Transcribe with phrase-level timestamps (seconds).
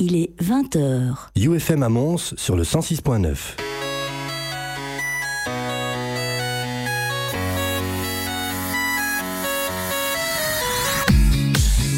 [0.00, 1.28] Il est 20h.
[1.36, 3.54] UFM à Mons sur le 106.9.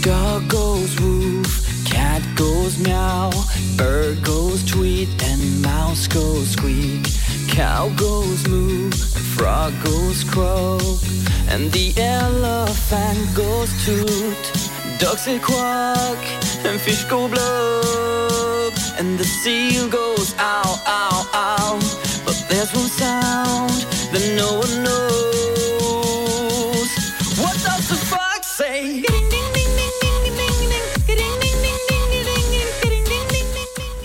[0.02, 3.30] Dog goes woof, cat goes meow,
[3.78, 7.08] bird goes tweet, and mouse goes squeak.
[7.48, 10.82] Cow goes moo, frog goes croak,
[11.48, 14.65] and the elephant goes toot.
[14.98, 16.18] Ducks say quack,
[16.64, 21.78] and fish go blub, and the seal goes ow, ow, ow.
[22.24, 25.28] But there's one sound that no one knows.
[27.38, 29.04] What does the fox say?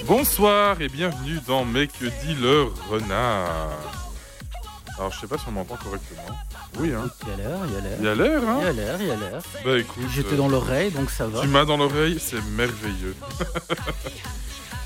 [0.08, 3.78] Bonsoir et bienvenue dans Mais que dit le renard?
[4.98, 6.36] Alors je sais pas si on m'entend correctement.
[6.80, 7.10] Oui hein.
[7.24, 7.98] Il y a l'air, il y a l'air.
[8.00, 9.42] Il y a l'air hein Il y a l'air, il y a l'air.
[9.66, 10.04] Bah écoute.
[10.14, 11.42] J'étais euh, dans l'oreille, donc ça va.
[11.42, 13.16] Tu m'as dans l'oreille, c'est merveilleux.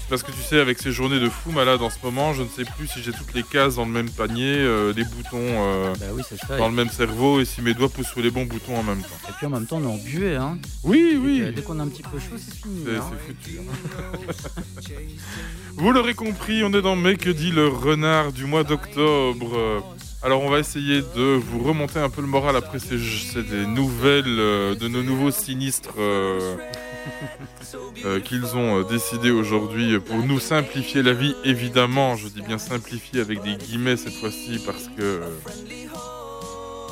[0.07, 2.47] Parce que tu sais, avec ces journées de fou malade en ce moment, je ne
[2.47, 5.93] sais plus si j'ai toutes les cases dans le même panier, euh, les boutons euh,
[5.99, 6.57] Bah oui, c'est ça.
[6.57, 9.01] dans le même cerveau et si mes doigts poussent sur les bons boutons en même
[9.01, 9.17] temps.
[9.27, 10.59] et puis en même temps, on est en buée, hein.
[10.83, 11.51] Oui, Et oui.
[11.55, 12.83] dès qu'on a un petit peu chaud, c'est fini.
[12.85, 13.11] C'est hein.
[13.25, 13.59] foutu.
[13.59, 14.83] hein.
[15.77, 19.83] Vous l'aurez compris, on est dans que dit le renard du mois d'octobre.
[20.25, 23.67] Alors on va essayer de vous remonter un peu le moral après ces, ces des
[23.67, 26.55] nouvelles euh, de nos nouveaux sinistres euh,
[28.05, 31.35] euh, qu'ils ont décidé aujourd'hui pour nous simplifier la vie.
[31.43, 35.21] Évidemment, je dis bien simplifier avec des guillemets cette fois-ci parce que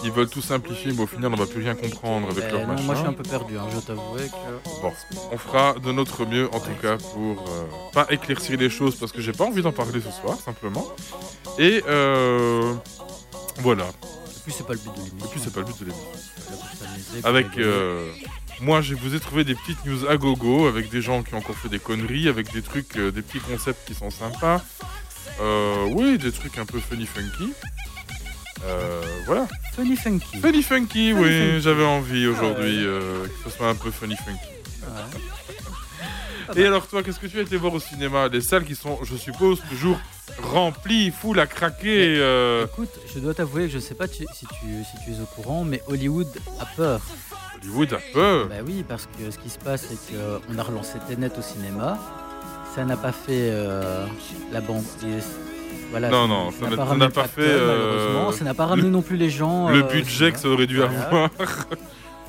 [0.06, 2.68] ils veulent tout simplifier, mais au final on va plus rien comprendre avec Eh leur
[2.68, 2.84] non, machin.
[2.84, 4.82] moi je suis un peu perdu, hein, je t'avouerai que.
[4.82, 4.92] Bon,
[5.32, 9.12] on fera de notre mieux en tout cas pour euh, pas éclaircir les choses parce
[9.14, 10.86] que j'ai pas envie d'en parler ce soir simplement.
[11.58, 12.74] Et euh,
[13.60, 13.86] voilà.
[13.86, 15.26] Et puis c'est pas le but de l'émission.
[15.26, 16.10] Et puis c'est pas le but de l'émission.
[17.24, 17.66] Avec rigoler.
[17.66, 18.12] euh,
[18.62, 21.38] moi, je vous ai trouvé des petites news à gogo avec des gens qui ont
[21.40, 24.62] encore fait des conneries, avec des trucs, euh, des petits concepts qui sont sympas.
[25.42, 27.54] Euh, oui, des trucs un peu funny funky.
[28.66, 29.48] Euh, voilà.
[29.76, 30.38] Funny Funky.
[30.40, 34.40] Funny funky, Funny oui, j'avais envie aujourd'hui euh, que ce soit un peu funny funky.
[34.84, 35.53] Ouais.
[36.56, 38.30] Et alors toi, qu'est-ce que tu as été voir au cinéma?
[38.30, 39.98] Des salles qui sont, je suppose, toujours
[40.42, 42.16] remplies, full à craquer.
[42.18, 45.22] euh, Écoute, je dois t'avouer que je sais pas tu- si, tu, si tu es
[45.22, 46.28] au courant, mais Hollywood
[46.60, 47.02] a peur.
[47.62, 48.48] Hollywood a peur?
[48.48, 51.98] Bah oui, parce que ce qui se passe, c'est qu'on a relancé Tenet au cinéma.
[52.76, 54.06] Ça n'a pas fait euh,
[54.52, 54.84] la banque.
[55.92, 56.86] Voilà, Non, non, ça n'a- pas
[57.24, 58.32] facteur, fait, euh.
[58.32, 59.70] Ça n'a pas ramené non plus les gens.
[59.70, 61.04] le budget que ça aurait dû Voilà.
[61.04, 61.30] avoir.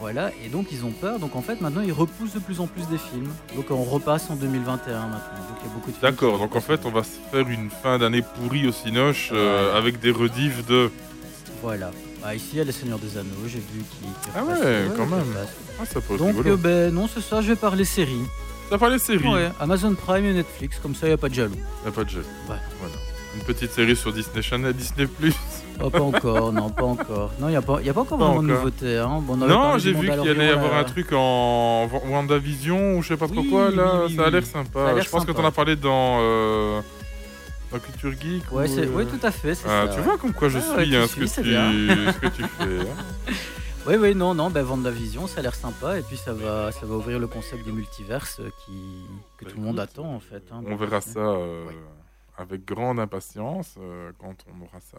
[0.05, 1.19] Voilà, et donc ils ont peur.
[1.19, 3.33] Donc en fait, maintenant, ils repoussent de plus en plus des films.
[3.57, 5.17] Donc on repasse en 2021 maintenant.
[5.17, 7.49] Donc il y a beaucoup de films D'accord, donc en fait, on va se faire
[7.49, 9.79] une fin d'année pourrie au Cinoche euh, Ouais.
[9.79, 10.91] avec des rediffs de.
[11.63, 11.91] Voilà.
[12.23, 14.01] Bah, ici, il y a Les Seigneurs des Anneaux, j'ai vu qui.
[14.01, 15.25] qui Ah ouais, quand même.
[15.81, 18.27] Ah, ça peut Donc, euh, ben non, c'est ça, je vais parler séries.
[18.69, 19.27] Ça pas les séries.
[19.27, 21.57] Ouais, Amazon Prime et Netflix, comme ça, il n'y a pas de jaloux.
[21.87, 22.27] Y a pas de jeu.
[22.51, 22.57] Ouais.
[22.79, 22.95] Voilà.
[23.37, 25.35] Une petite série sur Disney Channel, Disney Plus.
[25.83, 27.33] Oh, pas encore, non, pas encore.
[27.41, 28.65] Non, il n'y a, pas- y a pas encore Pas vraiment de encore.
[28.65, 28.99] nouveautés.
[28.99, 29.21] Hein.
[29.23, 33.03] Bon, Non, j'ai vu qu'il y allait y avoir un truc en Wa- WandaVision ou
[33.03, 34.01] je sais pas trop Oui, quoi là.
[34.01, 34.33] oui, oui, ça a oui.
[34.33, 35.01] l'air a sympa.
[35.01, 35.43] Je pense que sympa.
[35.43, 36.81] t'en as parlé dans, euh,
[37.73, 38.53] dans Culture Geek.
[38.53, 39.95] Ouais, ou, c'est, euh, ouais, tout à fait, Ah, ça.
[39.95, 42.27] tu vois comme quoi je Ah, ouais, suis, tu hein, ce, que tu, ce que
[42.29, 42.81] tu fais.
[42.81, 43.33] hein.
[43.87, 45.99] Oui, oui, non, non, ben Vendavision, ça a l'air sympa.
[45.99, 48.73] Et puis ça va, ça va ouvrir le concept du multiverse euh, qui,
[49.37, 50.43] que Bah, tout le monde écoute, attend en fait.
[50.53, 50.63] hein.
[50.67, 51.75] On verra ça euh, Ouais.
[52.39, 54.99] avec grande impatience euh, quand on aura ça.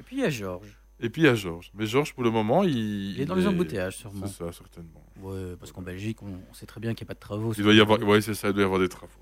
[0.00, 0.76] Et puis il y a Georges.
[0.98, 1.70] Et puis il y a Georges.
[1.74, 4.26] Mais Georges, pour le moment, il, Il est dans les embouteillages sûrement.
[4.26, 5.04] C'est ça, certainement.
[5.20, 7.52] Ouais, parce qu'en Belgique, on, on sait très bien qu'il n'y a pas de travaux.
[7.56, 9.12] Il doit y avoir, ouais, c'est ça, il doit y avoir des travaux.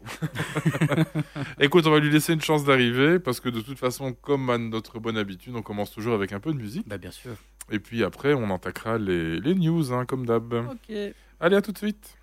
[1.60, 4.58] Écoute, on va lui laisser une chance d'arriver parce que de toute façon, comme à
[4.58, 7.32] notre bonne habitude, on commence toujours avec un peu de musique Bah bien sûr.
[7.70, 10.52] et puis après, on attaquera les, les news, hein, comme d'hab.
[10.54, 10.96] Ok.
[11.40, 12.16] Allez, à tout de suite.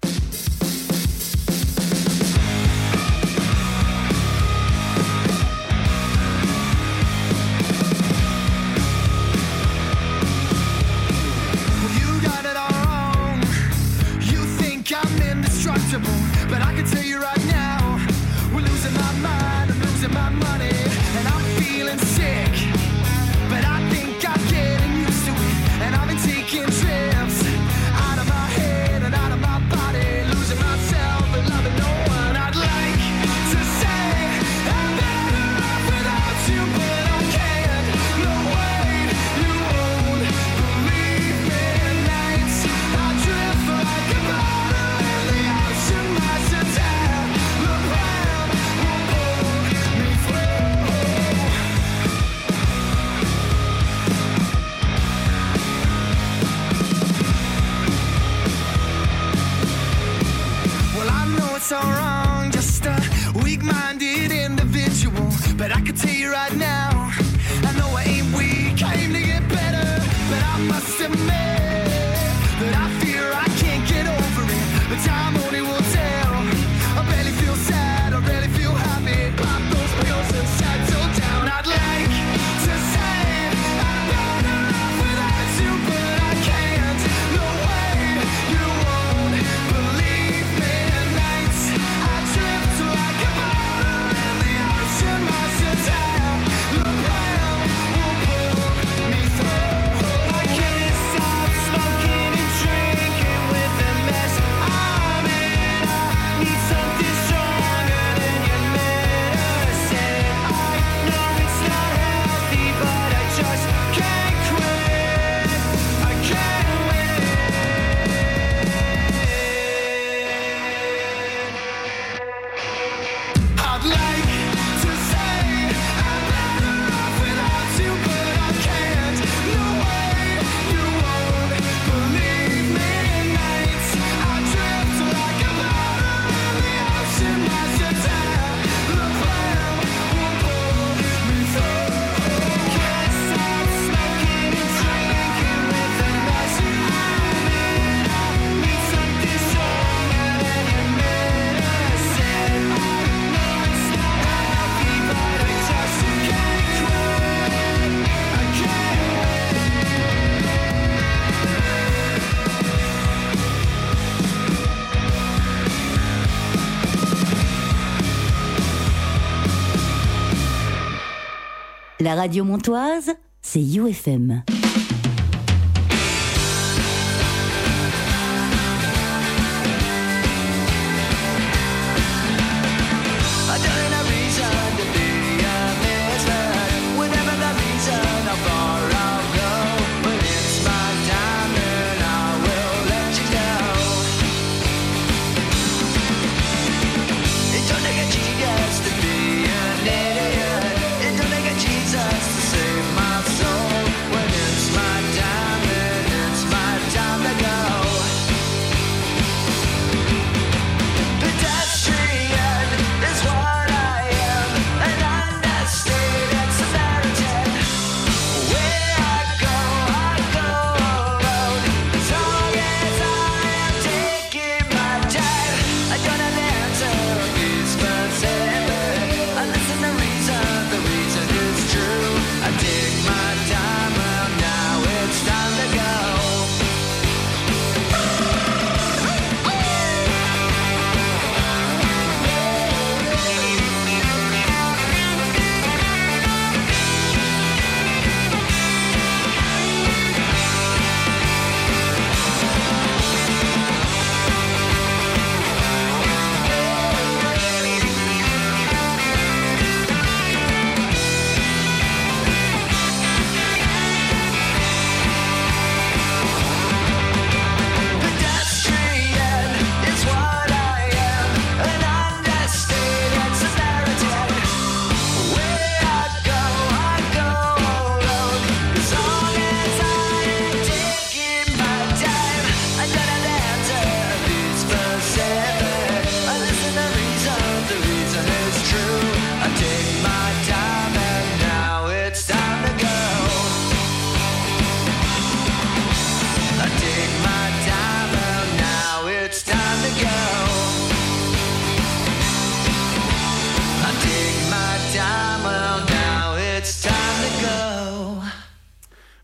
[172.02, 173.12] La radio montoise,
[173.44, 174.42] c'est UFM.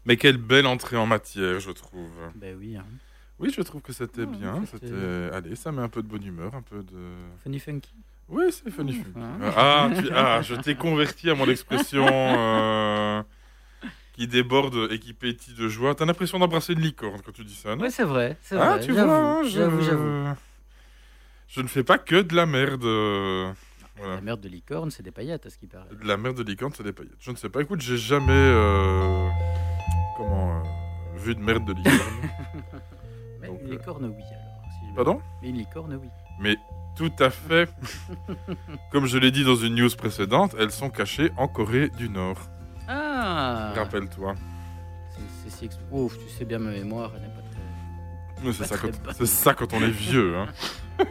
[0.07, 2.09] Mais quelle belle entrée en matière, je trouve.
[2.35, 2.77] Ben oui.
[2.77, 2.85] hein.
[3.39, 4.55] Oui, je trouve que c'était Ah, bien.
[4.61, 5.29] oui, c'était-.
[5.33, 6.97] Allez, ça met un peu de bonne humeur, un peu de...
[7.43, 7.91] Funny funky.
[8.29, 9.19] Oui, c'est funny funky.
[9.43, 9.53] Ah.
[9.55, 13.21] Ah, tu- ah, je t'ai converti à mon expression euh,
[14.13, 15.93] qui déborde et qui pétille de joie.
[15.93, 18.37] T'as l'impression d'embrasser une licorne quand tu dis ça, non Ouais, c'est vrai.
[18.41, 18.79] C'est Ah, vrai.
[18.85, 19.49] tu j'avoue, vois, hein, je...
[19.49, 20.35] J'avoue, j'avoue.
[21.49, 22.83] Je ne fais pas que de la merde.
[23.97, 24.15] Voilà.
[24.15, 25.85] La merde de licorne, c'est des paillettes, à ce qui paraît.
[25.91, 27.17] De la merde de licorne, c'est des paillettes.
[27.19, 27.61] Je ne sais pas.
[27.61, 28.31] Écoute, j'ai jamais...
[28.31, 29.29] euh,
[30.17, 30.57] Comment...
[30.57, 30.63] euh,
[31.17, 31.97] vu de merde de licorne.
[33.41, 34.71] Mais Donc, une euh, licorne, oui, alors.
[34.81, 35.21] si je- Pardon?
[35.41, 36.09] Mais une licorne, oui.
[36.39, 36.55] Mais
[36.95, 37.69] tout à fait.
[38.91, 42.37] Comme je l'ai dit dans une news précédente, elles sont cachées en Corée du Nord.
[42.87, 44.35] Ah Rappelle-toi.
[45.11, 48.43] C'est- C'est si Ouf, tu sais bien ma mémoire, elle n'est pas très...
[48.43, 49.03] Mais C'est Pas ça, très quand...
[49.03, 49.13] bonne.
[49.17, 50.35] c'est ça quand on est vieux.
[50.37, 50.47] hein.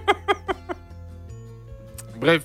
[2.21, 2.45] Bref.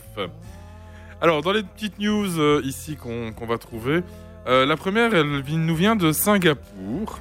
[1.22, 4.01] Alors, dans les petites news euh, ici qu'on qu'on va trouver,
[4.48, 7.19] euh, la première, elle nous vient de Singapour.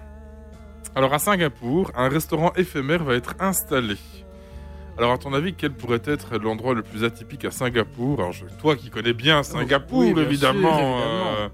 [0.94, 3.96] Alors, à Singapour, un restaurant éphémère va être installé.
[4.98, 8.18] Alors, à ton avis, quel pourrait être l'endroit le plus atypique à Singapour?
[8.20, 10.76] Alors, je- toi qui connais bien Singapour, oui, bien évidemment.
[10.76, 11.26] sûr, évidemment.
[11.38, 11.48] euh,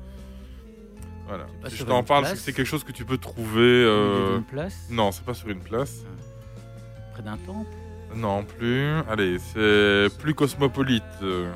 [1.28, 1.46] voilà.
[1.68, 2.38] Si je t'en une parle, c'est place.
[2.40, 3.61] que c'est quelque chose que tu peux trouver.
[3.85, 5.99] Euh, d'une place, Non, c'est pas sur une place.
[7.12, 7.68] près d'un temple,
[8.14, 8.88] Non plus.
[9.11, 11.02] Allez, c'est plus cosmopolite.
[11.23, 11.50] euh.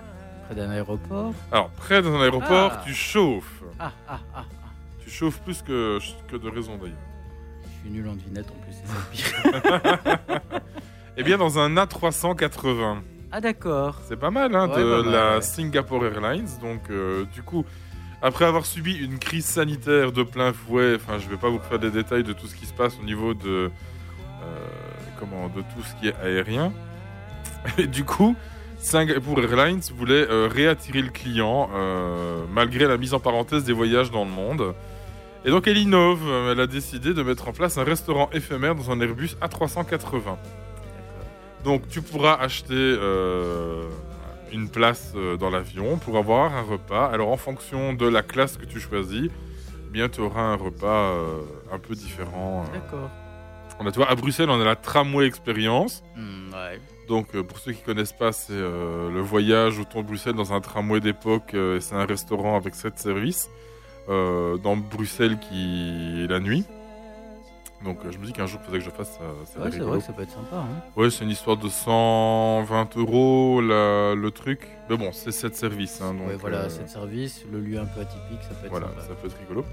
[0.47, 1.33] près d'un aéroport?
[1.53, 2.83] Alors, près d'un aéroport, Ah.
[2.85, 3.60] tu chauffes.
[3.81, 4.45] Ah, ah, ah.
[5.03, 6.97] Tu chauffes plus que, que de raison d'ailleurs.
[7.65, 10.61] Je suis nul en devinette en plus, c'est ça le pire.
[11.17, 12.99] Eh bien, dans un A380.
[13.33, 14.01] Ah d'accord.
[14.09, 15.43] C'est pas mal, hein, Ouais, de mal, la ouais.
[15.43, 16.49] Singapore Airlines.
[16.63, 17.65] Donc, euh, du coup,
[18.23, 21.79] après avoir subi une crise sanitaire de plein fouet, enfin, je vais pas vous faire
[21.79, 23.71] des détails de tout ce qui se passe au niveau de,
[24.43, 24.67] euh,
[25.19, 26.73] comment, de tout ce qui est aérien.
[27.79, 28.35] Et du coup,
[28.81, 34.11] Singapore Airlines voulait euh, réattirer le client euh, malgré la mise en parenthèse des voyages
[34.11, 34.75] dans le monde.
[35.45, 38.75] Et donc elle innove, euh, elle a décidé de mettre en place un restaurant éphémère
[38.75, 40.37] dans un Airbus A380.
[41.63, 43.87] Donc tu pourras acheter euh,
[44.51, 47.07] une place dans l'avion pour avoir un repas.
[47.07, 51.15] Alors en fonction de la classe que tu choisis, eh bien tu auras un repas
[51.71, 52.65] un peu différent.
[52.73, 53.11] D'accord.
[53.79, 56.03] On a, tu vois, à Bruxelles, on a la tramway expérience.
[56.15, 56.81] Hmm, ouais.
[57.11, 60.53] Donc euh, pour ceux qui connaissent pas, c'est euh, le voyage autour de Bruxelles dans
[60.53, 61.55] un tramway d'époque.
[61.55, 63.51] euh, c'est un restaurant avec sept services
[64.09, 66.65] dans Bruxelles qui la nuit.
[67.85, 69.19] Donc euh, je me dis qu'un jour, faudrait que je fasse ça.
[69.47, 70.57] ça Ouais, c'est vrai que ça peut être sympa.
[70.57, 70.69] Hein.
[70.97, 74.69] Ouais, c'est une histoire de 120 euros la- le truc.
[74.89, 76.01] Mais bon, c'est 7 services.
[76.03, 78.67] Hein, donc, ouais, voilà, euh, c'est de service, le lieu un peu atypique, ça peut
[78.67, 79.01] être Voilà, sympa.
[79.03, 79.65] ça peut être rigolo.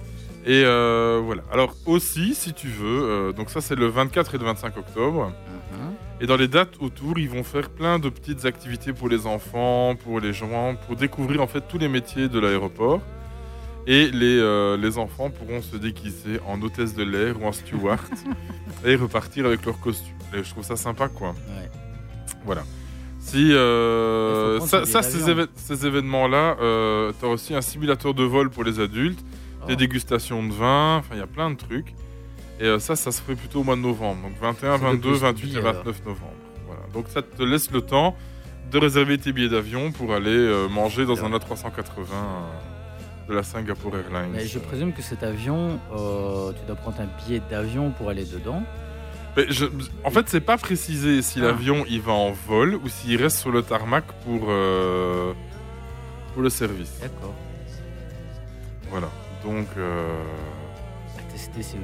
[0.46, 1.42] Et euh, voilà.
[1.52, 5.26] Alors aussi, si tu veux, euh, donc ça c'est le 24 et le 25 octobre.
[5.72, 5.94] Mhm.
[6.22, 9.96] Et dans les dates autour, ils vont faire plein de petites activités pour les enfants,
[9.96, 13.02] pour les gens, pour découvrir en fait tous les métiers de l'aéroport.
[13.90, 18.02] Et les, euh, les enfants pourront se déguiser en hôtesse de l'air ou en steward
[18.86, 20.14] et repartir avec leur costume.
[20.34, 21.30] Et je trouve ça sympa quoi.
[21.30, 21.70] Ouais.
[22.46, 22.64] Voilà.
[23.20, 25.44] Si euh, ça, ces, d'avion.
[25.44, 29.20] éve- ces événements-là, euh, tu as aussi un simulateur de vol pour les adultes,
[29.64, 29.66] Oh.
[29.68, 31.96] des dégustations de vin, enfin il y a plein de trucs.
[32.60, 34.90] Et euh, ça, ça se ferait plutôt au mois de novembre, donc 21, C'est le
[34.92, 35.74] 22, plus 28 et billet, alors.
[35.84, 36.32] 29 novembre.
[36.68, 36.82] Voilà.
[36.94, 38.16] Donc ça te laisse le temps
[38.72, 41.40] de réserver tes billets d'avion pour aller manger dans un A380
[42.12, 42.46] euh,
[43.28, 44.32] de la Singapore Airlines.
[44.34, 48.26] Mais je présume que cet avion, euh, tu dois prendre un billet d'avion pour aller
[48.26, 48.64] dedans.
[49.36, 49.66] Mais je-
[50.04, 51.48] en fait, c'est pas précisé si Ah.
[51.48, 55.34] l'avion il va en vol ou s'il reste sur le tarmac pour, euh,
[56.34, 57.00] pour le service.
[57.02, 57.34] D'accord.
[58.90, 59.10] Voilà.
[59.44, 60.08] Donc, euh,
[61.20, 61.84] À tester si vous.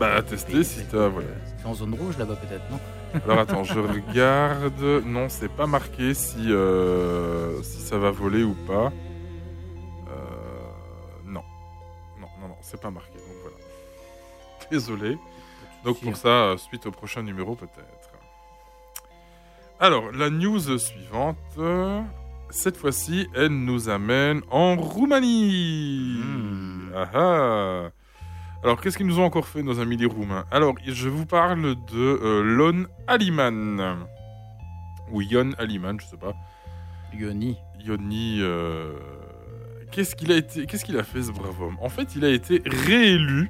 [0.00, 1.08] bah, à tester si t'as.
[1.08, 1.28] Voilà.
[1.60, 2.80] C'est en zone rouge là-bas peut-être, non?
[3.26, 5.04] Alors attends, je regarde.
[5.04, 8.90] Non, c'est pas marqué si, euh, si ça va voler ou pas.
[12.72, 13.12] C'est pas marqué.
[13.12, 13.56] Donc voilà.
[14.70, 15.18] Désolé.
[15.84, 18.10] Donc pour ça, euh, suite au prochain numéro peut-être.
[19.78, 21.36] Alors, la news suivante.
[22.50, 26.20] Cette fois-ci, elle nous amène en Roumanie.
[26.22, 26.92] Hmm.
[26.94, 27.90] Ah ah.
[28.62, 30.44] Alors, qu'est-ce qu'ils nous ont encore fait, nos amis les Roumains?
[30.50, 34.06] Alors, je vous parle de euh, Lon Aliman.
[35.10, 36.34] Ou Yon Aliman, je sais pas.
[37.12, 37.56] Yoni.
[37.80, 38.38] Yoni.
[38.40, 38.92] euh,
[39.92, 41.76] Qu'est-ce qu'il a été Qu'est-ce qu'il a fait, ce brave homme?
[41.80, 43.48] En fait, il a été réélu.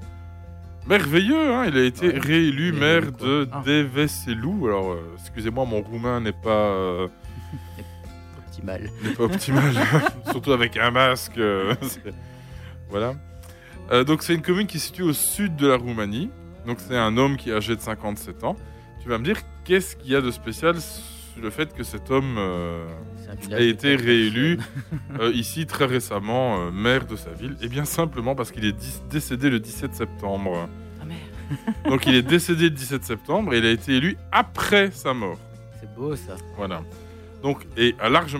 [0.86, 1.66] Merveilleux, hein?
[1.68, 2.18] Il a été Ouais.
[2.18, 3.62] réélu maire de Ah.
[3.64, 4.66] Deveselou.
[4.66, 6.50] Alors, euh, excusez-moi, mon roumain n'est pas.
[6.50, 7.08] euh,
[8.48, 8.90] Optimal.
[9.04, 9.72] n'est pas optimal,
[10.30, 11.38] surtout avec un masque.
[11.38, 11.74] euh,
[12.90, 13.14] voilà.
[14.06, 16.30] Donc c'est une commune qui est située au sud de la Roumanie.
[16.66, 18.56] Donc c'est un homme qui est âgé de 57 ans.
[19.02, 22.10] Tu vas me dire qu'est-ce qu'il y a de spécial sur le fait que cet
[22.10, 22.36] homme
[23.52, 24.58] a été réélu
[25.20, 28.76] euh, ici très récemment euh, maire de sa ville Et bien simplement parce qu'il est
[29.10, 30.68] décédé le 17 septembre.
[31.00, 31.20] Ah merde.
[31.88, 35.38] Donc il est décédé le 17 septembre et il a été élu après sa mort.
[35.80, 36.36] C'est beau ça.
[36.56, 36.82] Voilà.
[37.42, 38.36] Donc, et à large,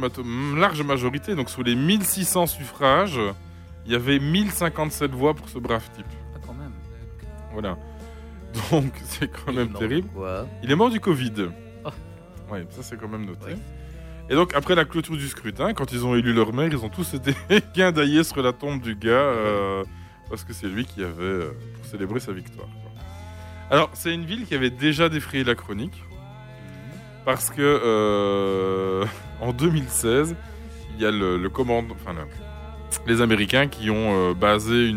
[0.56, 3.18] large majorité, donc sur les 1600 suffrages,
[3.84, 6.06] il y avait 1057 voix pour ce brave type.
[6.34, 6.70] Ah, quand même.
[7.52, 7.76] Voilà.
[8.70, 10.08] Donc, c'est quand Il même terrible.
[10.62, 11.32] Il est mort du Covid.
[11.84, 11.90] Oh.
[12.50, 13.46] Ouais, ça c'est quand même noté.
[13.46, 13.58] Ouais.
[14.32, 16.88] Et donc, après la clôture du scrutin, quand ils ont élu leur maire, ils ont
[16.88, 17.34] tous été
[17.76, 19.84] guindaillés sur la tombe du gars, euh,
[20.30, 22.68] parce que c'est lui qui avait, euh, pour célébrer sa victoire.
[23.70, 26.02] Alors, c'est une ville qui avait déjà défrayé la chronique,
[27.26, 29.04] parce que euh,
[29.42, 30.34] en 2016,
[30.94, 32.26] il y a le, le commandant, enfin le-
[33.12, 34.94] les Américains qui ont euh, basé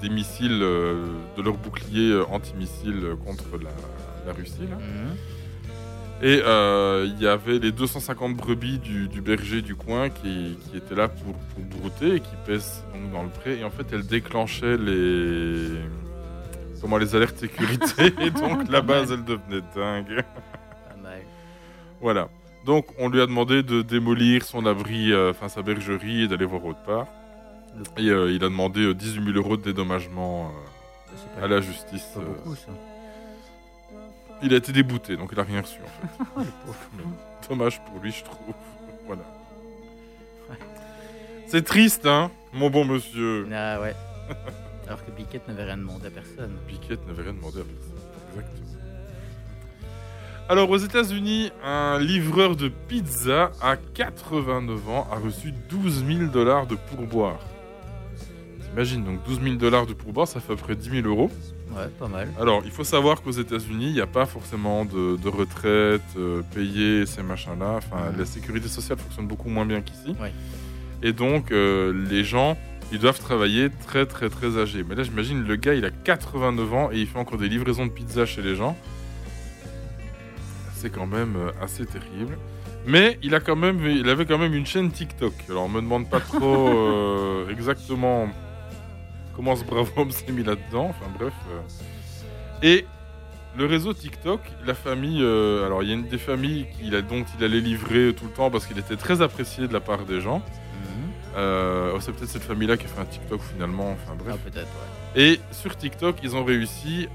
[0.00, 3.70] des missiles de leur bouclier antimissile contre la,
[4.26, 4.66] la Russie.
[4.70, 4.76] là.
[4.76, 5.16] Mhm.
[6.20, 10.76] Et euh, il y avait les 250 brebis du, du berger du coin qui, qui
[10.76, 13.60] étaient là pour, pour brouter et qui pèsent donc dans le pré.
[13.60, 15.78] Et en fait, elles déclenchaient les
[16.80, 18.12] comment les alertes sécurité.
[18.20, 20.22] et donc la base, elle devenait dingue.
[20.88, 21.22] Pas mal.
[22.00, 22.28] Voilà.
[22.66, 26.44] Donc on lui a demandé de démolir son abri, euh, enfin sa bergerie, et d'aller
[26.44, 27.06] voir autre part.
[27.96, 30.50] Et euh, il a demandé euh, 18 000 euros de dédommagement
[31.38, 32.04] pas, à la justice.
[32.14, 32.72] pas beaucoup ça.
[34.42, 36.24] Il a été débouté, donc il a rien reçu en fait.
[36.36, 36.78] Oh, le pauvre.
[37.48, 38.54] Dommage pour lui, je trouve.
[39.06, 39.22] voilà.
[41.46, 43.48] C'est triste, hein, mon bon monsieur.
[43.52, 43.94] Ah ouais.
[44.86, 46.56] Alors que Piquette n'avait rien demandé à personne.
[46.66, 47.98] Piquette n'avait rien demandé à personne.
[48.30, 48.66] Exactement.
[50.50, 56.66] Alors, aux États-Unis, un livreur de pizza à 89 ans a reçu 12 000 dollars
[56.66, 57.38] de pourboire.
[58.62, 61.30] T'imagines, donc 12 000 dollars de pourboire, ça fait à peu près 10 000 euros.
[61.70, 62.28] Ouais, pas mal.
[62.40, 66.42] Alors, il faut savoir qu'aux États-Unis, il n'y a pas forcément de, de retraite euh,
[66.54, 67.74] payée, ces machins-là.
[67.78, 68.18] Enfin, Mhm.
[68.18, 70.16] la sécurité sociale fonctionne beaucoup moins bien qu'ici.
[70.20, 70.32] Ouais.
[71.02, 72.56] Et donc, euh, les gens,
[72.90, 74.84] ils doivent travailler très, très, très âgés.
[74.88, 77.86] Mais là, j'imagine, le gars, il a 89 ans et il fait encore des livraisons
[77.86, 78.76] de pizza chez les gens.
[80.74, 82.38] C'est quand même euh, assez terrible.
[82.86, 85.32] Mais il, a quand même, il avait quand même une chaîne TikTok.
[85.50, 88.28] Alors, on me demande pas trop euh, exactement
[89.38, 90.88] comment ce brave homme s'est mis là-dedans.
[90.90, 91.32] Enfin, bref.
[91.52, 91.60] euh.
[92.66, 92.84] Et
[93.56, 95.22] le réseau TikTok, la famille.
[95.22, 98.24] euh, alors, il y a une des familles qu'il a, dont il allait livrer tout
[98.24, 100.38] le temps parce qu'il était très apprécié de la part des gens.
[100.38, 101.10] Mhm.
[101.36, 103.92] Euh, oh, c'est peut-être cette famille-là qui a fait un TikTok finalement.
[103.92, 104.34] Enfin bref.
[104.36, 105.22] Ah, peut-être, ouais.
[105.22, 107.08] Et sur TikTok, ils ont réussi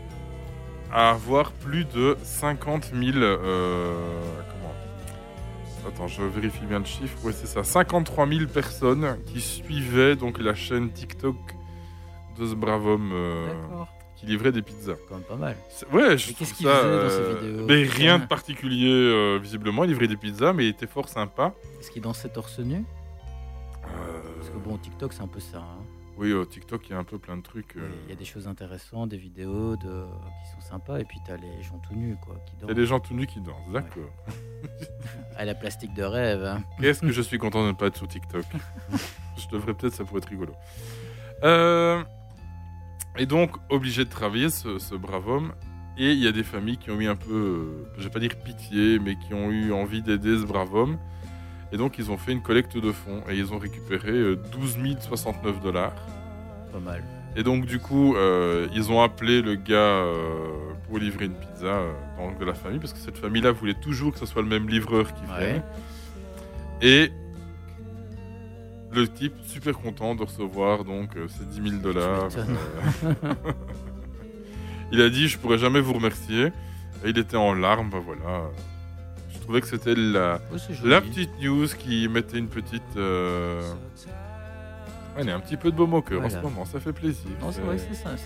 [0.93, 3.17] à avoir plus de 50 000.
[3.17, 3.93] euh,
[4.49, 4.73] comment?
[5.89, 7.17] Attends, je vérifie bien le chiffre.
[7.25, 7.63] Ouais, c'est ça.
[7.65, 11.35] 53 000 personnes qui suivaient donc la chaîne TikTok
[12.37, 13.47] de ce brave homme euh,
[14.15, 14.95] qui livrait des pizzas.
[15.07, 15.55] Quand même pas mal.
[15.69, 16.75] C'est- Ouais, je Mais trouve qu'est-ce qu'il ça.
[16.75, 19.83] faisait dans ces euh, vidéos mais rien de particulier, euh, visiblement.
[19.83, 21.53] Il livrait des pizzas, mais il était fort sympa.
[21.79, 22.83] Est-ce qu'il dansait torse nu?
[23.85, 25.57] Euh, Parce que bon, TikTok, c'est un peu ça.
[25.59, 25.83] hein.
[26.15, 27.75] Oui, au TikTok, il y a un peu plein de trucs.
[27.75, 27.89] euh.
[28.05, 30.05] Il y a des choses intéressantes, des vidéos de...
[30.45, 32.67] qui sont sympas, et puis t'as les gens tout nus, quoi, qui Il y a
[32.67, 32.75] dansent.
[32.75, 34.11] des gens tout nus qui dansent, d'accord.
[35.35, 36.43] À la plastique de rêve.
[36.43, 36.63] hein.
[36.79, 38.45] Qu'est-ce que je suis content de ne pas être sur TikTok?
[39.37, 40.53] je devrais peut-être, ça pourrait être rigolo.
[41.43, 42.03] Euh,
[43.17, 45.53] et donc, obligé de travailler, ce, ce brave homme.
[45.97, 48.19] Et il y a des familles qui ont eu un peu, euh, je vais pas
[48.19, 50.97] dire pitié, mais qui ont eu envie d'aider ce brave homme.
[51.71, 54.77] Et donc, ils ont fait une collecte de fonds et ils ont récupéré euh, 12
[54.99, 55.93] 069 dollars.
[56.71, 57.03] Pas mal.
[57.35, 60.49] Et donc, du coup, euh, ils ont appelé le gars euh,
[60.87, 64.13] pour livrer une pizza euh, dans de la famille, parce que cette famille-là voulait toujours
[64.13, 65.61] que ce soit le même livreur qui vienne.
[65.61, 65.63] Ouais.
[66.81, 67.11] Et
[68.95, 72.29] le type super content de recevoir donc ces 10 000 dollars.
[72.37, 73.23] Euh,
[74.91, 76.47] il a dit, je pourrais jamais vous remercier.
[77.05, 78.43] Et il était en larmes, bah voilà.
[79.33, 80.57] Je trouvais que c'était la, Oh,
[81.01, 82.81] petite news qui mettait une petite...
[82.95, 83.61] euh,
[85.15, 86.79] Ouais, il y a un petit peu de baume au cœur en ce moment, ça
[86.79, 87.29] fait plaisir.
[87.39, 87.77] Non, c'est vrai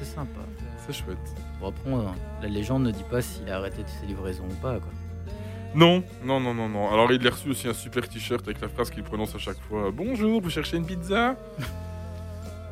[0.05, 0.39] sympa.
[0.85, 1.17] c'est chouette.
[1.59, 4.53] Bon, après, on- la légende ne dit pas s'il a arrêté de ses livraisons ou
[4.61, 4.91] pas, quoi.
[5.75, 6.91] Non, non, non, non, non.
[6.91, 9.59] Alors il a reçu aussi un super t-shirt avec la phrase qu'il prononce à chaque
[9.69, 9.91] fois.
[9.91, 11.35] Bonjour, vous cherchez une pizza?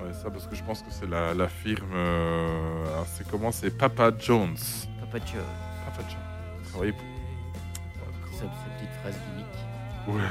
[0.04, 1.90] Ouais, ça parce que je pense que c'est la, la firme.
[1.96, 3.52] euh, alors, c'est comment?
[3.52, 4.56] C'est Papa Jones.
[5.00, 5.42] Papa Joe,
[5.86, 6.20] Papa Jones.
[6.64, 7.02] Il travaillait pour.
[8.34, 9.48] sa, sa petite phrase gimmick.
[10.16, 10.22] Ouais.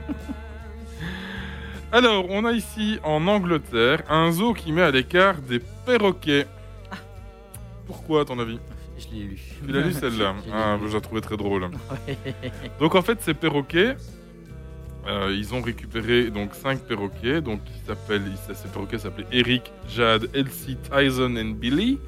[1.92, 6.46] Alors, on a ici en Angleterre un zoo qui met à l'écart des perroquets.
[7.86, 8.60] Pourquoi, à ton avis?
[9.00, 9.40] Je l'ai lu.
[9.66, 11.64] Tu l'as lu celle-là Ah, je la trouvais très drôle.
[12.06, 12.18] Ouais.
[12.78, 13.96] Donc en fait, ces perroquets,
[15.06, 17.40] euh, ils ont récupéré donc cinq perroquets.
[17.40, 21.98] Donc qui s'appellent, ils- ces perroquets s'appelaient Eric, Jade, Elsie, Tyson et Billy.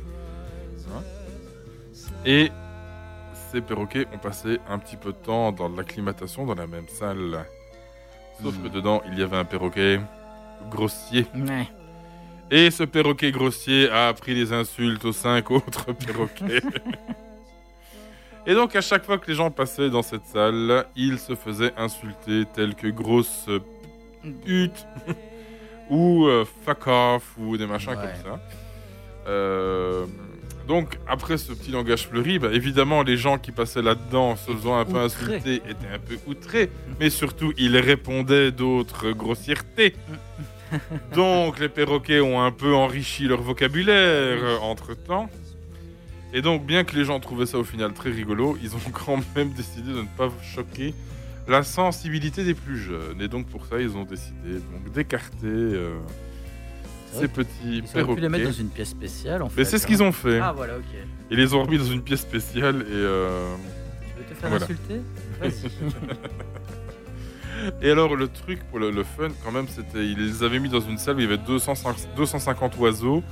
[0.88, 1.02] Hein?
[2.26, 2.50] Et
[3.50, 7.46] ces perroquets ont passé un petit peu de temps dans l'acclimatation dans la même salle.
[8.42, 8.62] Sauf Hmm.
[8.64, 10.00] que dedans, il y avait un perroquet
[10.70, 11.26] grossier.
[11.34, 11.68] Ouais.
[12.54, 16.60] Et ce perroquet grossier a appris les insultes aux cinq autres perroquets.
[18.46, 21.72] Et donc, à chaque fois que les gens passaient dans cette salle, ils se faisaient
[21.78, 23.48] insulter, tels que grosse
[24.44, 24.86] pute,
[25.90, 27.96] ou euh, fuck off, ou des machins Ouais.
[27.96, 28.40] comme ça.
[29.28, 30.04] Euh,
[30.68, 34.76] donc, après ce petit langage fleuri, bah, évidemment, les gens qui passaient là-dedans, se faisant
[34.76, 36.68] un peu insulter, étaient un peu outrés.
[37.00, 39.94] Mais surtout, ils répondaient d'autres grossièretés.
[41.14, 45.28] Donc, les perroquets ont un peu enrichi leur vocabulaire euh, entre-temps.
[46.34, 49.18] Et donc, bien que les gens trouvaient ça au final très rigolo, ils ont quand
[49.36, 50.94] même décidé de ne pas choquer
[51.48, 53.20] la sensibilité des plus jeunes.
[53.20, 55.98] Et donc, pour ça, ils ont décidé donc d'écarter euh,
[57.12, 58.20] ces petits Ils auraient pu perroquets.
[58.22, 59.60] les mettre dans une pièce spéciale, en fait.
[59.60, 59.88] Mais c'est ce hein.
[59.88, 60.38] qu'ils ont fait.
[60.38, 60.84] Ah, voilà, ok.
[61.30, 62.92] Ils les ont remis dans une pièce spéciale et...
[62.92, 63.54] euh,
[64.14, 64.64] Tu veux te faire Voilà.
[64.64, 65.00] insulter?
[65.40, 65.52] Vas-y.
[67.80, 70.04] Et alors, le truc pour le, le fun, quand même, c'était.
[70.04, 73.22] Ils les avaient mis dans une salle où il y avait 250, 250 oiseaux.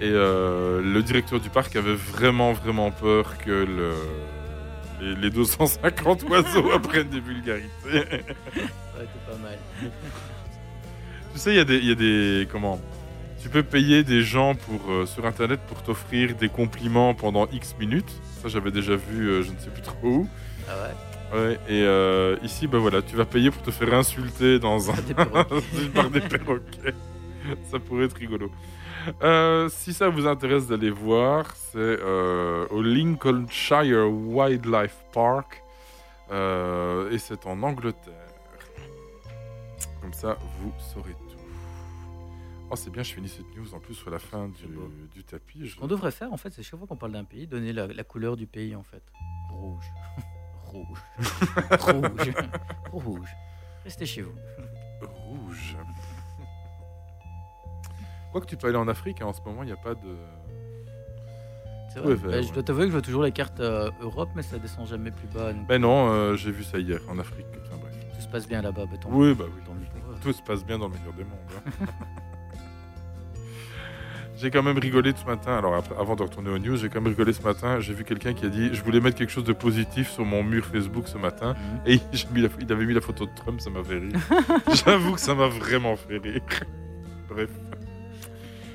[0.00, 3.92] Et euh, le directeur du parc avait vraiment, vraiment peur que le,
[5.00, 7.68] les, les 250 oiseaux apprennent des vulgarités.
[7.84, 9.58] Ça aurait été pas mal.
[11.32, 12.46] tu sais, il y, a des- il y a des.
[12.50, 12.80] Comment
[13.42, 17.74] Tu peux payer des gens pour, euh, sur internet pour t'offrir des compliments pendant X
[17.80, 18.12] minutes.
[18.42, 20.28] Ça, j'avais déjà vu, euh, je ne sais plus trop où.
[20.68, 20.94] Ah ouais?
[21.32, 24.94] Ouais, et euh, ici, bah voilà, tu vas payer pour te faire insulter dans un.
[25.94, 26.94] Par des perroquets.
[27.70, 28.50] Ça pourrait être rigolo.
[29.22, 35.62] Euh, si ça vous intéresse d'aller voir, c'est euh, au Lincolnshire Wildlife Park.
[36.30, 38.14] Euh, et c'est en Angleterre.
[40.00, 41.24] Comme ça, vous saurez tout.
[42.70, 44.48] Oh, c'est bien, je finis cette news en plus sur la fin
[45.14, 45.66] du, tapis.
[45.66, 47.86] Je- qu'on devrait faire, en fait, c'est chaque fois qu'on parle d'un pays, donner la,
[47.86, 49.02] la couleur du pays, en fait.
[49.50, 49.84] Rouge.
[50.68, 51.02] Rouge.
[51.80, 52.34] Rouge.
[52.92, 53.36] Rouge.
[53.84, 54.34] Restez chez vous.
[55.02, 55.76] Rouge.
[58.32, 59.94] Quoi que tu peux aller en Afrique, hein, en ce moment, il n'y a pas
[59.94, 60.16] de.
[61.92, 62.08] C'est vrai.
[62.14, 64.58] ouais, Bah, Je dois t'avouer que je vois toujours les cartes euh, Europe, mais ça
[64.58, 65.52] descend jamais plus bas.
[65.54, 67.46] donc Ben non, euh, j'ai vu ça hier en Afrique.
[67.64, 67.94] Enfin, bref.
[68.14, 68.84] Tout se passe bien là-bas.
[68.84, 69.34] bah, tant Oui, mieux.
[69.34, 69.62] bah oui.
[69.64, 70.16] Tant mieux pour eux.
[70.20, 71.38] Tout se passe bien dans le meilleur des mondes.
[71.56, 71.86] hein.
[74.40, 75.56] J'ai quand même rigolé ce matin.
[75.56, 77.80] Alors, après- avant de retourner aux news, j'ai quand même rigolé ce matin.
[77.80, 80.44] J'ai vu quelqu'un qui a dit Je voulais mettre quelque chose de positif sur mon
[80.44, 81.54] mur Facebook ce matin.
[81.54, 81.80] Mhm.
[81.86, 84.12] Et j'ai mis la- il avait mis la photo de Trump, ça m'a fait rire.
[84.84, 86.40] J'avoue que ça m'a vraiment fait rire.
[87.28, 87.50] Bref.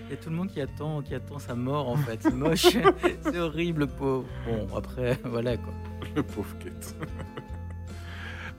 [0.07, 2.19] Il y a tout le monde qui attend, qui attend sa mort en fait.
[2.21, 2.67] C'est moche,
[3.23, 4.27] c'est horrible, le pauvre.
[4.45, 5.73] Bon, après, voilà quoi.
[6.15, 6.95] Le pauvre Kate.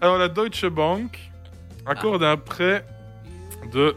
[0.01, 1.21] Alors, la Deutsche Bank
[1.87, 2.85] accorde un prêt
[3.73, 3.95] de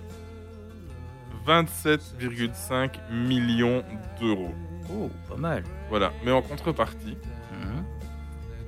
[1.48, 3.84] 27,5 millions
[4.20, 4.54] d'euros.
[4.92, 5.64] Oh, pas mal.
[5.90, 6.12] Voilà.
[6.26, 7.18] Mais en contrepartie,
[7.52, 7.84] Mhm.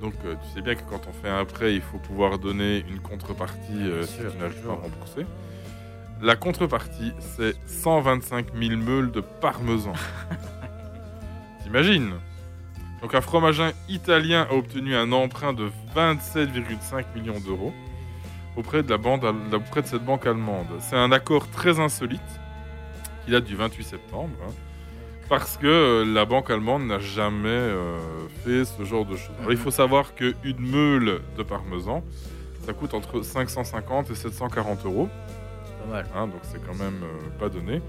[0.00, 2.84] donc euh, tu sais bien que quand on fait un prêt, il faut pouvoir donner
[2.88, 5.26] une contrepartie euh, si tu n'arrives pas à rembourser.
[6.22, 9.94] La contrepartie, c'est 125 000 meules de parmesan.
[11.62, 12.14] T'imagines?
[13.00, 17.72] Donc un fromager italien a obtenu un emprunt de 27,5 millions d'euros
[18.56, 20.66] auprès de, la bande, auprès de cette banque allemande.
[20.80, 22.39] C'est un accord très insolite
[23.30, 24.30] qui date du 28 septembre.
[24.44, 24.52] hein,
[25.28, 27.96] parce que euh, la banque allemande n'a jamais euh,
[28.44, 29.30] fait ce genre de choses.
[29.38, 32.02] Alors, il faut savoir qu'une meule de parmesan,
[32.66, 35.08] ça coûte entre 550 et 740 euros.
[35.84, 36.06] Pas mal.
[36.16, 37.80] hein, donc c'est quand même euh, pas donné.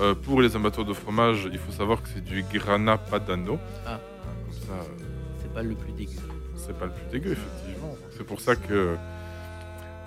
[0.00, 3.58] Euh, pour les amateurs de fromage, il faut savoir que c'est du Grana Padano.
[3.86, 3.92] Ah.
[3.94, 3.98] Hein,
[4.46, 4.86] comme ça,
[5.42, 6.12] C'est pas le plus dégueu.
[6.56, 7.94] c'est pas le plus dégueu, effectivement.
[8.10, 8.96] C'est pour ça que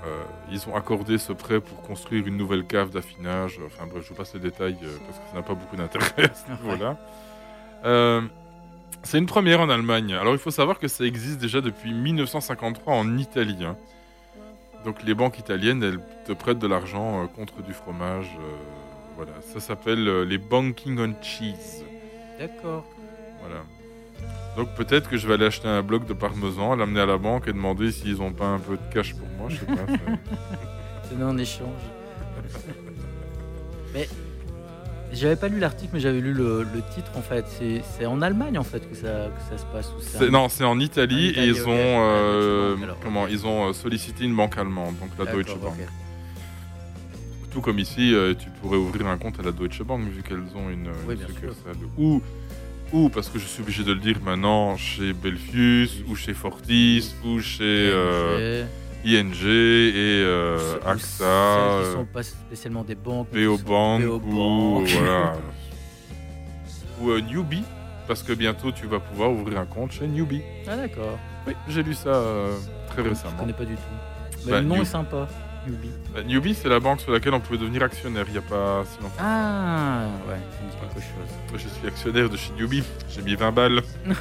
[0.05, 3.59] euh, ils ont accordé ce prêt pour construire une nouvelle cave d'affinage.
[3.65, 6.29] Enfin bref, je vous passe les détails euh, parce que ça n'a pas beaucoup d'intérêt
[6.29, 6.97] à ce niveau-là.
[7.85, 8.21] Euh,
[9.03, 10.13] c'est une première en Allemagne.
[10.13, 13.63] Alors il faut savoir que ça existe déjà depuis 1953 en Italie.
[13.65, 13.75] hein.
[14.85, 18.29] Donc les banques italiennes, elles te prêtent de l'argent contre du fromage.
[19.17, 21.83] voilà, ça s'appelle les banking on cheese.
[22.39, 22.85] D'accord.
[23.41, 23.63] Voilà.
[24.58, 27.47] Donc peut-être que je vais aller acheter un bloc de parmesan, l'amener à la banque
[27.47, 29.47] et demander s'ils ont pas un peu de cash pour moi.
[29.49, 29.75] Je sais pas.
[29.88, 31.82] c'est- Tenez en échange.
[33.93, 34.08] mais
[35.12, 37.45] j'avais pas lu l'article, mais j'avais lu le, le titre en fait.
[37.97, 39.88] C'est en Allemagne en fait que ça, que ça se passe.
[39.97, 42.97] ou C'est- non, c'est en Italie, En Italie, et ils ont Ouais, euh, alors.
[43.01, 45.75] comment ils ont euh, sollicité une banque allemande, donc la Deutsche Bank.
[47.51, 50.43] Tout comme ici, euh, tu pourrais ouvrir un compte à la Deutsche Bank vu qu'elles
[50.55, 51.75] ont une, Oui, une succursale.
[51.97, 52.21] Ou
[52.91, 57.13] ou parce que je suis obligé de le dire maintenant chez Belfius ou chez Fortis
[57.23, 57.62] ou chez
[57.93, 58.65] euh,
[59.06, 61.17] ING et euh, Ceux- ou AXA.
[61.17, 63.28] Celles euh, qui sont pas spécialement des banques.
[63.32, 65.34] mais sont Bank ou voilà.
[67.02, 67.63] ou euh, Newbie
[68.08, 70.41] parce que bientôt tu vas pouvoir ouvrir un compte chez Newbie.
[70.67, 71.17] Ah d'accord.
[71.47, 72.58] Oui, j'ai lu ça euh,
[72.89, 73.38] très Je récemment.
[73.39, 73.82] connais pas du tout.
[74.45, 75.28] Mais Bah, le nom New- est sympa.
[75.69, 75.91] Newbie.
[76.13, 78.84] Bah, Newbie, c'est la banque sur laquelle on pouvait devenir actionnaire il n'y a pas
[78.86, 79.15] si longtemps.
[79.19, 81.29] Ah ouais, ça me dit quelque chose.
[81.49, 82.84] Moi, je suis actionnaire de chez Newbie.
[83.10, 83.82] J'ai mis 20 balles.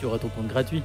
[0.00, 0.82] tu auras ton compte gratuit.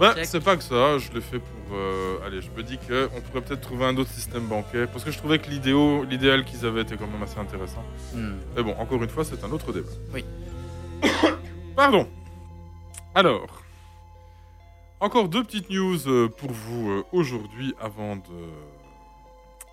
[0.00, 0.26] Bah, Check.
[0.26, 0.98] c'est pas que ça.
[0.98, 1.76] Je l'ai fait pour.
[1.76, 5.10] euh, allez, je me dis qu'on pourrait peut-être trouver un autre système bancaire parce que
[5.10, 7.84] je trouvais que l'idéal, l'idéal qu'ils avaient était quand même assez intéressant.
[8.14, 8.34] Hmm.
[8.56, 9.90] Mais bon, encore une fois, c'est un autre débat.
[10.12, 10.24] Oui.
[11.76, 12.08] Pardon.
[13.14, 13.62] Alors,
[15.00, 18.22] encore deux petites news euh, pour vous euh, aujourd'hui avant de,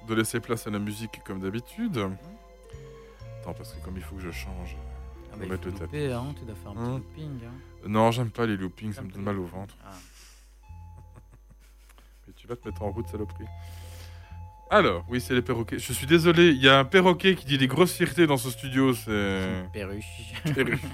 [0.09, 1.97] de laisser place à la musique comme d'habitude.
[3.41, 4.75] Attends, parce que comme il faut que je change.
[5.31, 5.83] Ah On bah, va mettre le tapis.
[5.97, 6.97] louper, hein, tu dois faire un petit Hein.
[6.97, 7.39] looping.
[7.45, 7.87] hein.
[7.87, 9.75] Non, j'aime pas les loopings, ça me donne mal au ventre.
[9.85, 9.91] Ah.
[12.27, 13.45] Mais tu vas te mettre en route, saloperie.
[14.71, 15.79] Alors, oui, c'est les perroquets.
[15.79, 18.93] Je suis désolé, il y a un perroquet qui dit des grossièretés dans ce studio,
[18.93, 19.63] c'est...
[19.73, 20.05] Perruche.
[20.53, 20.77] terrible.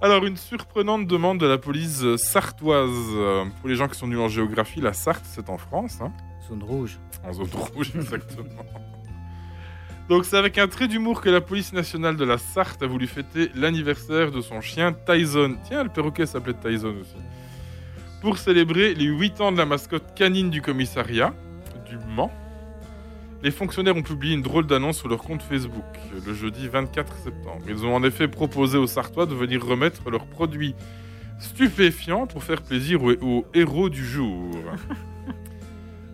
[0.00, 2.90] Alors, une surprenante demande de la police sartoise.
[3.60, 6.12] Pour les gens qui sont nuls en géographie, la Sarthe, c'est en France, hein,
[6.48, 6.98] Zone rouge.
[7.24, 8.64] en zone rouge, exactement.
[10.08, 13.06] Donc, c'est avec un trait d'humour que la police nationale de la Sarthe a voulu
[13.06, 15.56] fêter l'anniversaire de son chien Tyson.
[15.64, 17.16] Tiens, le perroquet s'appelait Tyson aussi.
[18.22, 21.34] Pour célébrer les 8 ans de la mascotte canine du commissariat
[21.88, 22.32] du Mans,
[23.42, 25.84] les fonctionnaires ont publié une drôle d'annonce sur leur compte Facebook
[26.26, 27.62] le jeudi 24 septembre.
[27.68, 30.74] Ils ont en effet proposé aux Sartois de venir remettre leurs produits
[31.38, 34.50] stupéfiants pour faire plaisir aux, aux héros du jour.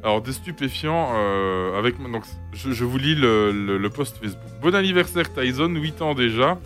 [0.05, 1.97] Alors, des stupéfiants, euh, avec.
[1.99, 4.51] Donc, je, vous lis le post Facebook.
[4.61, 6.59] Bon anniversaire, Tyson, 8 ans déjà.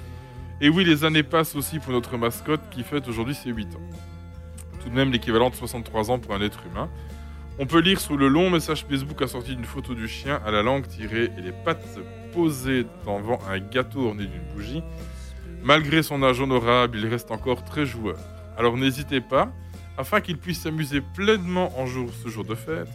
[0.61, 3.81] Et oui, les années passent aussi pour notre mascotte qui fête aujourd'hui ses 8 ans.
[4.83, 6.89] Tout de même l'équivalent de 63 ans pour un être humain.
[7.61, 10.63] On peut lire sous le long message Facebook assorti d'une photo du chien à la
[10.63, 11.99] langue tirée et les pattes
[12.33, 14.83] posées devant un gâteau orné d'une bougie.
[15.63, 18.19] Malgré son âge honorable, il reste encore très joueur.
[18.57, 19.53] Alors n'hésitez pas,
[19.97, 22.89] afin qu'il puisse s'amuser pleinement en jour, ce jour de fête,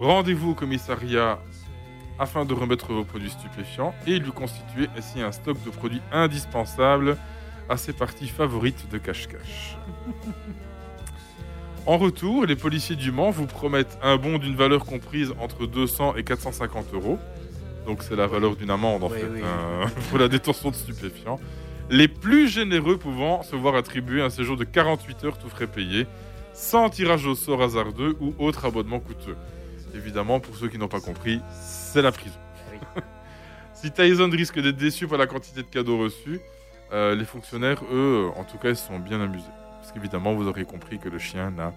[0.00, 1.38] rendez-vous au commissariat
[2.18, 7.16] afin de remettre vos produits stupéfiants et lui constituer ainsi un stock de produits indispensables
[7.68, 9.76] à ses parties favorites de cache-cache.
[11.86, 16.14] En retour, les policiers du Mans vous promettent un bon d'une valeur comprise entre 200
[16.16, 17.18] et 450 euros
[17.86, 19.40] Donc c'est la valeur d'une amende en Oui, fait oui.
[19.42, 21.40] hein, pour la détention de stupéfiants.
[21.88, 26.06] Les plus généreux pouvant se voir attribuer un séjour de 48 heures tout frais payés,
[26.52, 29.36] sans tirage au sort hasardeux ou autre abonnement coûteux.
[29.94, 32.38] Évidemment, pour ceux qui n'ont pas compris, c'est la prison.
[32.72, 32.78] Oui.
[33.74, 36.40] si Tyson risque d'être déçu par la quantité de cadeaux reçus,
[36.92, 39.46] euh, les fonctionnaires, eux, en tout cas, ils se sont bien amusés.
[39.80, 41.72] Parce qu'évidemment, vous aurez compris que le chien n'a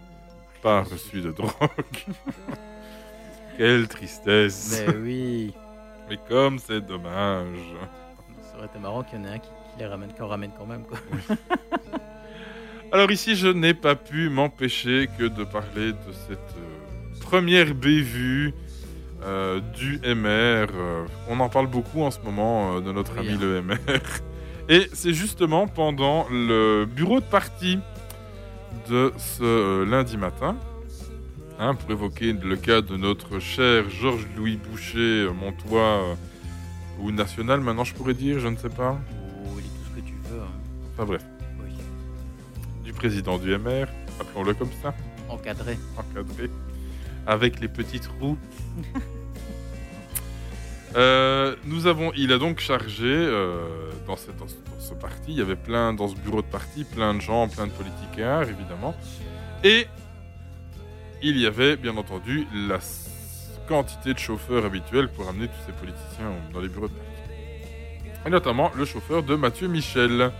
[0.61, 1.51] pas reçu de drogue.
[3.57, 4.83] Quelle tristesse.
[4.87, 5.53] Mais oui.
[6.09, 7.73] Mais comme c'est dommage.
[8.51, 10.51] Ça aurait été marrant qu'il y en ait un qui, qui les ramène, qu'on ramène
[10.57, 10.83] quand même.
[10.83, 10.97] Quoi.
[12.93, 16.72] Alors ici, je n'ai pas pu m'empêcher que de parler de cette euh,
[17.37, 18.53] première bévue
[19.23, 20.67] euh, du MR.
[20.75, 23.37] euh, on en parle beaucoup en ce moment euh, de notre Oui, ami hein.
[23.41, 23.77] le MR.
[24.69, 27.79] Et c'est justement pendant le bureau de parti
[28.87, 30.55] de ce lundi matin,
[31.57, 36.15] hein, pour évoquer le cas de notre cher Georges-Louis Boucher, Montois,
[36.99, 38.99] ou national maintenant je pourrais dire, je ne sais pas.
[39.43, 40.39] Ou lis tout ce que tu veux.
[40.39, 40.51] hein.
[40.93, 41.25] Enfin bref,
[41.63, 41.71] Oui.
[42.85, 43.87] du président du MR,
[44.21, 44.93] appelons-le comme ça.
[45.29, 45.79] Encadré.
[45.97, 46.51] encadré
[47.27, 48.37] avec les petites roues.
[50.95, 55.29] Euh, nous avons, il a donc chargé euh, dans, cette- dans ce, dans ce parti,
[55.31, 58.43] il y avait plein dans ce bureau de parti, plein de gens, plein de politiciens
[58.43, 58.93] évidemment,
[59.63, 59.87] et
[61.23, 62.77] il y avait bien entendu la
[63.67, 68.29] quantité de chauffeurs habituels pour amener tous ces politiciens dans les bureaux de parti, et
[68.29, 70.31] notamment le chauffeur de Mathieu Michel.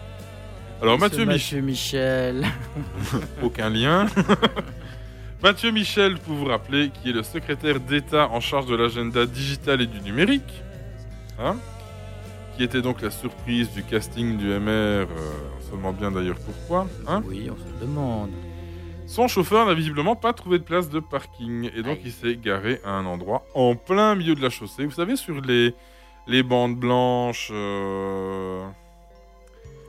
[0.83, 1.63] Alors Mathieu Michel.
[1.63, 2.47] Mathieu Michel?
[3.41, 4.05] Aucun lien.
[5.43, 9.81] Mathieu Michel, pour vous rappeler, qui est le secrétaire d'État en charge de l'agenda digital
[9.81, 10.63] et du numérique,
[11.37, 11.57] hein,
[12.55, 15.05] qui était donc la surprise du casting du MR, euh,
[15.59, 16.87] on se demande bien d'ailleurs pourquoi.
[17.07, 17.21] hein.
[17.27, 18.29] Oui, on se le demande.
[19.05, 22.01] Son chauffeur n'a visiblement pas trouvé de place de parking et donc Aïe.
[22.05, 24.85] il s'est garé à un endroit en plein milieu de la chaussée.
[24.85, 25.75] Vous savez, sur les,
[26.25, 28.65] les bandes blanches, euh,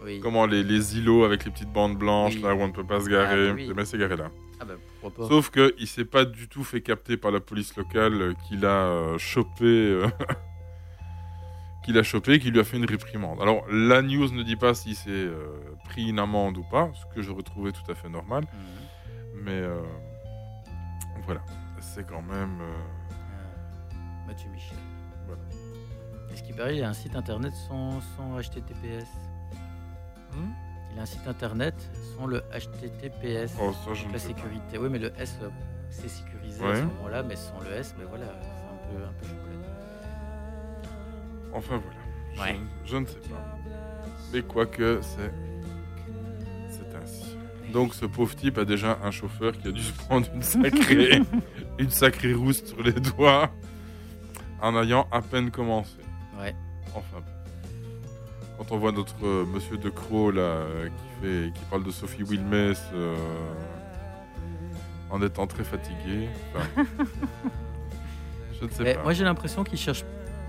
[0.04, 0.18] Oui.
[0.20, 2.42] comment les, les îlots avec les petites bandes blanches Oui.
[2.42, 3.50] là où on ne peut pas se garer.
[3.50, 3.68] Ah, oui.
[3.72, 4.30] Ben, il s'est garé là.
[4.60, 4.74] Ah bah
[5.10, 5.26] pas.
[5.28, 8.64] Sauf que il s'est pas du tout fait capter par la police locale euh, qu'il
[8.64, 10.08] a euh, chopé, euh,
[11.84, 13.40] qu'il a chopé, qui lui a fait une réprimande.
[13.40, 17.14] Alors la news ne dit pas s'il s'est euh, pris une amende ou pas, ce
[17.14, 18.44] que je retrouvais tout à fait normal,
[19.34, 19.80] mais euh,
[21.24, 21.42] voilà,
[21.80, 22.60] c'est quand même.
[22.60, 22.64] euh,
[23.12, 24.78] Euh, Mathieu Michel.
[25.26, 25.42] Voilà.
[26.32, 29.06] Est-ce qu'il paraît il a un site internet sans, sans HTTPS
[30.32, 30.50] hmm?
[30.94, 31.74] Il a un site internet
[32.16, 33.54] sans le HTTPS.
[33.60, 34.18] Oh ça je ne la pas.
[34.20, 34.78] sécurité.
[34.78, 35.48] Oui, mais le S, euh,
[35.90, 39.12] c'est sécurisé à ce moment-là, mais sans le S, mais voilà, c'est un peu, un
[39.12, 39.50] peu chocolat.
[41.52, 42.58] Enfin voilà, Ouais.
[42.84, 43.58] je, je ne sais pas.
[44.32, 45.32] Mais quoique c'est
[46.68, 47.36] c'est ainsi.
[47.72, 51.20] Donc ce pauvre type a déjà un chauffeur qui a dû se prendre une sacrée,
[51.78, 53.50] une sacrée rousse sur les doigts
[54.60, 55.96] en ayant à peine commencé.
[56.38, 56.54] Ouais.
[56.94, 57.20] Enfin.
[58.68, 61.90] Quand on voit notre euh, monsieur De Croo là, euh, qui, fait, qui parle de
[61.90, 63.14] Sophie Wilmès euh,
[65.10, 66.84] en étant très fatigué, enfin,
[68.60, 69.02] je ne sais Mais pas.
[69.02, 70.04] moi, j'ai l'impression qu'ils cherchent,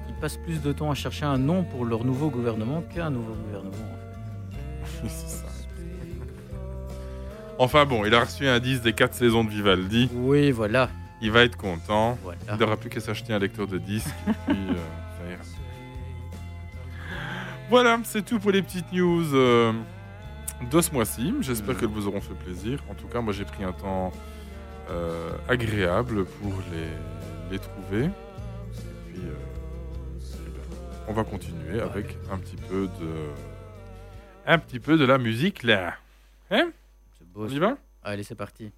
[0.08, 3.34] ils passent plus de temps à chercher un nom pour leur nouveau gouvernement qu'un nouveau
[3.34, 3.76] gouvernement.
[4.82, 5.08] en fait.
[5.10, 5.46] C'est ça.
[7.58, 10.10] Enfin bon, il a reçu un 10 des 4 saisons de Vivaldi.
[10.14, 10.90] Oui, voilà.
[11.22, 12.18] Il va être content.
[12.24, 12.38] voilà.
[12.52, 14.08] Il n'aura plus qu'à s'acheter un lecteur de disques.
[14.28, 14.74] et puis, euh.
[17.70, 19.74] Voilà, c'est tout pour les petites news euh,
[20.72, 21.34] de ce mois-ci.
[21.42, 22.80] J'espère qu'elles vous auront fait plaisir.
[22.90, 24.12] En tout cas, moi j'ai pris un temps
[24.90, 28.06] euh, agréable pour les, les trouver.
[28.06, 29.34] Et puis, euh,
[30.44, 33.12] ben, on va continuer avec un petit peu de,
[34.46, 35.96] un petit peu de la musique là.
[36.52, 37.46] C'est beau.
[37.46, 37.78] On y va?
[38.04, 38.72] Allez, c'est parti.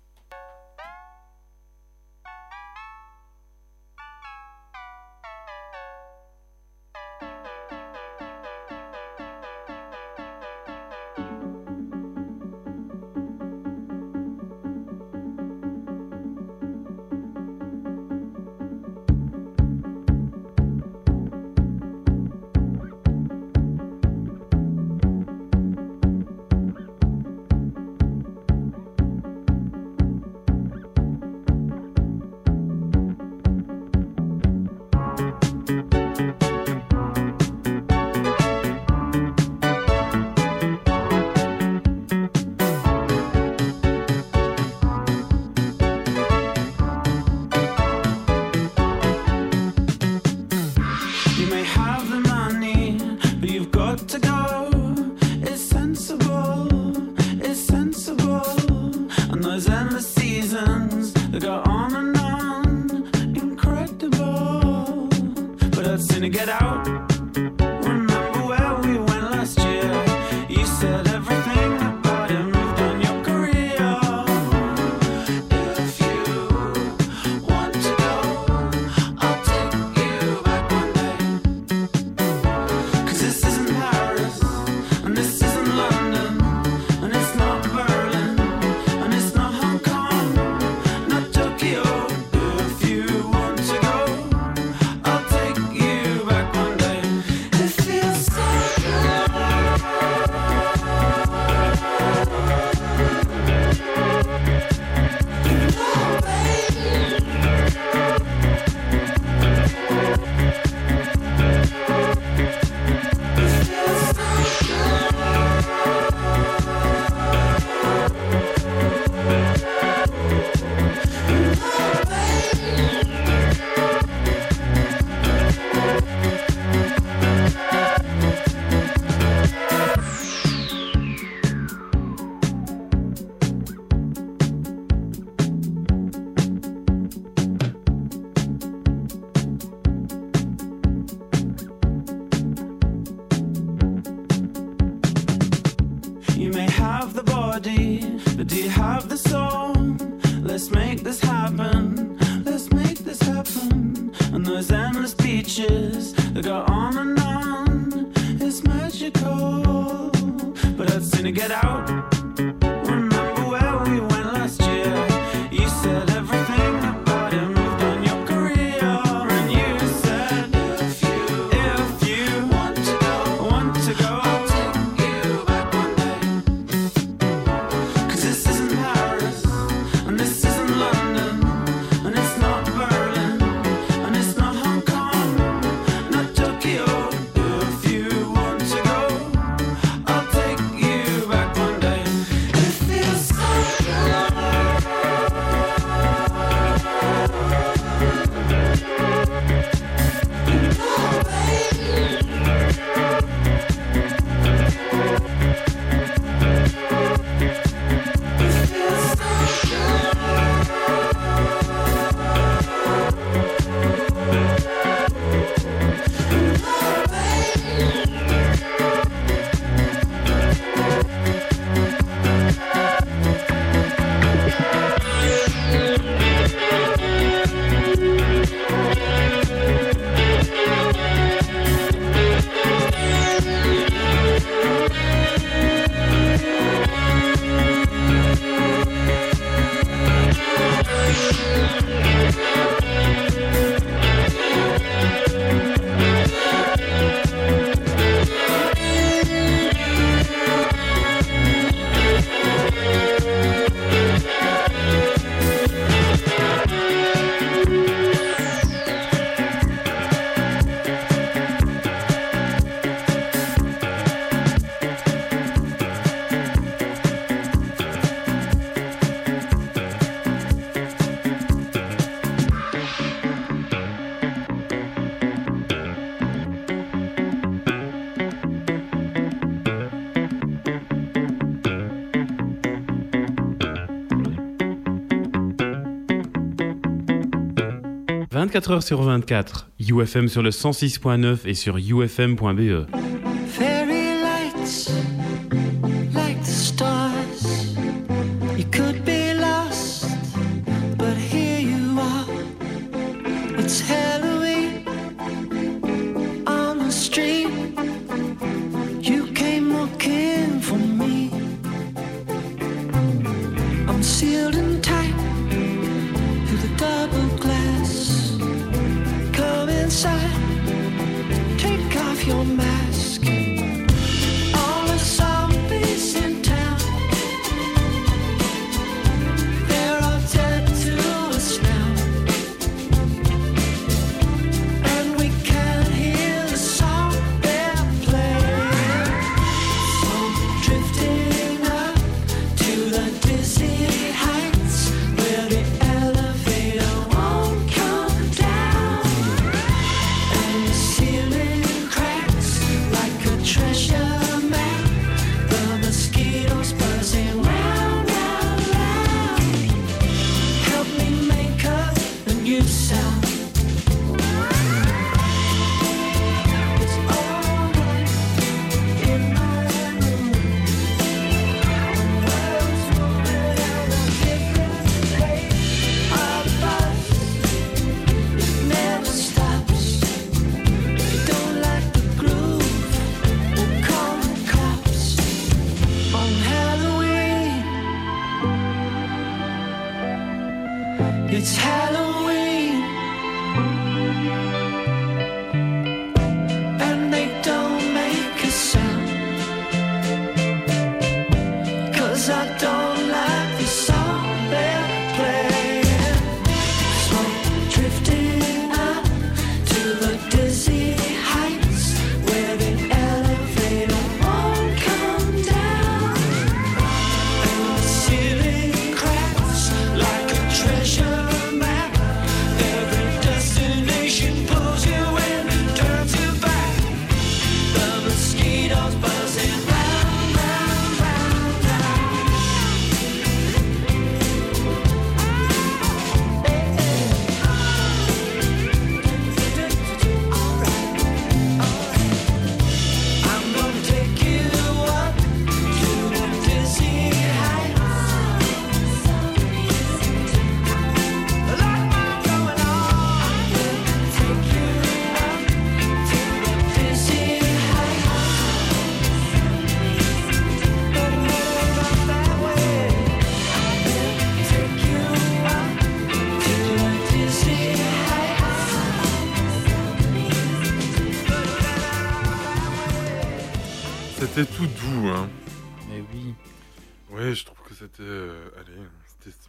[288.57, 292.87] 24h sur 24, UFM sur le 106.9 et sur ufm.be.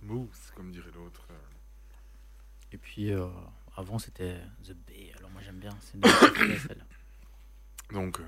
[0.00, 1.26] smooth, comme dirait l'autre.
[2.72, 3.26] Et puis euh,
[3.76, 5.12] avant c'était The Bay.
[5.18, 5.70] Alors moi j'aime bien.
[5.80, 6.00] C'est une
[6.34, 6.80] préférée.
[7.92, 8.24] Donc, euh,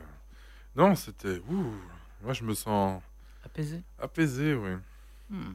[0.74, 1.38] non, c'était.
[1.48, 1.74] Ouh,
[2.22, 3.02] moi, je me sens
[3.44, 3.82] Apaisé.
[3.98, 4.70] apaisé, oui.
[5.28, 5.52] Hmm.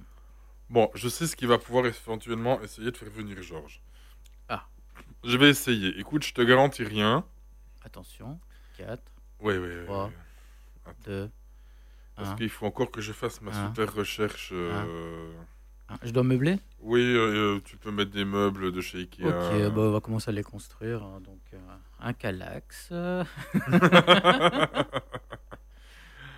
[0.70, 3.82] Bon, je sais ce qui va pouvoir éventuellement essayer de faire venir Georges.
[4.50, 4.68] Ah.
[5.24, 5.98] Je vais essayer.
[6.00, 7.26] Écoute, je te garantis rien.
[7.84, 8.40] Attention.
[8.78, 9.02] 4,
[9.40, 9.86] Ouais, ouais, ouais.
[9.86, 10.06] Trois.
[10.08, 10.94] ouais.
[11.06, 11.32] 2,
[12.16, 12.36] Parce 1.
[12.36, 13.68] qu'il faut encore que je fasse ma Un.
[13.68, 14.50] super recherche.
[14.54, 15.32] euh,
[16.04, 19.24] Je dois meubler Oui, euh, euh, tu peux mettre des meubles de chez Ikea.
[19.26, 21.04] Ok, bah, on va commencer à les construire.
[21.04, 21.20] hein.
[21.22, 21.58] Donc, euh,
[22.00, 22.92] un calax.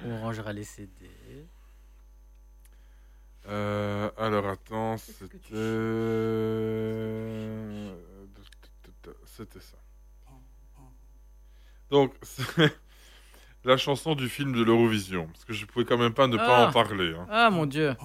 [0.06, 0.92] on rangera les CD.
[3.48, 5.54] Euh, alors attends, Qu'est-ce que tu
[8.44, 9.18] c'était.
[9.26, 9.78] C'était ça.
[11.90, 12.78] Donc, c'est
[13.64, 15.28] la chanson du film de l'Eurovision.
[15.28, 16.68] Parce que je pouvais quand même pas ne pas Ah.
[16.68, 17.14] en parler.
[17.18, 17.26] hein.
[17.30, 17.96] Ah mon dieu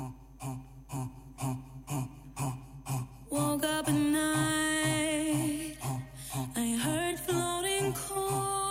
[3.31, 5.77] Woke up at night.
[6.55, 8.62] I heard floating chords.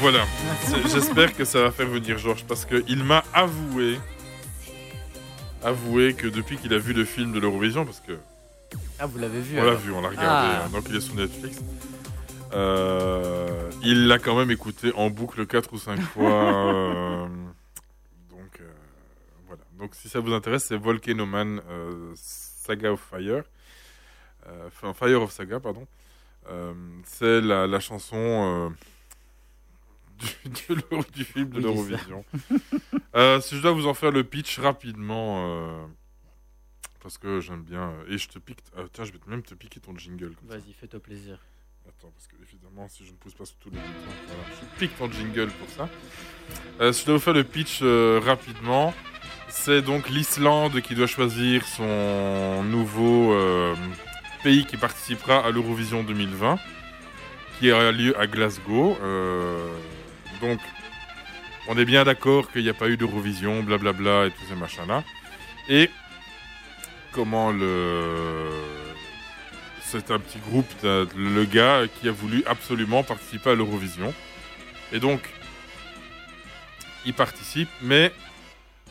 [0.00, 0.24] Voilà.
[0.92, 2.44] J'espère que ça va faire venir Georges.
[2.44, 3.98] Parce qu'il m'a avoué.
[5.62, 8.16] Avoué que depuis qu'il a vu le film de l'Eurovision, parce que
[8.98, 10.64] Ah, vous l'avez vu On l'a vu, on l'a regardé, Ah.
[10.64, 11.58] hein, donc il est sur Netflix.
[12.54, 16.30] Euh, il l'a quand même écouté en boucle 4 ou 5 fois.
[16.64, 17.26] euh,
[18.30, 18.64] donc euh,
[19.46, 19.62] voilà.
[19.78, 23.42] Donc si ça vous intéresse, c'est Volcano Man euh, Saga of Fire.
[24.66, 25.86] Enfin, Fire of Saga, pardon.
[27.04, 28.72] C'est la, la chanson
[30.18, 30.74] du,
[31.14, 32.24] du film de Oui, l'Eurovision.
[33.14, 35.86] Euh, si je dois vous en faire le pitch rapidement, euh,
[37.02, 37.90] parce que j'aime bien.
[37.90, 38.58] euh, Et je te pique.
[38.76, 40.34] ah, tiens, je vais même te piquer ton jingle.
[40.44, 41.38] Vas-y, fais-toi plaisir.
[41.88, 44.78] Attends, parce que évidemment, si je ne pousse pas sur tous les boutons, voilà, je
[44.78, 45.88] pique ton jingle pour ça.
[46.80, 48.92] Euh, si je dois vous faire le pitch euh, rapidement,
[49.48, 53.74] c'est donc l'Islande qui doit choisir son nouveau euh,
[54.44, 56.58] pays qui participera à l'Eurovision 2020,
[57.58, 58.96] qui aura lieu à Glasgow.
[59.02, 59.66] Euh,
[60.40, 60.60] donc,
[61.68, 65.04] on est bien d'accord qu'il n'y a pas eu d'Eurovision, blablabla et tous ces machins-là.
[65.68, 65.90] Et
[67.12, 68.48] comment le
[69.80, 74.12] c'est un petit groupe, le gars qui a voulu absolument participer à l'Eurovision.
[74.92, 75.20] Et donc,
[77.06, 78.12] il participe, mais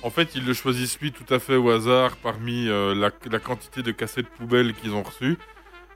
[0.01, 3.39] en fait, ils le choisissent lui tout à fait au hasard parmi euh, la, la
[3.39, 5.37] quantité de cassettes poubelles qu'ils ont reçues,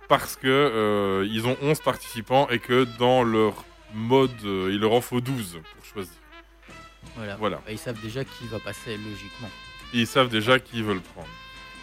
[0.07, 4.93] parce que euh, ils ont 11 participants et que dans leur mode, euh, il leur
[4.93, 6.13] en faut 12 pour choisir.
[7.15, 7.35] Voilà.
[7.37, 7.57] Voilà.
[7.57, 9.49] Bah, ils savent déjà qui va passer logiquement.
[9.93, 11.27] Ils savent déjà qui veulent prendre.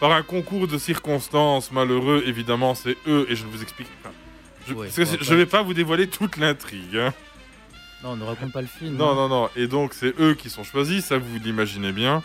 [0.00, 3.88] Par un concours de circonstances malheureux, évidemment, c'est eux, et je vous explique.
[4.00, 4.14] enfin,
[4.66, 6.96] je, Ouais, on pas- vais pas vous dévoiler toute l'intrigue.
[6.96, 7.12] hein.
[8.04, 8.96] Non, ne raconte pas le film.
[8.96, 9.14] Non, hein.
[9.14, 9.50] non, non.
[9.56, 12.22] Et donc, c'est eux qui sont choisis, ça vous l'imaginez bien,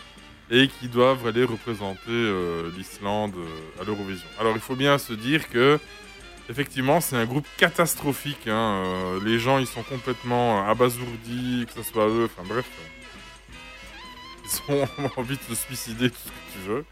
[0.50, 4.26] et qui doivent aller représenter euh, l'Islande euh, à l'Eurovision.
[4.38, 5.80] Alors, il faut bien se dire que,
[6.50, 8.46] effectivement, c'est un groupe catastrophique.
[8.48, 12.66] hein, euh, les gens, ils sont complètement abasourdis, que ce soit eux, enfin bref.
[13.50, 13.54] euh,
[14.68, 16.84] Ils ont envie de se suicider, tout ce que tu veux.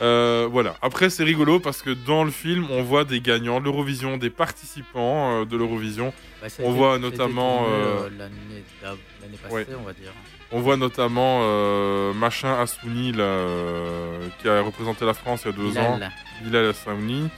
[0.00, 0.74] Euh, voilà.
[0.82, 4.30] Après, c'est rigolo parce que dans le film, on voit des gagnants de l'Eurovision, des
[4.30, 6.12] participants euh, de l'Eurovision.
[6.40, 9.66] Bah, on été- voit notamment, euh, euh, l'année passée, ouais.
[9.78, 10.12] on va dire.
[10.50, 15.54] On voit notamment euh, Machin Assouni, là, euh, qui a représenté la France il y
[15.54, 15.84] a deux Bilal.
[16.02, 16.08] ans.
[16.42, 17.28] Bilal Assouni.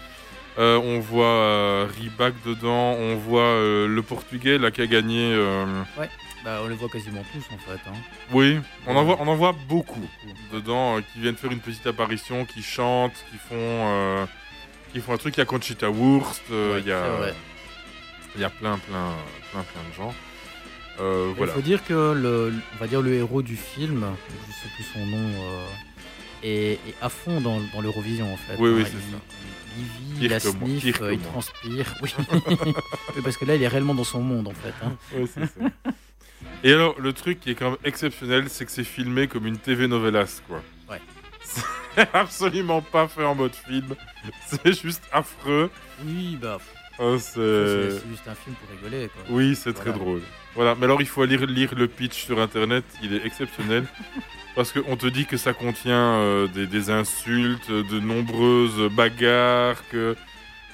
[0.56, 2.92] Euh, on voit euh, Ribac dedans.
[2.92, 5.32] On voit euh, le Portugais là, qui a gagné.
[5.32, 5.66] euh,
[6.44, 7.80] Bah, on les voit quasiment tous en fait.
[7.88, 7.94] Hein.
[8.32, 10.06] Oui, on en, voit, on en voit beaucoup
[10.52, 14.26] dedans qui viennent faire une petite apparition, qui chantent, qui font,
[14.92, 15.36] qui font un truc.
[15.36, 17.32] Il y a Conchita Wurst, Ouais, il y a,
[18.36, 19.12] il y a plein, plein,
[19.50, 20.14] plein, plein de gens.
[21.00, 21.52] Il voilà.
[21.54, 24.06] faut dire que le, on va dire le héros du film,
[24.46, 25.30] je sais plus son nom,
[26.44, 28.54] est, est à fond dans, dans l'Eurovision en fait.
[28.58, 29.18] Oui, oui, Hein, c'est ça.
[29.76, 31.28] Il il vit, il a que moi, sniff, euh, il moi.
[31.28, 31.94] transpire.
[32.02, 33.22] Oui.
[33.22, 34.74] Parce que là, il est réellement dans son monde, en fait.
[34.84, 34.96] hein.
[35.14, 35.40] Ouais, ça.
[36.62, 39.58] Et alors, le truc qui est quand même exceptionnel, c'est que c'est filmé comme une
[39.58, 40.62] TV novelas, quoi.
[40.90, 41.00] Ouais.
[41.42, 43.94] C'est absolument pas fait en mode film.
[44.46, 45.70] C'est juste affreux.
[46.04, 46.58] Oui, bah,
[47.00, 49.22] Oh, c'est juste un film pour rigoler, quoi.
[49.28, 50.22] Oui, c'est très drôle.
[50.54, 53.84] Voilà, mais alors il faut aller lire le pitch sur internet, il est exceptionnel.
[54.54, 60.16] Parce qu'on te dit que ça contient euh, des, des insultes, de nombreuses bagarres, que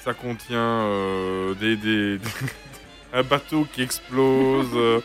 [0.00, 2.18] ça contient euh, des, des-
[3.12, 5.00] un bateau qui explose, euh,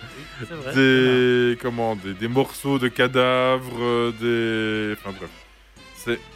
[0.49, 0.73] vrai.
[0.73, 4.93] des, comment, des, des morceaux de cadavres, des.
[4.97, 5.29] Enfin bref.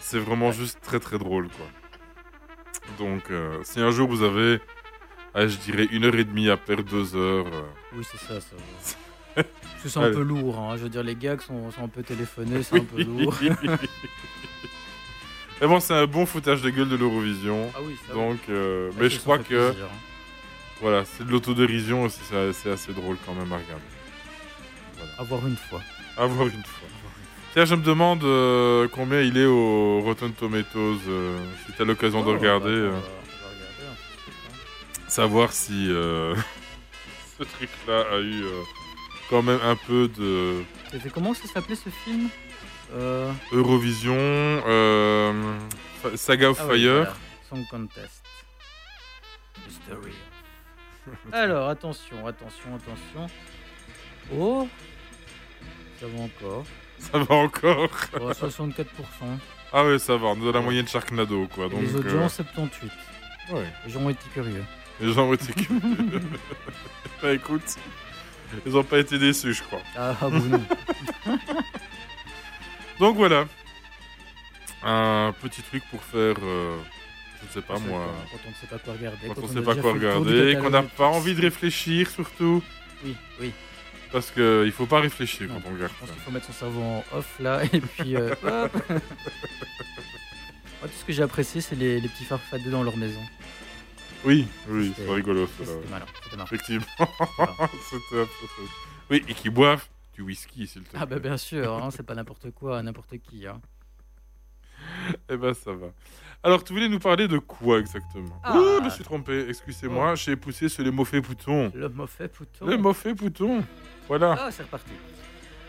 [0.02, 1.68] C'est, vraiment juste très très drôle quoi.
[2.98, 3.22] Donc
[3.64, 4.60] si un jour vous avez,
[5.36, 7.46] ah, je dirais, une heure et demie à perdre deux heures.
[7.96, 8.56] Oui, c'est ça, ça.
[9.86, 10.78] c'est un peu lourd, hein.
[10.78, 13.36] je veux dire, les gags sont, sont un peu téléphonés, c'est un peu lourd.
[15.62, 17.70] Mais bon, c'est un bon foutage de gueule de l'Eurovision.
[17.76, 19.02] Ah oui, ça Donc, euh, va.
[19.04, 19.98] mais je crois que plaisir, hein.
[20.82, 22.20] voilà, c'est de l'autodérision aussi,
[22.54, 23.84] c'est assez drôle quand même à regarder.
[25.18, 25.82] À voir une fois.
[26.18, 26.88] À voir une fois.
[27.54, 31.86] Tiens, je me demande euh, combien il est au Rotten Tomatoes, euh, si tu as
[31.86, 34.48] l'occasion de Oh, regarder, bah, euh, on va- on va regarder un petit peu,
[35.02, 35.04] hein.
[35.10, 35.88] savoir si
[37.38, 38.44] ce truc-là a eu
[39.30, 42.30] quand même un peu de C'était comment ça s'appelait ce film
[42.94, 43.32] euh...
[43.52, 45.60] Eurovision, euh,
[46.16, 46.96] Saga of ah Fire.
[46.96, 47.14] voilà,
[47.48, 48.24] Song Contest.
[49.66, 50.14] Mystery.
[51.32, 53.28] Alors, attention, attention, attention.
[54.36, 54.68] Oh
[56.00, 56.66] Ça va encore.
[56.98, 57.90] Ça va encore.
[58.20, 58.86] Oh, 64%.
[59.72, 61.68] Ah ouais, ça va, on est dans la moyenne Sharknado, quoi.
[61.68, 62.92] Et Donc, les euh, audiences, 78.
[63.52, 63.64] ouais.
[63.86, 64.64] Les gens ont été curieux.
[65.00, 65.82] Les gens ont été curieux.
[67.22, 67.78] bah écoute,
[68.66, 69.82] ils ont pas été déçus, je crois.
[69.97, 70.62] Ah, ah bon, non.
[73.00, 73.45] Donc voilà.
[74.84, 76.78] Un petit truc pour faire, euh,
[77.41, 79.28] je ne sais pas moi, Quand on ne sait pas quoi regarder.
[79.28, 82.64] quand on a sait pas quoi regarder, qu'on n'a pas envie de réfléchir surtout,
[83.04, 83.52] Oui, oui.
[84.12, 86.45] parce que il faut pas réfléchir Non, quand on regarde Je pense qu'il faut mettre
[86.45, 88.72] son cerveau en off là et puis euh, hop.
[88.89, 93.20] Moi, tout ce que j'ai apprécié, c'est les, les petits farfadets dans leur maison.
[94.26, 95.48] Oui, oui, c'est rigolo.
[95.58, 96.06] C'était marrant.
[96.44, 96.86] Effectivement.
[97.00, 98.62] C'était un peu ça.
[99.10, 101.00] Oui, et qui boivent du whisky, s'il te plaît.
[101.02, 103.48] Ah bah bien sûr, hein, c'est pas n'importe quoi, n'importe qui.
[103.48, 103.62] Hein.
[105.30, 105.88] Eh ben ça va.
[106.42, 108.40] Alors, tu voulais nous parler de quoi exactement?
[108.44, 108.58] Ah.
[108.58, 111.72] Ouh, je me suis trompé, excusez-moi, j'ai poussé sur les faits poutons.
[111.76, 112.66] Le mauvais pouton.
[112.66, 113.64] Les mots faits poutons.
[114.08, 114.38] Voilà.
[114.40, 114.92] Ah, c'est reparti.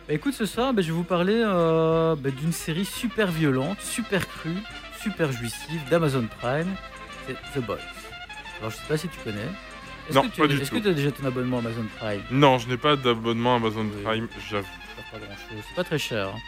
[0.07, 3.81] Bah, écoute, ce soir, bah, je vais vous parler euh, bah, d'une série super violente,
[3.81, 4.59] super crue,
[5.01, 6.73] super jouissive d'Amazon Prime.
[7.27, 7.79] C'est The Boys.
[8.61, 9.39] Alors, je sais pas si tu connais.
[10.09, 10.77] Est-ce Non, que tu, pas du Est-ce tout.
[10.77, 12.23] que tu as déjà ton abonnement Amazon Prime?
[12.31, 14.03] Non, je n'ai pas d'abonnement Amazon Oui.
[14.03, 14.67] Prime, j'avoue.
[15.13, 16.29] Pas grand chose, c'est pas très cher.
[16.29, 16.39] hein.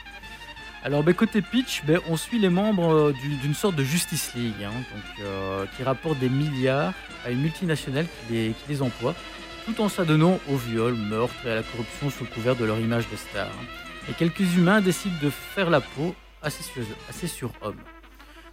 [0.85, 4.33] Alors, bah, côté pitch, bah, on suit les membres euh, du- d'une sorte de Justice
[4.35, 6.93] League, hein, donc, euh, qui rapporte des milliards
[7.25, 9.15] à une multinationale qui les, qui les emploie,
[9.65, 12.79] tout en s'adonnant au viol, meurtre et à la corruption sous le couvert de leur
[12.81, 13.47] image de star.
[13.47, 14.11] hein.
[14.11, 17.79] Et quelques humains décident de faire la peau assez, sur, assez surhomme.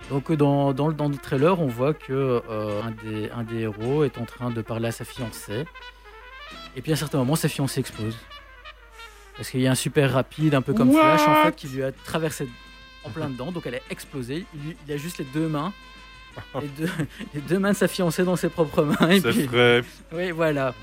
[0.10, 3.43] Donc euh, dans, dans, le- dans le trailer, on voit que euh, un, des, un
[3.43, 5.66] des héros est en train de parler à sa fiancée.
[6.76, 8.18] Et puis à un certain moment, sa fiancée explose.
[9.38, 11.68] Parce qu'il y a un super rapide, un peu comme What Flash, en fait, qui
[11.68, 12.47] lui a traversé
[13.05, 13.51] en plein dedans.
[13.51, 14.45] Donc elle a explosé.
[14.55, 15.72] Il, lui- il a juste les deux mains.
[16.62, 16.89] Les deux,
[17.34, 19.10] les deux mains de sa fiancée dans ses propres mains.
[19.10, 19.84] Et C'est puis, frais.
[20.14, 20.74] oui, voilà.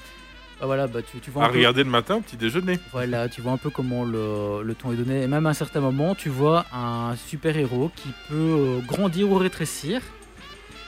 [0.61, 2.79] Bah voilà, bah tu, tu vois À un peu- regarder le matin au petit déjeuner.
[2.91, 5.23] voilà, tu vois un peu comment le, le ton est donné.
[5.23, 9.37] Et même à un certain moment, tu vois un super-héros qui peut euh, grandir ou
[9.37, 10.01] rétrécir.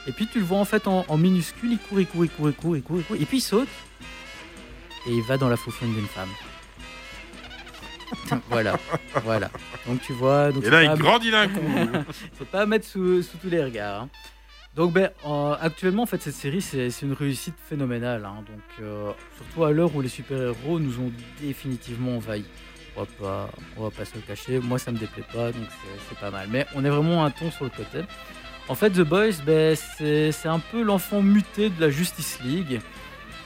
[0.06, 2.30] Et puis tu le vois en fait en, en minuscule, il court, il court, il
[2.30, 3.16] court, il court, il court, il court.
[3.20, 3.68] Et puis il saute.
[5.06, 6.28] Et il va dans la faufione d'une femme.
[8.50, 8.78] voilà,
[9.22, 9.50] voilà.
[9.86, 10.50] Donc tu vois.
[10.50, 11.60] Donc Et là, pas- il grandit d'un coup.
[12.38, 14.02] c'est pas à mettre sous, sous tous les regards.
[14.04, 14.08] hein.
[14.78, 18.24] Donc ben, euh, actuellement, en fait, cette série, c'est une réussite phénoménale.
[18.24, 18.44] hein.
[18.46, 21.10] Donc, euh, surtout à l'heure où les super-héros nous ont
[21.40, 22.44] définitivement envahis.
[22.96, 24.60] On va pas, on va pas se le cacher.
[24.60, 25.64] Moi, ça me déplaît pas, donc
[26.08, 26.46] c'est- pas mal.
[26.48, 28.02] Mais on est vraiment un ton sur le côté.
[28.68, 32.80] En fait, The Boys, ben, c'est un peu l'enfant muté de la Justice League.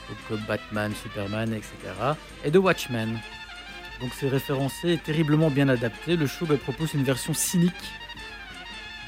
[0.09, 1.73] Donc, comme Batman, Superman, etc.
[2.45, 3.17] Et de Watchmen.
[4.01, 6.15] Donc c'est référencé et terriblement bien adapté.
[6.15, 7.73] Le show ben, propose une version cynique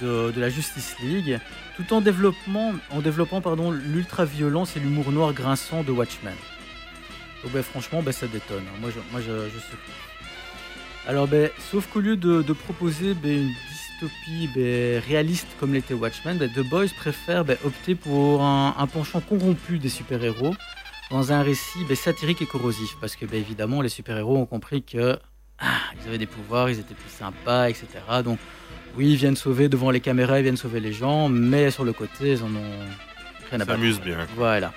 [0.01, 1.39] de, de la Justice League,
[1.75, 6.35] tout en, en développant pardon, l'ultra-violence et l'humour noir grinçant de Watchmen.
[7.43, 8.63] Donc ben, franchement, ben, ça détonne.
[8.67, 8.77] hein.
[8.81, 9.49] Moi, je, moi, je.
[11.07, 16.37] Alors, ben, sauf qu'au lieu de, proposer ben, une dystopie ben, réaliste comme l'était Watchmen,
[16.37, 20.55] ben, The Boys préfère opter pour un, penchant corrompu des super-héros
[21.11, 22.97] dans un récit satirique et corrosif.
[22.99, 25.19] Parce que, ben, évidemment, les super-héros ont compris que
[25.59, 25.67] ah,
[26.01, 27.87] ils avaient des pouvoirs, ils étaient plus sympas, etc.
[28.23, 28.39] Donc,
[28.97, 31.93] Oui, ils viennent sauver devant les caméras, ils viennent sauver les gens, mais sur le
[31.93, 32.79] côté, ils en ont
[33.49, 33.79] rien à battre.
[34.01, 34.17] Bien.
[34.35, 34.73] Voilà.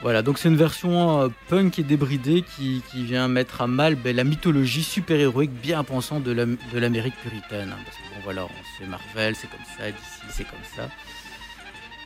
[0.00, 3.96] Voilà, donc c'est une version euh, punk et débridée qui, qui vient mettre à mal
[3.96, 7.70] ben, la mythologie super-héroïque bien pensante de l'Am- de l'Amérique puritaine.
[7.72, 8.48] hein, parce que bon, voilà, on
[8.78, 10.88] sait Marvel, c'est comme ça, d'ici, c'est comme ça.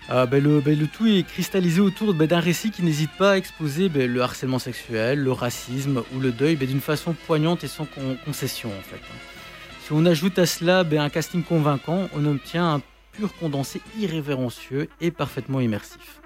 [0.09, 3.36] Ah, ben, le, ben, le tout est cristallisé autour d'un récit qui n'hésite pas à
[3.36, 8.16] exposer le harcèlement sexuel, le racisme ou le deuil d'une façon poignante et sans con-
[8.24, 8.96] concession en fait.
[8.96, 9.16] hein.
[9.85, 12.80] Si on ajoute à cela ben, un casting convaincant, on obtient un
[13.12, 16.20] pur condensé irrévérencieux et parfaitement immersif.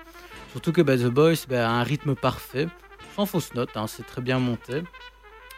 [0.52, 2.68] Surtout que bah, The Boys bah, a un rythme parfait,
[3.14, 4.82] sans fausse note, hein, c'est très bien monté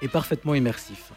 [0.01, 1.13] et parfaitement immersif.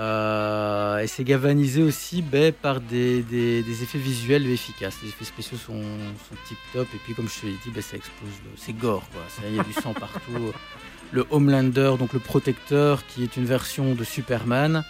[0.00, 2.22] Euh, et c'est galvanisé aussi
[2.62, 4.96] par des, des- des effets visuels efficaces.
[5.02, 7.96] Les effets spéciaux sont, sont tip top et puis comme je te l'ai dit, ça
[7.96, 9.22] explose, c'est gore, quoi.
[9.48, 10.52] Il y a du sang partout.
[11.12, 14.84] Le Homelander, donc le protecteur, qui est une version de Superman,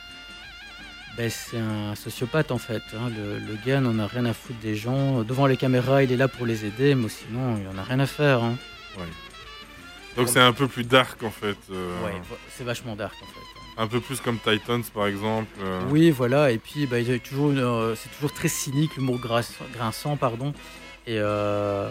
[1.18, 2.82] bah, c'est un sociopathe en fait.
[2.94, 3.10] hein.
[3.16, 5.22] Le, le gars n'en a rien à foutre des gens.
[5.24, 7.98] Devant les caméras, il est là pour les aider, mais sinon, il en a rien
[8.00, 8.42] à faire.
[8.42, 8.56] hein.
[10.16, 11.56] Donc c'est un peu plus dark en fait.
[11.70, 13.80] euh, Ouais, c'est vachement dark en fait.
[13.82, 15.46] Un peu plus comme Titans par exemple.
[15.62, 15.80] euh.
[15.90, 20.52] Oui, voilà, et puis bah, toujours euh, c'est toujours très cynique, l'humour grinçant, pardon.
[21.06, 21.90] Et euh,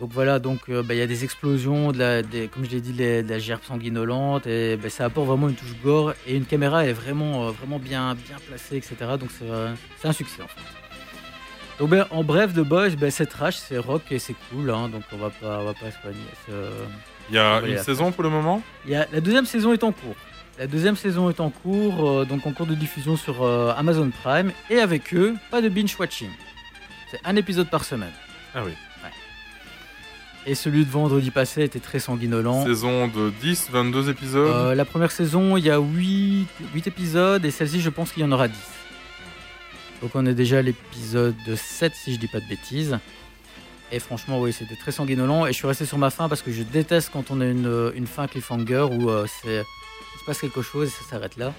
[0.00, 2.70] donc voilà, donc euh, bah, il y a des explosions, de la, des, comme je
[2.70, 6.12] l'ai dit, les- de la gerbe sanguinolente, et bah, ça apporte vraiment une touche gore,
[6.26, 8.94] et une caméra est vraiment, euh, vraiment bien, bien placée, etc.
[9.18, 10.60] Donc c'est, euh, c'est un succès en fait.
[11.80, 14.88] Donc ben, en bref, The Boys, ben, c'est trash, c'est rock et c'est cool, hein,
[14.88, 15.96] donc on va pas, on va pas se
[16.50, 16.70] euh,
[17.28, 18.62] Il y a une la saison pour le moment?
[18.86, 20.16] Y a, la deuxième saison est en cours.
[20.58, 23.46] La deuxième saison est en cours, donc en cours de diffusion sur
[23.76, 24.50] Amazon Prime.
[24.70, 26.30] Et avec eux, pas de binge watching.
[27.12, 28.10] C'est un épisode par semaine.
[28.56, 28.72] Ah oui.
[30.46, 32.64] Et celui de vendredi passé était très sanguinolent.
[32.64, 34.48] Saison de 10, 22 épisodes.
[34.48, 36.46] Euh, la première saison, il y a 8,
[36.86, 38.56] épisodes et celle-ci, je pense qu'il y en aura 10.
[40.00, 42.98] Donc on est déjà à l'épisode 7, si je dis pas de bêtises.
[43.90, 45.46] Et franchement, oui, c'était très sanguinolent.
[45.46, 47.92] Et je suis resté sur ma fin parce que je déteste quand on a une,
[47.94, 49.64] une fin cliffhanger où euh, c'est,
[50.14, 51.52] il se passe quelque chose et ça s'arrête là.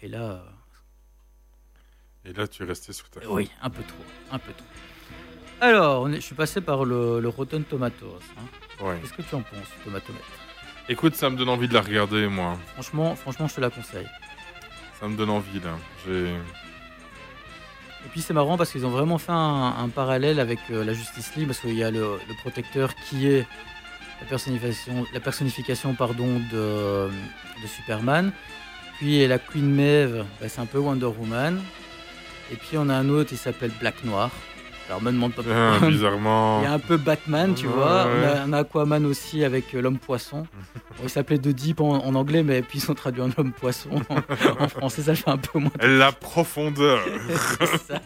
[0.00, 3.20] Et là, euh, Et là tu es resté sur ta.
[3.28, 4.66] oui, un peu trop, un peu trop.
[5.60, 8.18] Alors, on est- je suis passé par le, le Rotten Tomatoes.
[8.38, 8.84] hein.
[8.84, 8.98] Ouais.
[9.00, 10.24] Qu'est-ce que tu en penses, Tomatomètre
[10.88, 12.58] Écoute, ça me donne envie de la regarder moi.
[12.74, 14.06] Franchement, franchement, je te la conseille.
[15.00, 15.76] Ça me donne envie là.
[18.06, 20.92] Et puis c'est marrant parce qu'ils ont vraiment fait un, un parallèle avec euh, la
[20.92, 23.46] Justice League parce qu'il y a le, le protecteur qui est
[24.20, 27.08] la personnification, la personnification pardon, de,
[27.62, 28.32] de Superman.
[28.98, 31.60] Puis la Queen Maeve, bah, c'est un peu Wonder Woman.
[32.52, 34.30] Et puis on a un autre, il s'appelle Black Noir.
[34.88, 35.88] Alors me demande pas Ah, pourquoi.
[35.90, 36.60] bizarrement.
[36.60, 38.06] Il y a un peu Batman, tu Ouais, vois.
[38.06, 38.26] On, ouais.
[38.26, 40.46] a, on a Aquaman aussi avec euh, l'homme poisson.
[41.02, 44.02] Il s'appelait The Deep en, en anglais, mais puis ils ont traduit en homme poisson.
[44.60, 47.00] en français, ça fait un peu moins La profondeur.
[47.88, 48.00] ça.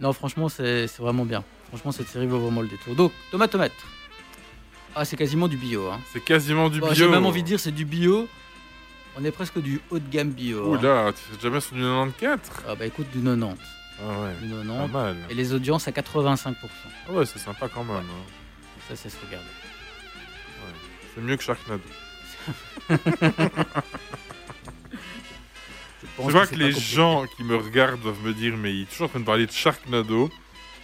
[0.00, 1.44] non, franchement, c'est c'est vraiment bien.
[1.68, 2.94] Franchement, cette série vaut vraiment le détour.
[2.94, 3.74] Donc, Tomatomètre.
[4.94, 5.88] Ah, c'est quasiment du bio.
[5.90, 6.00] Hein.
[6.12, 6.94] C'est quasiment du Bon, bio.
[6.94, 8.28] J'ai même envie de dire c'est du bio.
[9.16, 10.74] On est presque du haut de gamme bio.
[10.74, 10.78] hein.
[10.78, 13.56] Oula, tu fais jamais sur du 94 Ah bah écoute, du 90.
[14.04, 14.34] Ah ouais.
[14.42, 14.92] Du Pas 90.
[14.92, 15.16] mal.
[15.30, 16.54] Et les audiences à 85%.
[17.08, 17.96] Ah ouais, c'est sympa quand même.
[17.96, 18.24] hein.
[18.88, 19.46] Ça, c'est se regarder.
[21.14, 21.82] C'est mieux que Sharknado.
[26.18, 29.06] Je, vois que les gens qui me regardent doivent me dire, mais il est toujours
[29.06, 30.30] en train de parler de Sharknado.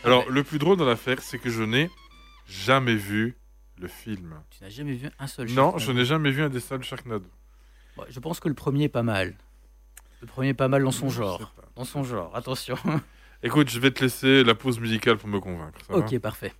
[0.04, 1.90] Alors, le plus drôle dans l'affaire, c'est que je n'ai
[2.46, 3.36] jamais vu
[3.78, 4.40] le film.
[4.50, 5.78] Tu n'as jamais vu un seul Non, Sharknado.
[5.84, 7.26] je n'ai jamais vu un dessin de Sharknado.
[7.96, 9.36] Bon, je pense que le premier est pas mal.
[10.20, 11.52] Le premier est pas mal dans son Je sais genre.
[11.78, 12.76] Dans son genre, attention.
[13.44, 15.78] Écoute, je vais te laisser la pause musicale pour me convaincre.
[15.86, 16.52] ça ok, parfait.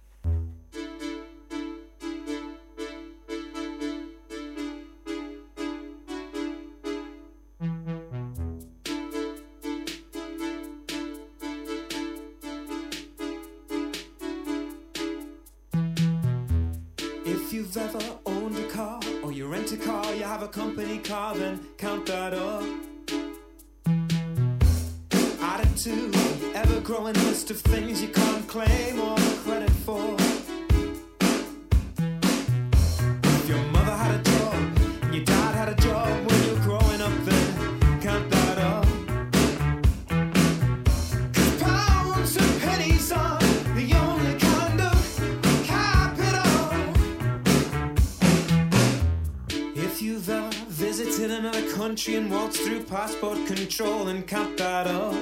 [51.99, 55.15] Country and waltz through passport control and count that up.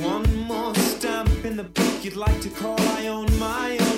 [0.00, 3.97] One more stamp in the book you'd like to call I own my own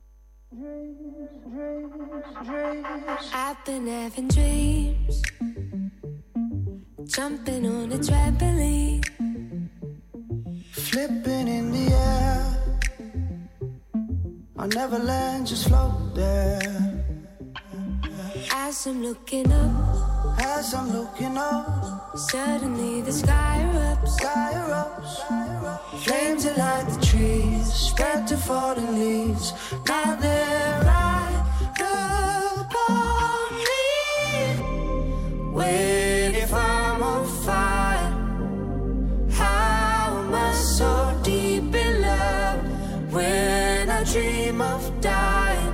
[44.05, 45.73] dream of dying?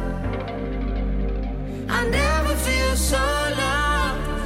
[1.89, 3.17] I never feel so
[3.61, 4.37] loved.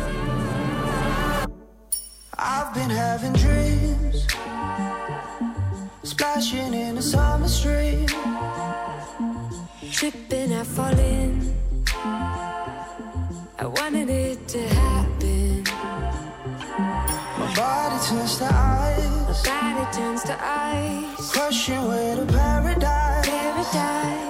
[2.37, 4.27] I've been having dreams,
[6.03, 8.07] splashing in a summer stream.
[9.91, 11.53] Tripping, I fall in.
[13.59, 15.63] I wanted it to happen.
[17.37, 19.45] My body turns to ice.
[19.45, 21.31] My body turns to ice.
[21.31, 23.00] crushing way to paradise
[23.71, 24.20] die.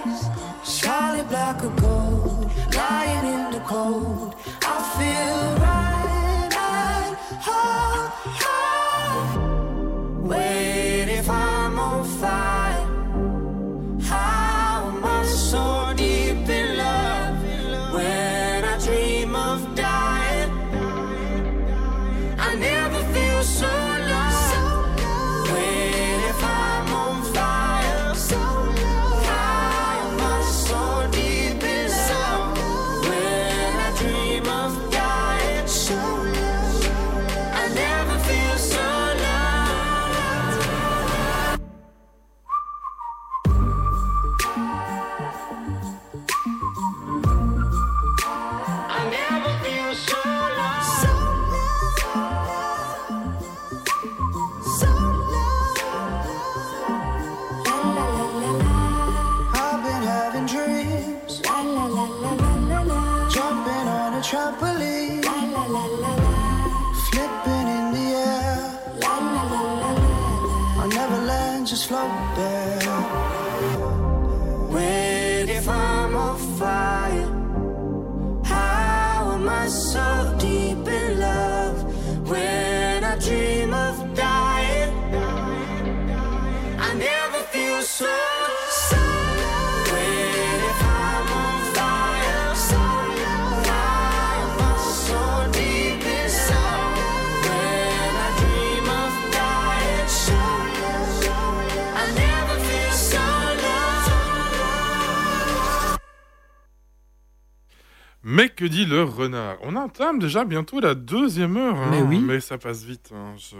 [108.33, 109.57] Mais que dit le renard?
[109.61, 111.75] On entame déjà bientôt la deuxième heure.
[111.77, 111.89] hein.
[111.91, 112.19] Mais oui.
[112.19, 113.11] Mais ça passe vite.
[113.13, 113.35] hein.
[113.37, 113.55] Je-.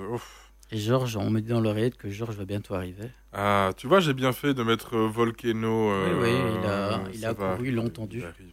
[0.73, 3.09] Et Georges, on me dit dans l'oreillette que Georges va bientôt arriver.
[3.33, 5.91] Ah, tu vois, j'ai bien fait de mettre euh, Volcano.
[5.91, 8.17] euh, oui, oui, il a, il ça a va couru, il l'a arriver, entendu.
[8.19, 8.47] il arrive.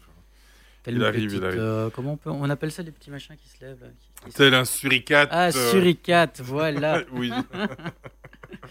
[0.82, 1.58] Telle Il arrive, il arrive.
[1.60, 3.84] euh, comment on, peut, on appelle ça les petits machins qui se lèvent
[4.24, 5.28] qui- se- Tel un suricate.
[5.30, 7.02] Ah, euh, suricate, voilà.
[7.12, 7.30] oui.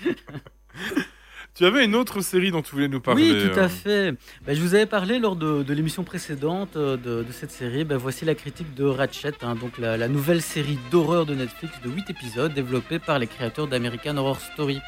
[1.58, 3.32] tu avais une autre série dont tu voulais nous parler.
[3.32, 4.14] Oui, tout euh, à fait.
[4.46, 7.84] Ben, je vous avais parlé lors de, de l'émission précédente euh, de, de cette série.
[7.84, 11.74] Ben, voici la critique de Ratchet, hein, donc la, la nouvelle série d'horreur de Netflix
[11.84, 14.80] de 8 épisodes développée par les créateurs d'American Horror Story.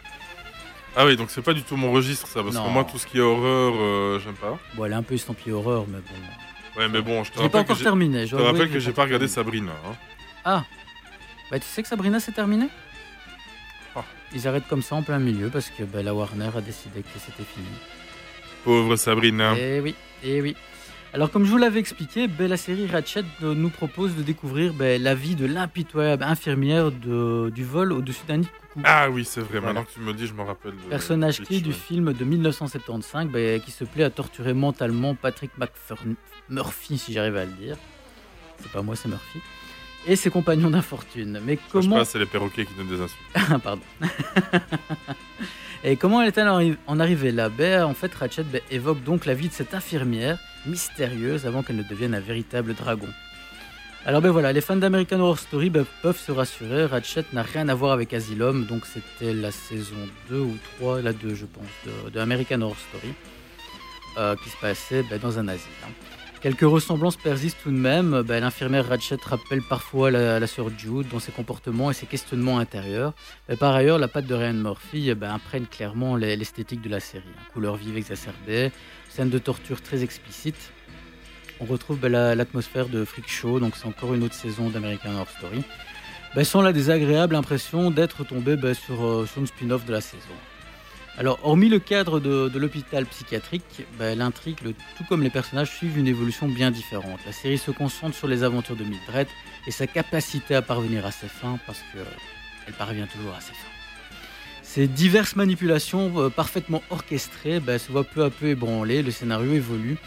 [0.95, 2.65] Ah oui, donc c'est pas du tout mon registre ça, parce Non.
[2.65, 4.57] que moi tout ce qui est horreur, euh, j'aime pas.
[4.75, 6.79] Bon, elle est un peu estampillée horreur, mais bon.
[6.81, 8.25] Ouais, mais bon, je te pas rappelle que encore j'ai- terminé.
[8.27, 9.71] je te rappelle que j'ai pas regardé Sabrina.
[9.71, 9.95] hein.
[10.45, 10.63] Ah
[11.51, 12.67] Bah, tu sais que Sabrina c'est terminé?
[14.33, 17.07] Ils arrêtent comme ça en plein milieu parce que bah, la Warner a décidé que
[17.19, 17.65] c'était fini.
[18.63, 19.55] Pauvre Sabrina.
[19.57, 20.55] Eh oui, eh oui.
[21.11, 24.73] Alors comme je vous l'avais expliqué, ben, la série Ratchet euh, nous propose de découvrir
[24.73, 28.47] ben, la vie de l'impitoyable infirmière de- du vol au-dessus d'un nid.
[28.83, 29.57] Ah oui, c'est vrai.
[29.59, 29.73] Voilà.
[29.73, 30.73] Maintenant que tu me dis, je me rappelle.
[30.73, 35.49] de- Personnage clé du film de 1975 ben, qui se plaît à torturer mentalement Patrick
[35.59, 35.97] McFur-
[36.49, 37.77] Murphy, si j'arrive à le dire.
[38.61, 39.39] C'est pas moi, c'est Murphy.
[40.07, 41.39] Et ses compagnons d'infortune.
[41.45, 43.19] Mais Je sais comment pas, c'est les perroquets qui donnent des insultes.
[43.35, 43.81] Ah, Pardon.
[45.83, 47.47] Et comment elle est-elle en arri- en arrivée là?
[47.49, 51.77] Ben, En fait, Ratchet ben, évoque donc la vie de cette infirmière mystérieuse avant qu'elle
[51.77, 53.07] ne devienne un véritable dragon.
[54.05, 57.67] Alors ben voilà, les fans d'American Horror Story ben, peuvent se rassurer, Ratchet n'a rien
[57.69, 59.95] à voir avec Asylum, donc c'était la saison
[60.29, 63.13] 2 ou 3, la 2 je pense, de, de American Horror Story,
[64.17, 65.67] euh, qui se passait ben, dans un asile.
[65.85, 65.91] hein.
[66.41, 68.21] Quelques ressemblances persistent tout de même.
[68.21, 73.13] Ben, L'infirmière Ratchet rappelle parfois la, sœur Jude dans ses comportements et ses questionnements intérieurs.
[73.59, 77.25] Par ailleurs, la patte de Ryan Murphy ben, imprègne clairement l'e- l'esthétique de la série.
[77.53, 78.71] Couleurs vives exacerbées,
[79.09, 80.71] scènes de torture très explicites.
[81.59, 85.27] On retrouve la- l'atmosphère de Freak Show, donc c'est encore une autre saison d'American Horror
[85.37, 85.63] Story.
[86.45, 90.23] Sans la désagréable impression d'être tombé sur, euh, sur une spin-off de la saison.
[91.19, 94.55] Alors, hormis le cadre de, l'hôpital psychiatrique, ben, l'intrigue,
[94.97, 97.19] tout comme les personnages, suivent une évolution bien différente.
[97.25, 99.27] La série se concentre sur les aventures de Mildred
[99.67, 101.99] et sa capacité à parvenir à ses fins, parce que
[102.67, 103.67] elle parvient toujours à ses fins.
[104.63, 109.51] Ces diverses manipulations euh, parfaitement orchestrées ben, se voient peu à peu ébranler, le scénario
[109.51, 109.97] évolue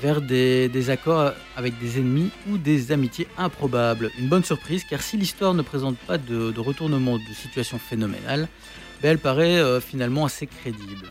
[0.00, 4.10] vers des, accords avec des ennemis ou des amitiés improbables.
[4.18, 8.48] Une bonne surprise, car si l'histoire ne présente pas de, de retournement de situation phénoménale,
[9.02, 11.10] ben, elle paraît euh, finalement assez crédible.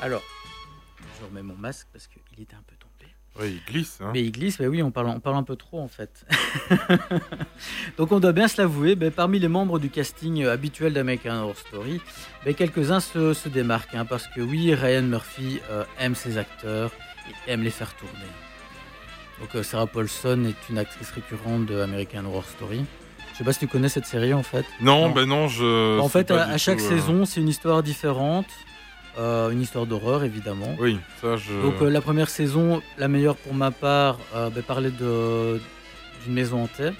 [0.00, 0.22] Alors,
[1.20, 3.12] je remets mon masque parce qu'il était un peu tombé.
[3.38, 3.98] Ouais, il glisse.
[4.00, 4.10] Hein.
[4.12, 6.26] Mais il glisse, mais oui, on parle, on parle un peu trop en fait.
[7.96, 11.56] Donc on doit bien se l'avouer, ben, parmi les membres du casting habituel d'American Horror
[11.56, 12.00] Story,
[12.44, 16.90] ben, quelques-uns se, se démarquent, hein, parce que oui, Ryan Murphy euh, aime ses acteurs
[17.46, 18.12] et aime les faire tourner.
[19.40, 22.84] Donc euh, Sarah Paulson est une actrice récurrente de American Horror Story.
[23.32, 24.64] Je sais pas si tu connais cette série en fait.
[24.80, 25.10] Non, Non.
[25.14, 25.98] ben non, je.
[25.98, 28.46] en sais fait, à, chaque tout, euh, saison, c'est une histoire différente.
[29.18, 30.74] Euh, une histoire d'horreur évidemment.
[30.78, 31.52] Oui, ça je.
[31.60, 35.60] Donc euh, la première saison, la meilleure pour ma part, euh, ben, parlait d'une
[36.32, 36.90] maison hantée.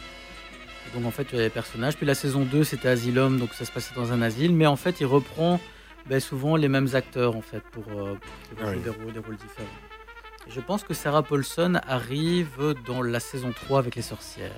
[0.95, 1.97] Donc en fait, il y avait les personnages.
[1.97, 4.53] Puis la saison 2, c'était Asylum, donc ça se passait dans un asile.
[4.55, 5.59] Mais en fait, il reprend
[6.07, 8.07] ben, souvent les mêmes acteurs en fait pour, pour
[8.61, 8.81] Ah oui.
[8.83, 9.69] des, rôles, des rôles différents.
[10.47, 14.51] Et je pense que Sarah Paulson arrive dans la saison 3 avec les sorcières.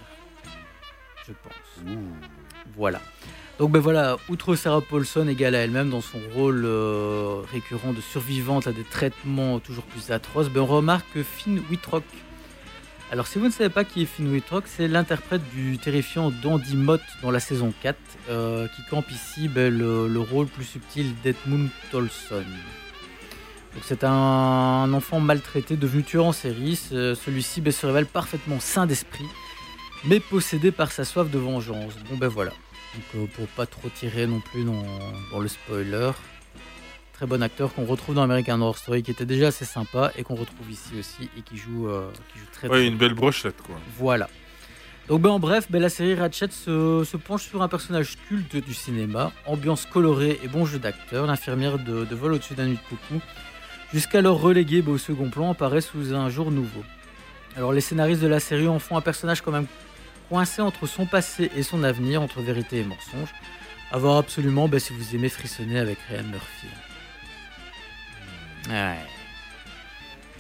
[1.27, 1.95] Je pense.
[2.77, 3.01] Voilà.
[3.59, 8.01] Donc ben voilà, outre Sarah Paulson égale à elle-même dans son rôle euh, récurrent de
[8.01, 12.03] survivante à des traitements toujours plus atroces, ben on remarque que Finn Wittrock.
[13.13, 16.77] Alors si vous ne savez pas qui est Finn Wittrock, c'est l'interprète du terrifiant Dandy
[16.77, 17.97] Mott dans la saison 4,
[18.29, 22.43] euh, qui campe ici ben, le, le rôle plus subtil d'Edmund Tolson.
[23.83, 26.77] C'est un enfant maltraité devenu tueur en série.
[26.77, 29.27] Ce- Celui-ci ben, se révèle parfaitement sain d'esprit,
[30.07, 31.95] mais possédé par sa soif de vengeance.
[32.11, 32.51] Bon ben voilà.
[32.95, 34.83] Donc euh, pour pas trop tirer non plus dans,
[35.33, 36.11] dans le spoiler.
[37.13, 40.25] Très bon acteur qu'on retrouve dans American Horror Story, qui était déjà assez sympa et
[40.25, 43.15] qu'on retrouve ici aussi et qui joue, euh, qui joue très Ouais, très une belle
[43.15, 43.77] brochette quoi.
[43.99, 44.29] voilà.
[45.09, 48.57] Donc ben, en bref, ben, la série Ratchet se, se penche sur un personnage culte
[48.57, 52.73] du cinéma, ambiance colorée et bon jeu d'acteur, l'infirmière de, de vol au-dessus d'un nid
[52.75, 53.21] de coucou,
[53.93, 56.83] jusqu'alors reléguée ben, au second plan, apparaît sous un jour nouveau.
[57.57, 59.67] Alors les scénaristes de la série en font un personnage quand même
[60.29, 63.29] coincé entre son passé et son avenir, entre vérité et mensonge.
[63.91, 66.67] À voir absolument ben, si vous aimez frissonner avec Ryan Murphy.
[68.69, 68.99] Ouais.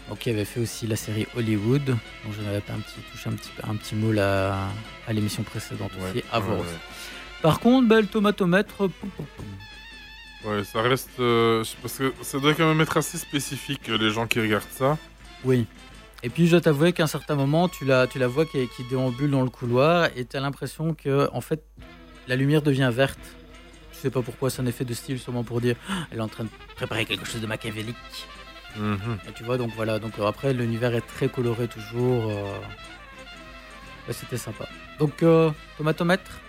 [0.09, 3.29] Donc il avait fait aussi la série Hollywood, dont je n'avais pas un petit, touché
[3.31, 4.69] un petit, un petit mot là,
[5.07, 6.75] à l'émission précédente aussi, à voir ouais, aussi.
[7.43, 8.91] Par contre, le tomatomètre, ouais.
[10.45, 11.09] Ouais, ça reste.
[11.21, 14.65] euh, parce que ça doit quand même être assez spécifique euh, les gens qui regardent
[14.71, 14.99] ça.
[15.45, 15.67] oui.
[16.25, 18.67] Et puis je dois t'avouer qu'à un certain moment, tu la, tu la vois qui,
[18.69, 21.63] qui déambule dans le couloir et tu as l'impression que en fait,
[22.29, 23.19] la lumière devient verte.
[23.93, 26.23] Je sais pas pourquoi, c'est un effet de style, sûrement pour dire Ah, elle est
[26.23, 27.97] en train de préparer quelque chose de machiavélique.
[28.77, 29.19] Mhm.
[29.29, 32.25] Et tu vois, donc voilà, donc euh, après l'univers est très coloré toujours.
[32.31, 32.59] euh,
[34.09, 34.67] ouais, C'était sympa.
[34.99, 36.41] Donc, euh, tomatomètre?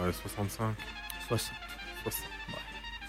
[0.00, 0.74] Ouais, 65.
[1.28, 1.52] 60.
[2.04, 2.24] 60.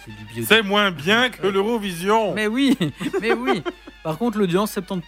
[0.06, 0.44] C'est du bio.
[0.46, 2.34] C'est moins bien que l'Eurovision.
[2.34, 2.78] Mais oui,
[3.22, 3.64] mais oui.
[4.04, 5.02] Par contre, l'audience 70%.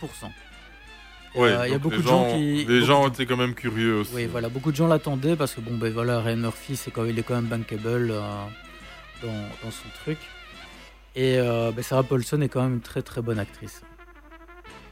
[1.35, 3.53] Ouais, Euh, il y a beaucoup de gens gens- qui- Les gens étaient quand même
[3.55, 4.11] curieux aussi.
[4.15, 7.03] Oui, voilà, beaucoup de gens l'attendaient parce que bon, ben voilà, Ryan Murphy, c'est quand
[7.05, 8.19] il est quand même bankable euh,
[9.21, 10.17] dans, dans son truc.
[11.15, 13.81] Et euh, ben, Sarah Paulson est quand même une très très bonne actrice.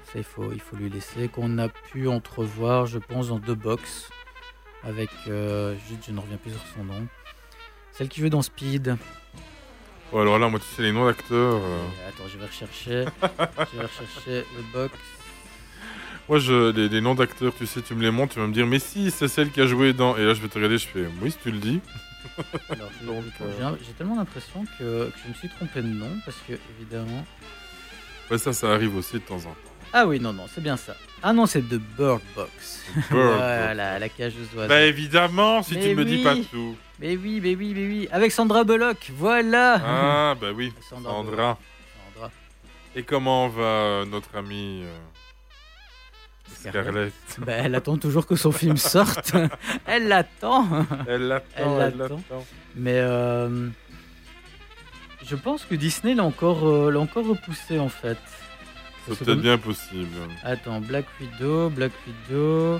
[0.05, 1.27] Ça, il faut, il faut lui laisser.
[1.27, 4.09] Qu'on a pu entrevoir, je pense, dans deux box
[4.83, 7.07] avec, juste, je ne reviens plus sur son nom.
[7.93, 8.95] Celle qui joue dans Speed.
[10.11, 11.59] Ouais, alors là, moi, tu sais, les noms d'acteurs.
[12.07, 13.05] attends, je vais rechercher.
[13.71, 14.93] je vais rechercher le box.
[16.29, 18.53] Moi, je, les, les noms d'acteurs, tu sais, tu me les montres, tu vas me
[18.53, 20.15] dire, mais si, c'est celle qui a joué dans.
[20.17, 21.81] Et là, je vais te regarder, je fais, oui, si tu le dis.
[22.37, 26.53] J'ai euh, j'ai tellement l'impression que, que je me suis trompé de nom parce que
[26.77, 27.25] évidemment.
[28.31, 29.73] Ouais, ça, ça arrive aussi de temps en temps.
[29.91, 30.95] Ah oui, non, non, c'est bien ça.
[31.21, 32.83] Ah non, c'est de Bird Box.
[32.95, 34.69] Bird voilà, la cage aux oiseaux.
[34.69, 36.75] Bah, évidemment, si Mais tu me dis pas tout.
[36.99, 38.07] Mais oui, mais oui, mais oui.
[38.11, 39.81] Avec Sandra Bullock, voilà.
[39.85, 41.11] Ah, bah oui, Sandra.
[41.11, 41.57] Sandra.
[42.15, 42.31] Sandra.
[42.95, 44.97] Et comment va euh, notre amie euh,
[46.51, 49.33] Scarlett Bah, elle attend toujours que son film sorte.
[49.85, 50.85] elle l'attend.
[51.07, 52.21] Elle l'attend, Elle l'attend.
[52.75, 53.67] Mais euh,
[55.25, 58.17] je pense que Disney l'a encore, euh, l'a encore repoussé en fait.
[59.07, 60.15] Peut-être comme- bien possible.
[60.43, 62.79] Attends, Black Widow, Black Widow.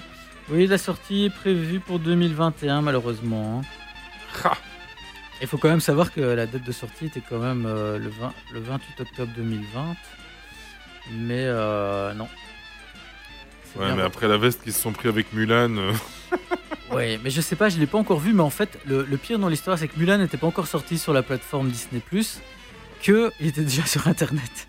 [0.49, 3.61] Oui, la sortie est prévue pour 2021, malheureusement.
[3.63, 4.41] hein.
[4.43, 4.57] Ha
[5.41, 8.09] Il faut quand même savoir que la date de sortie était quand même euh, le,
[8.09, 9.95] 20 le 28 octobre 2020.
[11.13, 12.27] Mais euh, non.
[13.75, 14.03] Ouais, mais vrai.
[14.03, 15.75] après la veste qu'ils se sont pris avec Mulan.
[15.77, 15.93] euh,
[16.91, 19.17] Ouais, mais je sais pas, je l'ai pas encore vu, mais en fait, le, le
[19.17, 22.01] pire dans l'histoire, c'est que Mulan n'était pas encore sorti sur la plateforme Disney+,
[23.01, 24.67] que il était déjà sur Internet.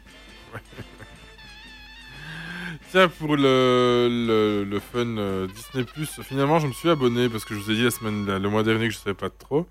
[2.91, 5.85] Tiens, pour le, le, le fun euh, Disney
[6.23, 8.63] finalement, je me suis abonné parce que je vous ai dit la semaine, le mois
[8.63, 9.67] dernier que je savais pas trop.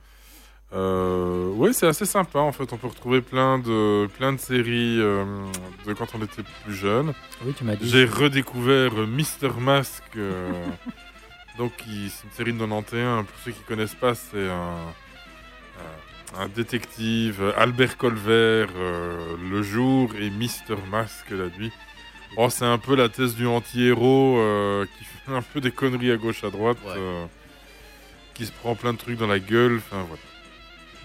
[0.74, 2.72] Euh, ouais, c'est assez sympa en fait.
[2.74, 5.24] On peut retrouver plein de, plein de séries euh,
[5.86, 7.14] de quand on était plus jeune.
[7.46, 7.88] Oui, tu m'as dit.
[7.88, 10.04] J'ai redécouvert euh, Mister Mask.
[10.18, 10.52] euh,
[11.58, 13.26] donc, c'est une série de 91.
[13.26, 21.30] Pour ceux qui connaissent pas, c'est un, détective, Albert Colvert, le jour et Mister Mask
[21.30, 21.72] la nuit.
[22.38, 24.40] Oh, c'est un peu la thèse du anti-héros
[24.98, 27.28] qui fait un peu des conneries à gauche à droite, Ouais.
[28.34, 29.76] qui se prend plein de trucs dans la gueule.
[29.78, 30.22] Enfin voilà.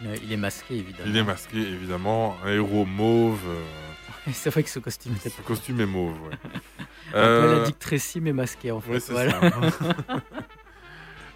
[0.05, 1.05] Euh, Il est masqué, évidemment.
[1.07, 3.41] Il est masqué évidemment, un héros mauve.
[3.49, 6.17] euh, c'est vrai que ce costume était son costume est mauve.
[6.23, 6.37] Ouais.
[7.15, 8.93] Euh, la Dick Tracy, mais masqué, en fait.
[8.93, 9.33] Oui, c'est voilà.
[9.41, 9.97] ça.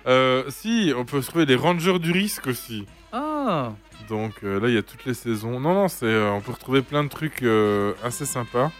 [0.06, 2.86] Euh, si, on peut se trouver les Rangers du risque aussi.
[3.12, 3.72] Ah
[4.08, 5.60] Donc là, il y a toutes les saisons.
[5.60, 7.42] Non, non, c'est, on peut retrouver plein de trucs
[8.04, 8.70] assez sympas.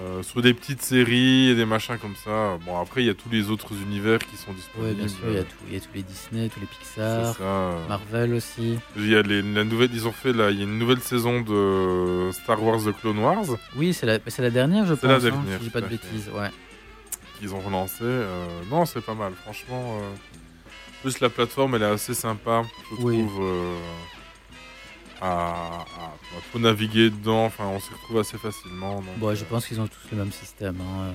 [0.00, 2.58] Euh, sur des petites séries et des machins comme ça.
[2.66, 4.88] Bon, après, il y a tous les autres univers qui sont disponibles.
[4.90, 7.86] Ouais, bien sûr, il y, y a tous les Disney, tous les Pixar, euh.
[7.88, 8.76] Marvel aussi.
[8.96, 10.98] Il y a les, la nouvelle, ils ont fait là, il y a une nouvelle
[11.00, 13.44] saison de Star Wars The Clone Wars
[13.76, 15.26] Oui, c'est la, c'est la dernière, je C'est la pense.
[15.26, 16.50] hein, dernière, si je dis pas de bêtises, ouais.
[17.38, 18.02] qu'ils ont relancé.
[18.02, 20.00] Euh, non, c'est pas mal, franchement.
[20.02, 20.10] euh,
[21.02, 22.64] Plus la plateforme, elle est assez sympa,
[22.98, 23.24] je Oui.
[23.24, 23.44] trouve.
[25.24, 25.84] À,
[26.52, 28.96] faut naviguer dedans, enfin, on s'y retrouve assez facilement.
[28.96, 30.76] donc, Bon, je euh, pense qu'ils ont tous le même système.
[30.80, 31.12] hein, euh.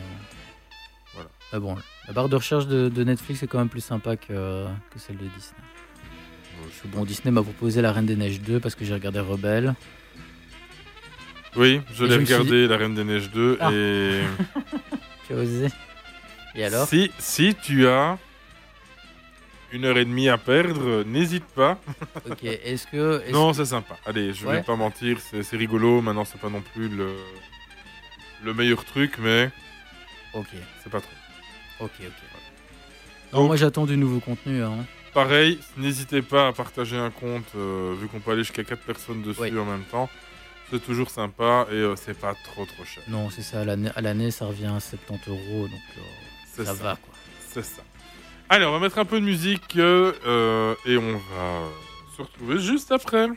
[1.14, 1.30] Voilà.
[1.53, 1.76] Mais bon,
[2.07, 5.18] la barre de recherche de, de Netflix est quand même plus sympa que, que celle
[5.18, 5.62] de Disney.
[6.86, 9.76] Bon, Disney m'a proposé La Reine des Neiges 2 parce que j'ai regardé Rebelle.
[11.55, 13.72] Oui, je l'ai regardé, La Reine des Neiges 2, Ah.
[13.74, 14.22] et
[15.28, 15.68] Tu as osé
[16.55, 16.88] Et alors?
[16.88, 18.18] Si, si tu as
[19.72, 21.80] une heure et demie à perdre, n'hésite pas.
[22.30, 23.32] Ok, est-ce que.
[23.32, 23.97] Non, c'est sympa.
[24.05, 24.57] Allez, je Ouais.
[24.57, 26.01] vais pas mentir, c'est rigolo.
[26.01, 27.15] Maintenant, c'est pas non plus le,
[28.43, 29.49] le meilleur truc, mais
[30.34, 30.47] Ok,
[30.84, 31.11] c'est pas trop.
[31.82, 32.03] ok, ok.
[33.32, 34.63] Non, Donc- moi j'attends du nouveau contenu.
[34.63, 34.86] Hein.
[35.13, 39.22] Pareil, n'hésitez pas à partager un compte, euh, vu qu'on peut aller jusqu'à 4 personnes
[39.24, 40.09] dessus en même temps.
[40.72, 43.01] C'est toujours sympa et euh, c'est pas trop trop cher.
[43.07, 46.74] Non, c'est ça, à l'année, ça revient à 70 euros, donc euh, ça.
[46.74, 47.13] va quoi.
[47.49, 47.82] C'est ça.
[48.52, 51.70] Allez, on va mettre un peu de musique euh, et on va
[52.18, 53.28] se retrouver juste après.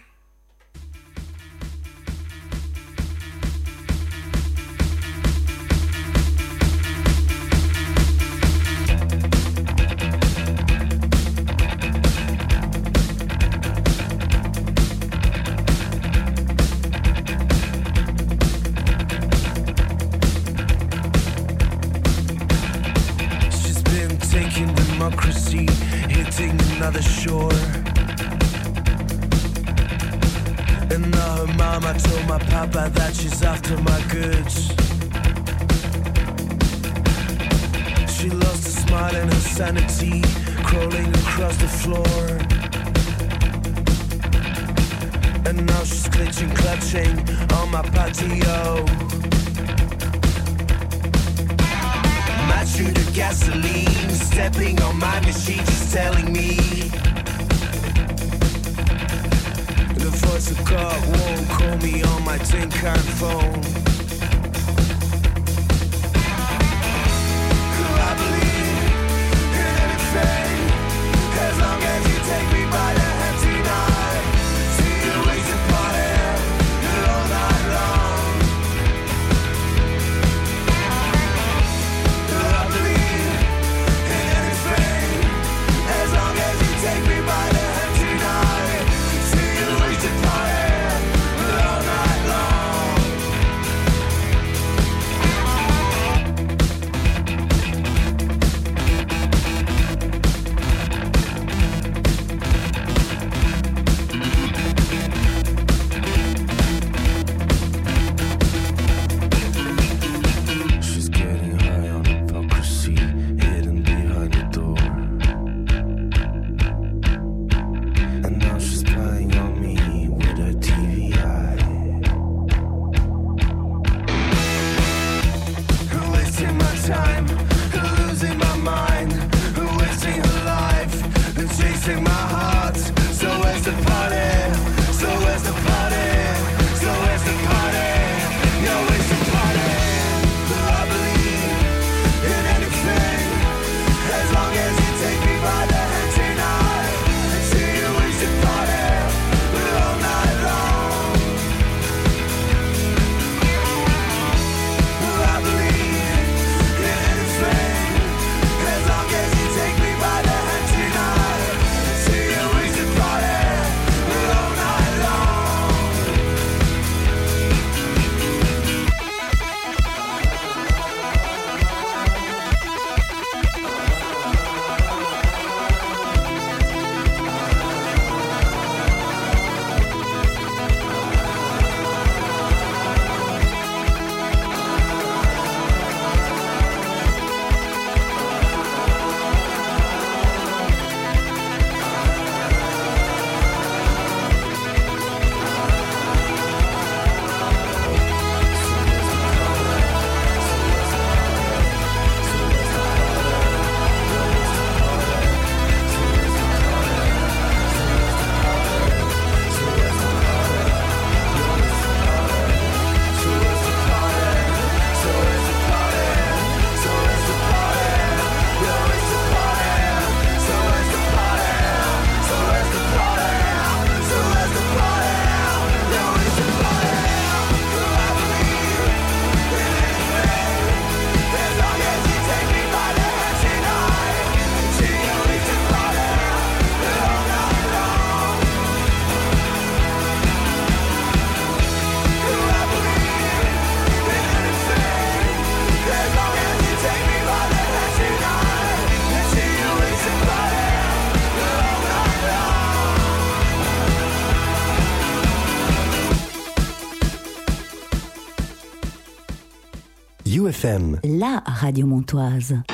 [261.02, 262.71] La radio montoise.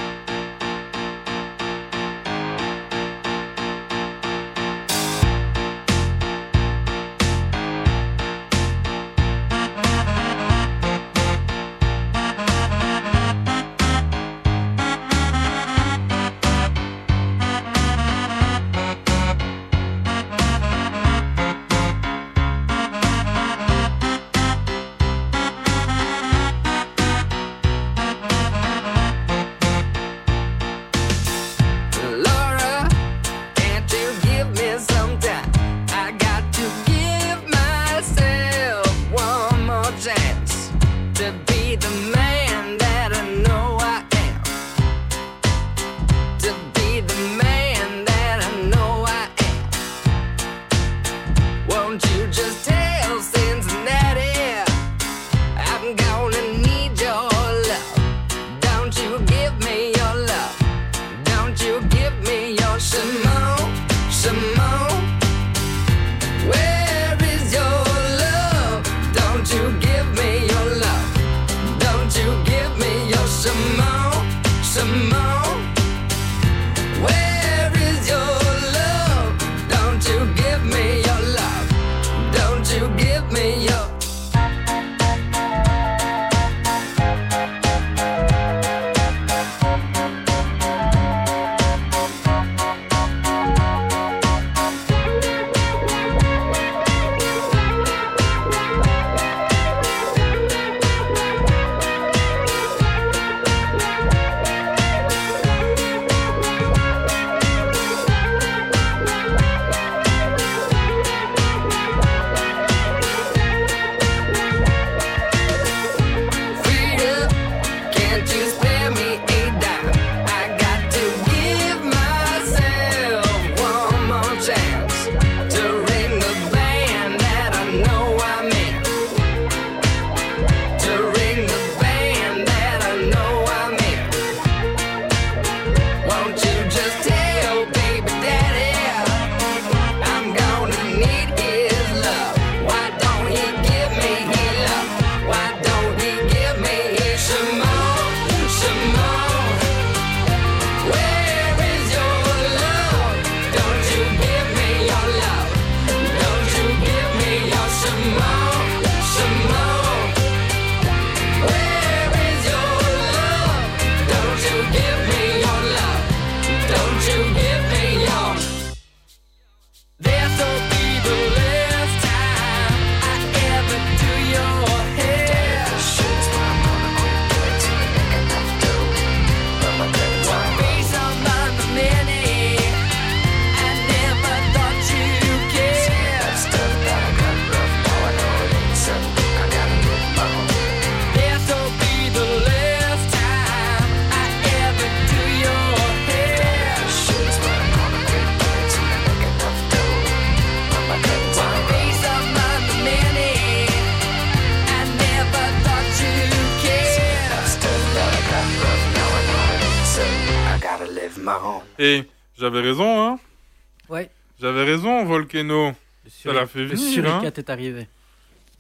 [216.08, 216.64] Ça l'a fait
[217.06, 217.20] hein.
[217.22, 217.88] est.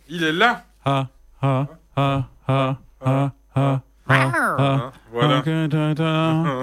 [0.08, 0.64] Il est là.
[0.84, 1.08] Ah,
[1.42, 1.66] ah,
[1.96, 3.80] ah, ah, ah, ah.
[4.10, 5.42] Ah, voilà.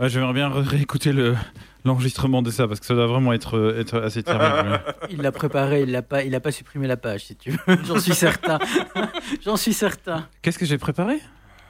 [0.00, 0.08] ah.
[0.08, 1.36] J'aimerais bien réécouter le,
[1.84, 4.80] l'enregistrement de ça parce que ça doit vraiment être, euh, être assez terrible.
[5.10, 7.58] Il l'a préparé, il n'a pas, pas supprimé la page, si tu veux.
[7.84, 8.58] J'en suis certain.
[9.44, 10.28] J'en suis certain.
[10.42, 11.14] Qu'est-ce que j'ai préparé?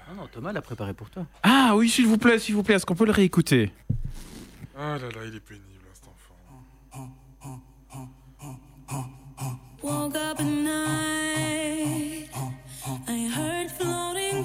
[0.08, 1.26] Non, non, Thomas l'a préparé pour toi.
[1.42, 3.70] Ah oui, s'il vous plaît, s'il vous plaît, est-ce qu'on peut le réécouter?
[4.76, 6.36] Ah là là, il est pénible, hein, cet enfant.
[9.84, 12.28] Up at night,
[13.06, 14.44] I heard floating.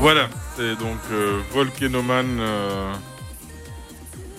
[0.00, 2.92] Voilà, c'est donc euh, Volcanoman euh,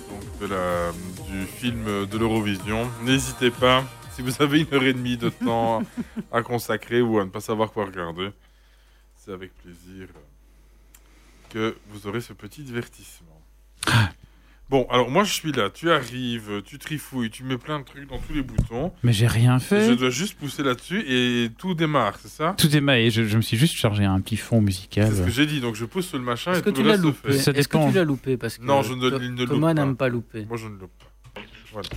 [0.10, 0.92] donc de la,
[1.30, 2.90] du film de l'Eurovision.
[3.04, 3.84] N'hésitez pas,
[4.14, 5.84] si vous avez une heure et demie de temps
[6.32, 8.30] à consacrer ou à ne pas savoir quoi regarder,
[9.18, 10.08] c'est avec plaisir
[11.50, 13.42] que vous aurez ce petit divertissement.
[14.70, 18.08] Bon, alors moi je suis là, tu arrives, tu trifouilles, tu mets plein de trucs
[18.08, 18.92] dans tous les boutons.
[19.02, 19.96] Mais j'ai rien Je fait.
[19.96, 22.54] dois juste pousser là-dessus et tout démarre, c'est ça?
[22.56, 23.10] Tout est maillé.
[23.10, 25.08] Je, je me suis juste chargé un petit fond musical.
[25.10, 26.76] C'est ce que j'ai dit, donc je pousse sur le machin Est-ce et que tout
[26.76, 27.38] tu le l'as reste se loupé fait.
[27.40, 29.68] Ça Est-ce que tu l'as loupé parce que Non, je ne- il ne loupe Thomas
[29.68, 29.74] pas.
[29.74, 30.46] n'aime pas louper.
[30.48, 31.42] Moi je ne loupe pas.
[31.74, 31.90] Voilà.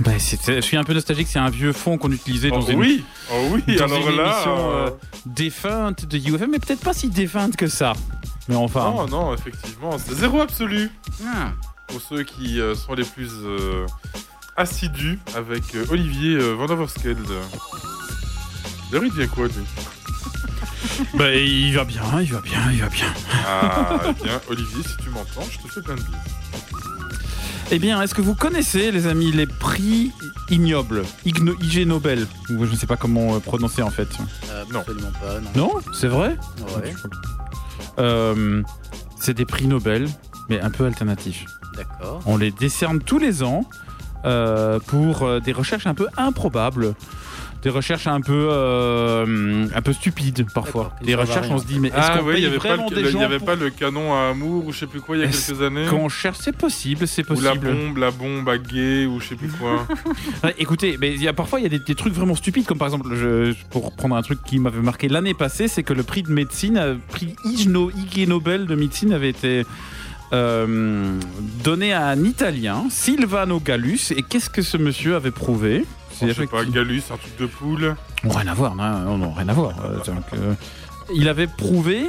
[0.00, 1.26] Bah, je suis un peu nostalgique.
[1.28, 4.16] C'est un vieux fond qu'on utilisait dans Oh une, oui, oh oui, dans alors une
[4.16, 4.24] là.
[4.32, 4.90] émission euh, euh,
[5.26, 7.94] défunte de UFM, mais peut-être pas si défunte que ça.
[8.48, 8.90] Mais enfin.
[8.90, 10.90] Non, non, effectivement, c'est zéro absolu.
[11.26, 11.52] Ah,
[11.88, 13.86] Pour ceux qui euh, sont les plus euh,
[14.56, 17.18] assidus avec euh, Olivier euh, Van Overskeld.
[18.90, 19.54] D'ailleurs, il devient quoi, lui?
[21.14, 23.06] Bah, il va bien, il va bien, il va bien.
[23.46, 26.16] Ah, eh bien, Olivier, si tu m'entends, je te fais plein de bises.
[27.70, 30.10] Eh bien, est-ce que vous connaissez, les amis, les prix
[30.50, 31.04] ignobles?
[31.24, 34.08] Igno IG Nobel Je ne sais pas comment prononcer en fait.
[34.50, 34.80] euh, Non.
[34.80, 35.50] Absolument pas, non.
[35.54, 35.74] Non?
[35.92, 36.36] C'est vrai?
[36.76, 36.94] Ouais,
[37.98, 38.62] Euh,
[39.20, 40.08] C'est des prix Nobel,
[40.48, 41.44] mais un peu alternatifs.
[41.76, 42.20] d'accord.
[42.26, 43.64] On les décerne tous les ans
[44.24, 46.94] euh, pour euh, des recherches un peu improbables.
[47.62, 50.92] Des recherches un peu, euh, un peu stupides parfois.
[51.02, 52.68] Des recherches, on se dit, mais est-ce Ah qu'on oui, il paye n'y avait, pas
[52.68, 54.72] vraiment le, des le- il gens y avait pour- pas le canon à amour ou
[54.72, 57.28] je sais plus quoi il y a quelques années Quand on cherche, c'est possible, c'est
[57.30, 57.74] Ou la possible.
[57.74, 59.86] bombe, la bombe à gay ou je sais plus quoi.
[60.44, 62.64] Ouais, écoutez, mais il y a, parfois il y a des, des trucs vraiment stupides,
[62.64, 65.92] comme par exemple, je- pour prendre un truc qui m'avait marqué l'année passée, c'est que
[65.92, 67.68] le prix de médecine, euh, prix Ig
[68.28, 69.64] Nobel de médecine avait été
[70.32, 71.18] euh,
[71.64, 74.12] donné à un Italien, Silvano Gallus.
[74.16, 75.84] Et qu'est-ce que ce monsieur avait prouvé?
[76.22, 77.96] Je sais pas, Galus, un truc de poule.
[78.24, 79.72] Oh, rien à voir, non, non, non, rien à voir.
[79.84, 80.54] Euh, donc, euh,
[81.14, 82.04] il avait prouvé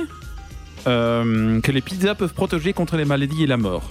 [0.88, 3.84] euh, que les pizzas peuvent protéger contre les maladies et la mort,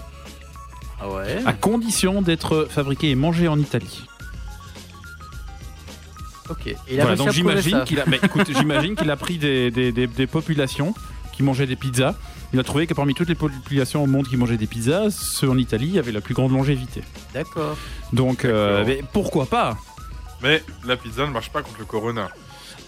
[1.01, 4.05] Ah ouais à condition d'être fabriquées et mangées en Italie.
[6.51, 6.67] Ok.
[6.67, 9.71] Et il a Voilà, donc j'imagine qu'il a, mais écoute, j'imagine qu'il a pris des,
[9.71, 10.95] des- des- des populations
[11.33, 12.15] qui mangeaient des pizzas.
[12.55, 15.51] Il a trouvé que parmi toutes les populations au monde qui mangeaient des pizzas, ceux
[15.51, 17.03] en Italie avaient la plus grande longévité.
[17.35, 17.77] D'accord.
[18.15, 19.77] Donc, euh, mais pourquoi pas?
[20.43, 22.29] Mais la pizza ne marche pas contre le corona.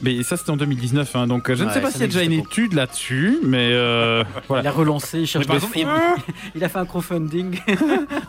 [0.03, 2.07] Mais ça, c'était en 2019, hein, donc euh, je ne sais pas s'il y a
[2.07, 5.87] déjà une étude là-dessus, mais euh, Il a relancé, il cherche des exemple, fonds.
[6.55, 7.61] Il a fait un crowdfunding.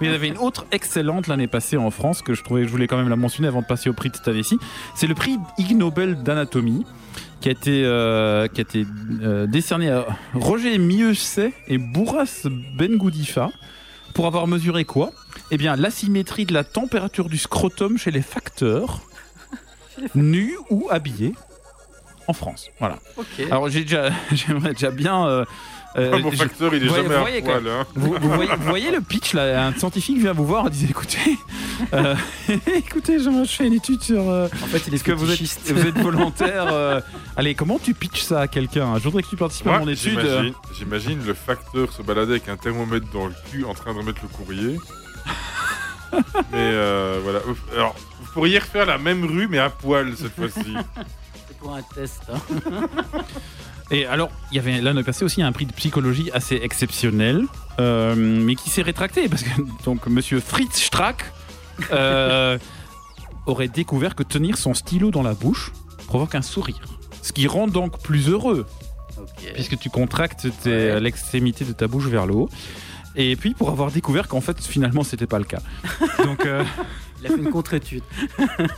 [0.01, 2.69] Mais il y avait une autre excellente l'année passée en France que je trouvais, je
[2.69, 4.57] voulais quand même la mentionner avant de passer au prix de cette année-ci.
[4.95, 6.85] C'est le prix Ig Nobel d'anatomie
[7.41, 8.85] qui a été, euh, qui a été
[9.21, 13.49] euh, décerné à Roger Mieuxet et Bourras Bengoudifa
[14.13, 15.11] pour avoir mesuré quoi?
[15.49, 19.01] Eh bien, l'asymétrie de la température du scrotum chez les facteurs,
[20.15, 21.33] nus ou habillés,
[22.27, 22.69] en France.
[22.79, 22.97] Voilà.
[23.49, 25.25] Alors, j'ai déjà, j'aimerais déjà bien.
[25.27, 25.45] euh,
[25.97, 27.67] euh, Mon facteur, il est voyez- jamais voyez à poil.
[27.67, 27.85] Hein.
[27.95, 30.87] vous, vous voyez, vous voyez le pitch là Un scientifique vient vous voir et dit
[30.89, 31.37] écoutez,
[31.93, 32.15] euh,
[32.75, 34.29] écoutez, je je fais une étude sur.
[34.29, 35.69] euh, En fait, il est est-ce que vous êtes, fétichiste.
[35.73, 37.01] vous êtes volontaire euh,
[37.35, 40.53] Allez, comment tu pitches ça à quelqu'un Je voudrais que tu participes à mon étude.
[40.77, 44.21] j'imagine, le facteur se balader avec un thermomètre dans le cul en train de remettre
[44.23, 44.77] le courrier.
[46.13, 46.21] mais
[46.55, 47.39] euh, voilà.
[47.75, 47.95] Alors,
[48.33, 50.73] pourriez refaire la même rue, mais à poil cette fois-ci.
[51.47, 52.21] C'est pour un test.
[52.33, 52.39] hein.
[53.91, 57.45] Et alors, il y avait l'année passée aussi un prix de psychologie assez exceptionnel,
[57.79, 59.49] euh, mais qui s'est rétracté parce que
[59.83, 61.25] donc Monsieur Fritz Strack
[61.91, 62.57] euh,
[63.45, 65.73] aurait découvert que tenir son stylo dans la bouche
[66.07, 66.79] provoque un sourire,
[67.21, 68.65] ce qui rend donc plus heureux.
[69.53, 70.99] Puisque tu contractes tes- Ouais.
[71.01, 72.49] l'extrémité de ta bouche vers le haut.
[73.17, 75.59] Et puis pour avoir découvert qu'en fait finalement c'était pas le cas.
[76.23, 76.63] Donc euh,
[77.21, 78.03] Il a fait une contre-étude.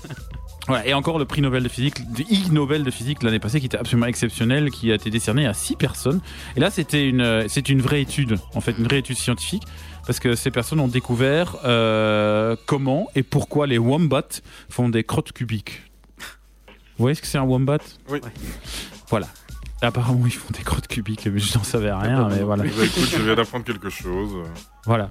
[0.68, 0.86] voilà.
[0.86, 3.68] Et encore le prix Nobel de physique, le Ig Nobel de physique l'année passée qui
[3.68, 6.22] était absolument exceptionnel, qui a été décerné à six personnes.
[6.56, 9.64] Et là c'était une euh, c'est une vraie étude en fait une vraie étude scientifique
[10.06, 15.32] parce que ces personnes ont découvert euh, comment et pourquoi les wombats font des crottes
[15.32, 15.84] cubiques.
[16.98, 17.80] Vous voyez ce que c'est un wombat?
[18.10, 18.20] Oui.
[19.10, 19.28] Voilà.
[19.84, 22.64] Apparemment, ils font des crottes cubiques, mais je n'en savais rien, mais voilà.
[22.65, 24.31] Eh ben, écoute, je viens d'apprendre quelque chose.
[24.85, 25.10] Voilà.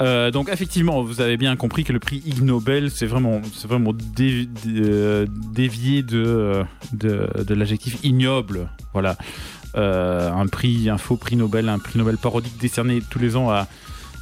[0.00, 3.66] Euh, donc effectivement, vous avez bien compris que le prix Ig Nobel, c'est vraiment, c'est
[3.66, 8.68] vraiment dé- dé- euh, dévié de, de, de l'adjectif ignoble.
[8.92, 9.16] Voilà.
[9.76, 13.50] Euh, un prix, un faux prix Nobel, un prix Nobel parodique décerné tous les ans
[13.50, 13.68] à,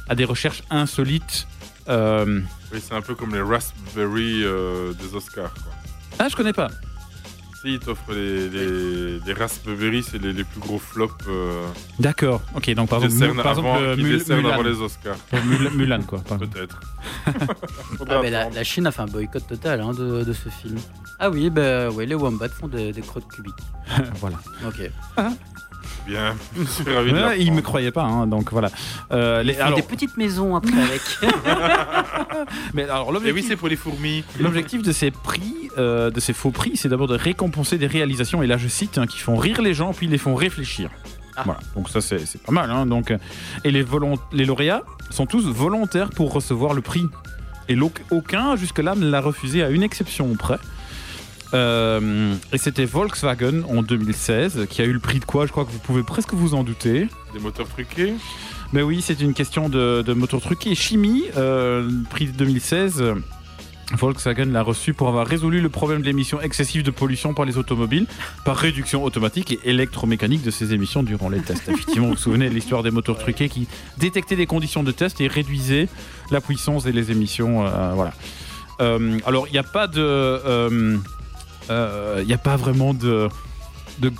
[0.07, 1.47] à des recherches insolites.
[1.89, 2.39] Euh,
[2.71, 5.53] Oui, c'est un peu comme les Raspberry euh, des Oscars.
[5.53, 5.73] quoi.
[6.19, 6.69] Ah, je connais pas.
[7.61, 11.13] Si, ils t'offrent les, les, les Raspberry, c'est les, les plus gros flops.
[11.27, 11.67] Euh,
[11.99, 12.41] D'accord.
[12.55, 14.53] Ok, donc par exemple, par exemple avant, euh, qui Mul- décernent Mulan.
[14.53, 15.17] avant les Oscars.
[15.17, 16.19] Pour Mul- Mulan, quoi.
[16.19, 16.79] Peut-être.
[18.11, 20.77] Ah, mais la, la Chine a fait un boycott total hein, de, de ce film.
[21.19, 23.53] Ah oui, bah, ouais, les wombats font des, des crottes cubiques.
[24.15, 24.37] voilà.
[24.65, 24.89] Ok.
[26.07, 28.71] Bien, je suis ravi de il me croyait pas, hein, donc voilà.
[29.11, 31.01] Euh, les, alors, des petites maisons après avec.
[32.73, 34.23] mais alors Et l'objectif, oui, c'est pour les fourmis.
[34.39, 38.41] l'objectif de ces prix, euh, de ces faux prix, c'est d'abord de récompenser des réalisations,
[38.41, 40.89] et là je cite, hein, qui font rire les gens, puis les font réfléchir.
[41.35, 41.43] Ah.
[41.45, 42.69] Voilà, donc ça c'est pas mal.
[42.71, 43.17] Hein, donc, euh,
[43.63, 43.85] et les,
[44.33, 47.05] les lauréats sont tous volontaires pour recevoir le prix.
[47.69, 47.77] Et
[48.09, 50.57] aucun jusque-là ne l'a refusé à une exception près.
[51.53, 55.45] Euh, et c'était Volkswagen en 2016 qui a eu le prix de quoi?
[55.45, 57.07] Je crois que vous pouvez presque vous en douter.
[57.33, 58.13] Des moteurs truqués?
[58.71, 61.23] Mais oui, c'est une question de, de moteur truqué et chimie.
[61.37, 63.15] Euh, le prix de 2016, euh,
[63.93, 67.57] Volkswagen l'a reçu pour avoir résolu le problème de l'émission excessive de pollution par les
[67.57, 68.05] automobiles
[68.45, 71.67] par réduction automatique et électromécanique de ces émissions durant les tests.
[71.67, 73.67] Effectivement, vous vous souvenez de l'histoire des moteurs truqués qui
[73.97, 75.87] détectaient des conditions de test et réduisaient
[76.29, 77.65] la puissance et les émissions.
[77.65, 78.13] euh, voilà.
[78.81, 79.99] Euh, alors, il n'y a pas de.
[79.99, 80.97] euh, euh,
[81.69, 83.29] Il n'y a pas vraiment de,
[83.99, 84.11] de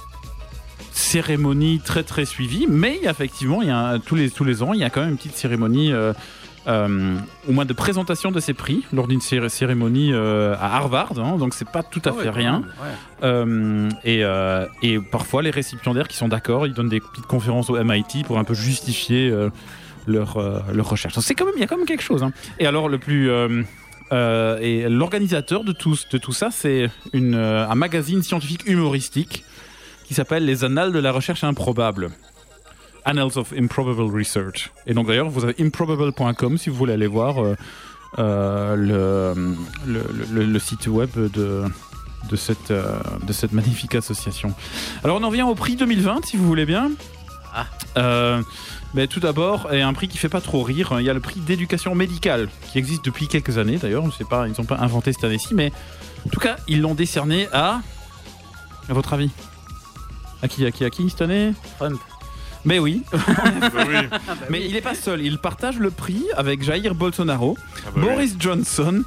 [0.91, 4.73] cérémonie très très suivie, mais effectivement, il y a un- tous, les, tous les ans,
[4.73, 6.13] il y a quand même une petite cérémonie, euh,
[6.67, 7.15] euh,
[7.47, 11.37] au moins de présentation de ces prix, lors d'une céré- cérémonie euh, à Harvard, hein,
[11.37, 12.59] donc c'est pas tout à Ah fait rien.
[12.59, 12.95] même, ouais.
[13.23, 17.69] Euh, et, euh, et parfois, les récipiendaires qui sont d'accord, ils donnent des petites conférences
[17.69, 19.49] au MIT pour un peu justifier euh,
[20.05, 21.17] leur, euh, leur recherche.
[21.19, 22.23] C'est quand même, il y a quand même quelque chose.
[22.23, 22.31] hein.
[22.59, 23.29] Et alors, le plus.
[24.11, 29.43] Euh, et l'organisateur de tout, de tout ça, c'est une, euh, un magazine scientifique humoristique
[30.05, 32.09] qui s'appelle Les Annales de la recherche improbable.
[33.05, 34.71] Annals of Improbable Research.
[34.85, 37.35] Et donc d'ailleurs, vous avez improbable.com si vous voulez aller voir
[38.19, 39.55] euh, le,
[39.87, 40.03] le,
[40.33, 41.63] le- le site web de,
[42.29, 44.53] de, cette, de cette magnifique association.
[45.03, 46.91] Alors on en vient au prix 2020, si vous voulez bien.
[47.55, 47.65] Ah.
[47.97, 48.41] Euh,
[48.93, 51.39] mais tout d'abord, un prix qui fait pas trop rire, il y a le prix
[51.39, 55.13] d'éducation médicale, qui existe depuis quelques années d'ailleurs, je sais pas, ils n'ont pas inventé
[55.13, 55.71] cette année-ci, mais
[56.25, 57.81] en tout cas, ils l'ont décerné à...
[58.89, 59.29] À votre avis?
[60.41, 61.53] À qui, à qui, à qui cette année?
[62.65, 63.95] Mais oui, Bah oui.
[64.49, 68.01] mais il n'est pas seul, il partage le prix avec Jair Bolsonaro, Ah bah oui.
[68.01, 69.03] Boris Johnson,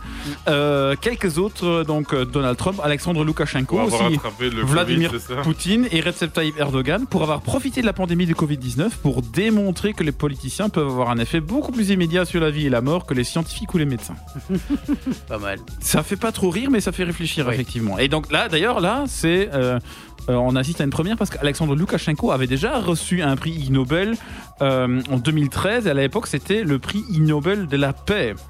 [0.48, 4.18] euh, quelques autres, euh, donc euh, Donald Trump, Alexandre Loukachenko aussi.
[4.64, 8.90] Vladimir Covid, Poutine et Recep Tayyip Erdogan pour avoir profité de la pandémie du Covid-19
[9.02, 12.66] pour démontrer que les politiciens peuvent avoir un effet beaucoup plus immédiat sur la vie
[12.66, 14.16] et la mort que les scientifiques ou les médecins.
[15.28, 15.58] Pas mal.
[15.80, 17.54] Ça fait pas trop rire, mais ça fait réfléchir, Oui.
[17.54, 17.98] effectivement.
[17.98, 19.50] Et donc là, d'ailleurs, là, c'est.
[19.52, 19.78] euh,
[20.28, 23.70] euh, on assiste à une première parce qu'Alexandre Loukachenko avait déjà reçu un prix Ig
[23.70, 24.16] Nobel
[24.60, 25.86] euh, en 2013.
[25.86, 28.34] Et à l'époque, c'était le prix Ig Nobel de la paix.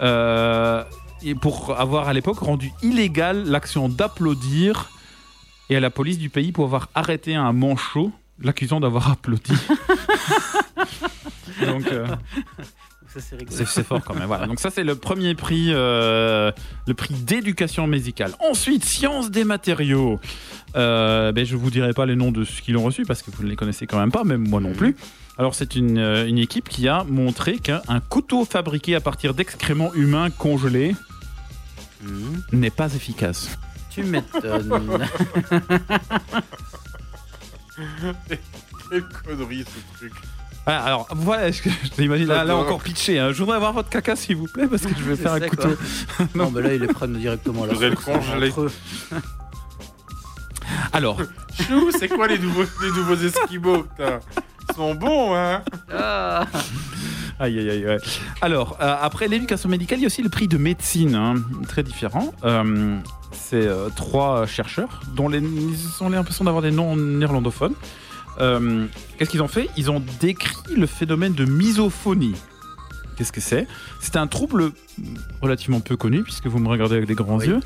[0.00, 0.82] Euh,
[1.22, 4.90] et pour avoir à l'époque rendu illégale l'action d'applaudir
[5.68, 8.10] et à la police du pays pour avoir arrêté un manchot
[8.40, 9.52] l'accusant d'avoir applaudi.
[11.66, 11.84] donc.
[13.18, 13.56] Ça, c'est rigolo.
[13.56, 14.26] c'est c'est fort quand même.
[14.26, 14.46] Voilà.
[14.46, 16.52] Donc ça c'est le premier prix, euh,
[16.86, 18.32] le prix d'éducation musicale.
[18.48, 20.20] Ensuite, sciences des matériaux.
[20.76, 23.30] Euh, ben, je vous dirai pas les noms de ceux qui l'ont reçu parce que
[23.30, 24.96] vous ne les connaissez quand même pas, même moi non plus.
[25.38, 29.34] Alors c'est une, euh, une équipe qui a montré qu'un un couteau fabriqué à partir
[29.34, 30.94] d'excréments humains congelés
[32.02, 32.42] Mhm.
[32.52, 33.58] n'est pas efficace.
[33.90, 34.70] Tu m'étonnes.
[38.90, 40.12] Quelle connerie ce truc.
[40.70, 43.18] Ah, alors voilà, je, je t'imagine là, là encore pitché.
[43.18, 43.32] hein.
[43.32, 45.70] Je voudrais avoir votre caca s'il vous plaît parce que je vais faire un couteau.
[46.34, 47.72] non, mais là, ils les prennent directement là.
[47.72, 48.50] Faudrait le congeler.
[48.50, 48.72] Entre eux.
[50.92, 51.18] Alors,
[51.66, 56.44] Chou, c'est quoi les nouveaux, les nouveaux esquimaux Ils sont bons, hein Ah.
[57.40, 57.86] Aïe, aïe, aïe.
[57.86, 57.98] ouais.
[58.42, 61.36] Alors, euh, après l'éducation médicale, il y a aussi le prix de médecine, hein,
[61.68, 62.34] très différent.
[62.44, 62.98] Euh,
[63.32, 67.74] c'est euh, trois chercheurs dont les, ils ont l'impression d'avoir des noms néerlandophones.
[68.40, 68.86] Euh,
[69.18, 69.68] Qu'est-ce qu'ils ont fait?
[69.76, 72.34] Ils ont décrit le phénomène de misophonie.
[73.16, 73.66] Qu'est-ce que c'est?
[74.00, 74.70] C'est un trouble
[75.42, 77.46] relativement peu connu, puisque vous me regardez avec des grands Oui.
[77.48, 77.60] yeux,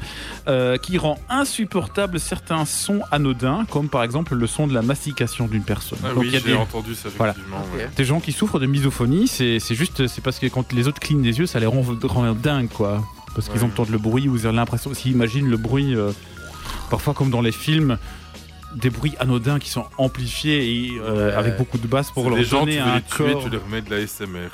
[0.48, 5.48] euh, qui rend insupportable certains sons anodins, comme par exemple le son de la mastication
[5.48, 5.98] d'une personne.
[6.04, 7.34] Ah Donc, oui, j'ai des- entendu ça, Voilà.
[7.94, 11.00] des gens qui souffrent de misophonie, c'est c'est juste, c'est parce que quand les autres
[11.00, 13.02] clignent des yeux, ça les rend, rend dingue, quoi.
[13.34, 13.64] Parce qu'ils Ouais.
[13.66, 16.12] entendent le bruit ou ils ont l'impression, s'ils imaginent le bruit, euh,
[16.90, 17.98] parfois comme dans les films,
[18.76, 22.44] des bruits anodins qui sont amplifiés et, euh, avec beaucoup de basses pour leur des
[22.44, 24.50] gens, tu donner veux un les tuer, tu leur mets de la SMR.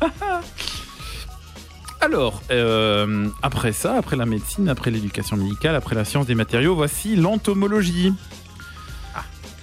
[2.00, 6.74] Alors, euh, après ça, après la médecine, après l'éducation médicale, après la science des matériaux,
[6.74, 8.12] voici l'entomologie.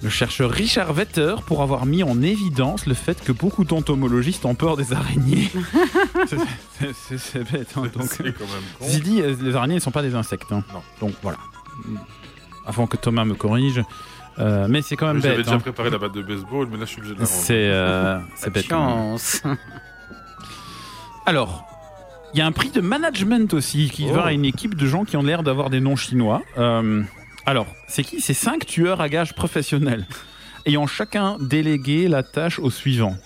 [0.02, 4.54] Le chercheur Richard Vetter pour avoir mis en évidence le fait que beaucoup d'entomologistes ont
[4.54, 5.50] peur des araignées.
[6.26, 7.68] C'est- bête.
[7.76, 8.86] hein, donc, c'est quand même con.
[9.04, 10.50] Dit, euh, les araignées ne sont pas des insectes.
[10.52, 10.64] hein.
[10.72, 10.80] Non.
[11.02, 11.36] Donc voilà.
[12.66, 13.82] Avant que Thomas me corrige.
[14.38, 15.44] Euh, mais c'est quand même J'avais bête.
[15.46, 15.60] déjà hein.
[15.60, 17.36] préparé la batte de baseball, mais là je suis obligé de la rendre.
[17.42, 18.18] C'est euh,
[18.52, 18.66] bête.
[18.68, 19.42] chance.
[21.26, 21.64] Alors,
[22.32, 24.14] il y a un prix de management aussi qui Oh.
[24.14, 26.42] va à une équipe de gens qui ont l'air d'avoir des noms chinois.
[26.58, 27.02] Euh,
[27.46, 28.20] alors, c'est qui?
[28.20, 30.06] C'est cinq tueurs à gages professionnels
[30.66, 33.16] ayant chacun délégué la tâche au suivant.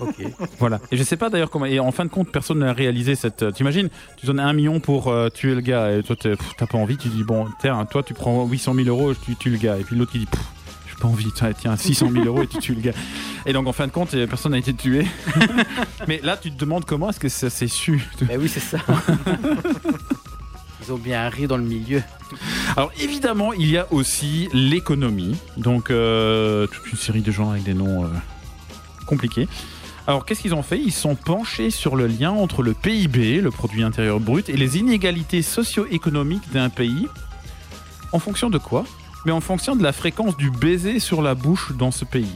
[0.00, 0.14] Ok.
[0.58, 0.80] Voilà.
[0.90, 1.66] Et je sais pas d'ailleurs comment.
[1.66, 3.42] Et en fin de compte, personne n'a réalisé cette.
[3.42, 6.78] euh, T'imagines Tu donnes un million pour euh, tuer le gars et toi t'as pas
[6.78, 6.96] envie.
[6.96, 9.76] Tu dis bon, tiens, toi tu prends 800 000 euros, tu tues le gars.
[9.78, 10.40] Et puis l'autre qui dit pff,
[10.88, 11.30] j'ai pas envie.
[11.34, 12.92] Tiens, tiens 600 000 euros et tu tues le gars.
[13.46, 15.06] Et donc en fin de compte, euh, personne n'a été tué.
[16.08, 18.02] Mais là, tu te demandes comment est-ce que ça s'est su?
[18.22, 18.78] Bah oui, c'est ça.
[20.86, 22.02] Ils ont bien ri dans le milieu.
[22.76, 25.36] Alors évidemment, il y a aussi l'économie.
[25.56, 28.08] Donc euh, toute une série de gens avec des noms euh,
[29.06, 29.48] compliqués.
[30.08, 30.78] Alors qu'est-ce qu'ils ont fait?
[30.78, 34.78] Ils sont penchés sur le lien entre le PIB, le produit intérieur brut, et les
[34.78, 37.06] inégalités socio-économiques d'un pays.
[38.12, 38.86] En fonction de quoi?
[39.26, 42.32] Mais en fonction de la fréquence du baiser sur la bouche dans ce pays.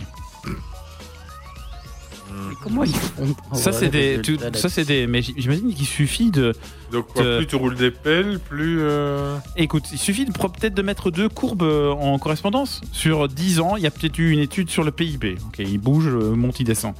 [2.48, 4.20] Mais comment ils font ça c'est des,
[4.54, 5.06] ça c'est des.
[5.06, 6.54] Mais j- j'imagine qu'il suffit de.
[6.90, 8.78] Donc quoi, plus tu roules des pelles, plus...
[8.80, 12.80] euh, Écoute, il suffit de- peut-être de mettre deux courbes euh, en correspondance.
[12.92, 15.36] Sur 10 ans, il y a peut-être eu une étude sur le PIB.
[15.48, 16.94] Ok, il bouge, euh, monte, il descend.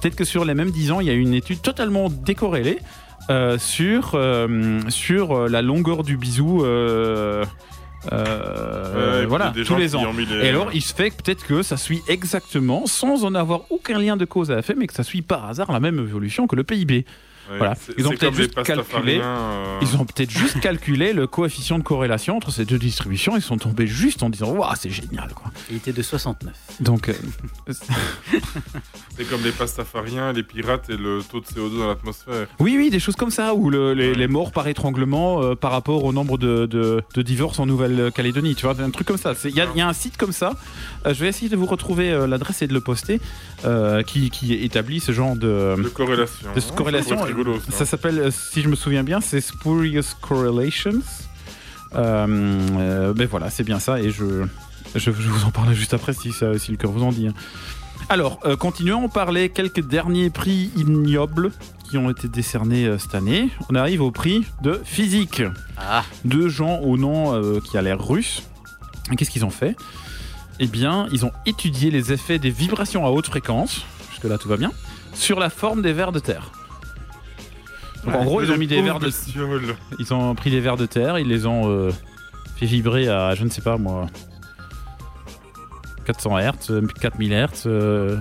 [0.00, 2.78] Peut-être que sur les mêmes 10 ans, il y a eu une étude totalement décorrélée
[3.30, 6.64] euh, sur, euh, sur euh, la longueur du bisou.
[6.64, 7.44] euh,
[8.12, 10.00] euh, ouais, voilà, tous les ans.
[10.38, 13.62] les- Et alors, il se fait que peut-être que ça suit exactement, sans en avoir
[13.70, 16.46] aucun lien de cause à effet, mais que ça suit par hasard la même évolution
[16.46, 17.04] que le PIB.
[17.58, 17.74] Voilà.
[17.98, 22.36] Ils ont peut-être juste calculé- euh, Ils ont peut-être juste calculé le coefficient de corrélation
[22.36, 23.36] entre ces deux distributions.
[23.36, 25.32] Ils sont tombés juste en disant Waouh, c'est génial.
[25.34, 25.50] Quoi.
[25.70, 26.54] Il était de 69.
[26.80, 27.14] Donc, euh,
[29.16, 32.46] C'est comme les pastafariens, les pirates et le taux de CO2 dans l'atmosphère.
[32.58, 35.72] oui, oui, des choses comme ça, ou le- les, les morts par étranglement euh, par
[35.72, 38.54] rapport au nombre de, de- de divorces en Nouvelle-Calédonie.
[38.54, 39.34] Tu vois, un truc comme ça.
[39.34, 40.52] C'est- Il y, a- il y a un site comme ça.
[41.06, 43.20] Euh, je vais essayer de vous retrouver euh, l'adresse et de le poster
[43.64, 45.76] euh, qui, qui établit ce genre de.
[45.82, 46.48] De corrélation.
[46.54, 47.18] de corrélation.
[47.18, 47.72] Ça rigolo, ça.
[47.78, 51.00] Ça s'appelle, si je me souviens bien, c'est Spurious Correlations.
[51.94, 52.26] Euh,
[52.78, 54.44] euh, ben voilà, c'est bien ça, et je,
[54.94, 57.26] je, je vous en parle juste après si, ça- si le cœur vous en dit.
[57.28, 57.34] hein.
[58.08, 61.50] Alors, euh, continuons par les quelques derniers prix ignobles
[61.88, 63.48] qui ont été décernés euh, cette année.
[63.70, 65.42] On arrive au prix de physique.
[65.76, 68.42] Ah, Deux gens au nom euh, qui a l'air russe.
[69.16, 69.76] Qu'est-ce qu'ils ont fait?
[70.62, 74.58] Eh bien, ils ont étudié les effets des vibrations à haute fréquence, jusque-là tout va
[74.58, 74.70] bien,
[75.14, 76.52] sur la forme des vers de terre.
[78.04, 79.74] Donc, en gros, ils ont mis des vers de, bestioles.
[79.98, 81.90] ils ont pris des vers de terre, ils les ont euh,
[82.56, 84.06] fait vibrer à, je ne sais pas moi,
[86.04, 88.18] 400 Hz, euh, 4000 Hz, euh,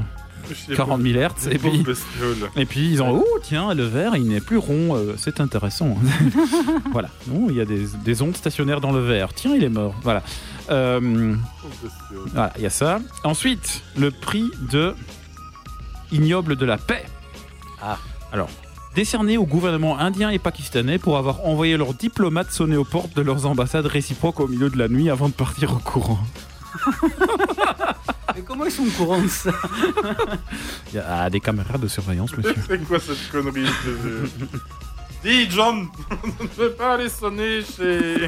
[0.76, 2.50] 40 000 Hz, et puis, bestioles.
[2.56, 5.98] et puis ils ont, oh tiens, le verre, il n'est plus rond, euh, c'est intéressant.
[6.92, 9.70] voilà, non, il y a des, des ondes stationnaires dans le verre, tiens, il est
[9.70, 9.94] mort.
[10.04, 10.24] Voilà.
[10.70, 11.36] Euh,
[12.34, 13.00] voilà, il y a ça.
[13.24, 14.96] Ensuite, le prix de
[16.12, 17.06] ignoble de la paix.
[17.82, 17.98] Ah.
[18.32, 18.50] Alors,
[18.96, 23.22] décerné au gouvernement indien et pakistanais pour avoir envoyé leurs diplomates sonner aux portes de
[23.22, 26.20] leurs ambassades réciproques au milieu de la nuit avant de partir au courant.
[28.36, 29.52] mais comment ils sont au courant de ça?
[30.92, 32.56] Il y a ah, des caméras de surveillance, monsieur.
[32.68, 33.66] C'est quoi cette connerie
[35.24, 35.88] Dis, John,
[36.24, 38.28] on ne peut pas aller sonner chez...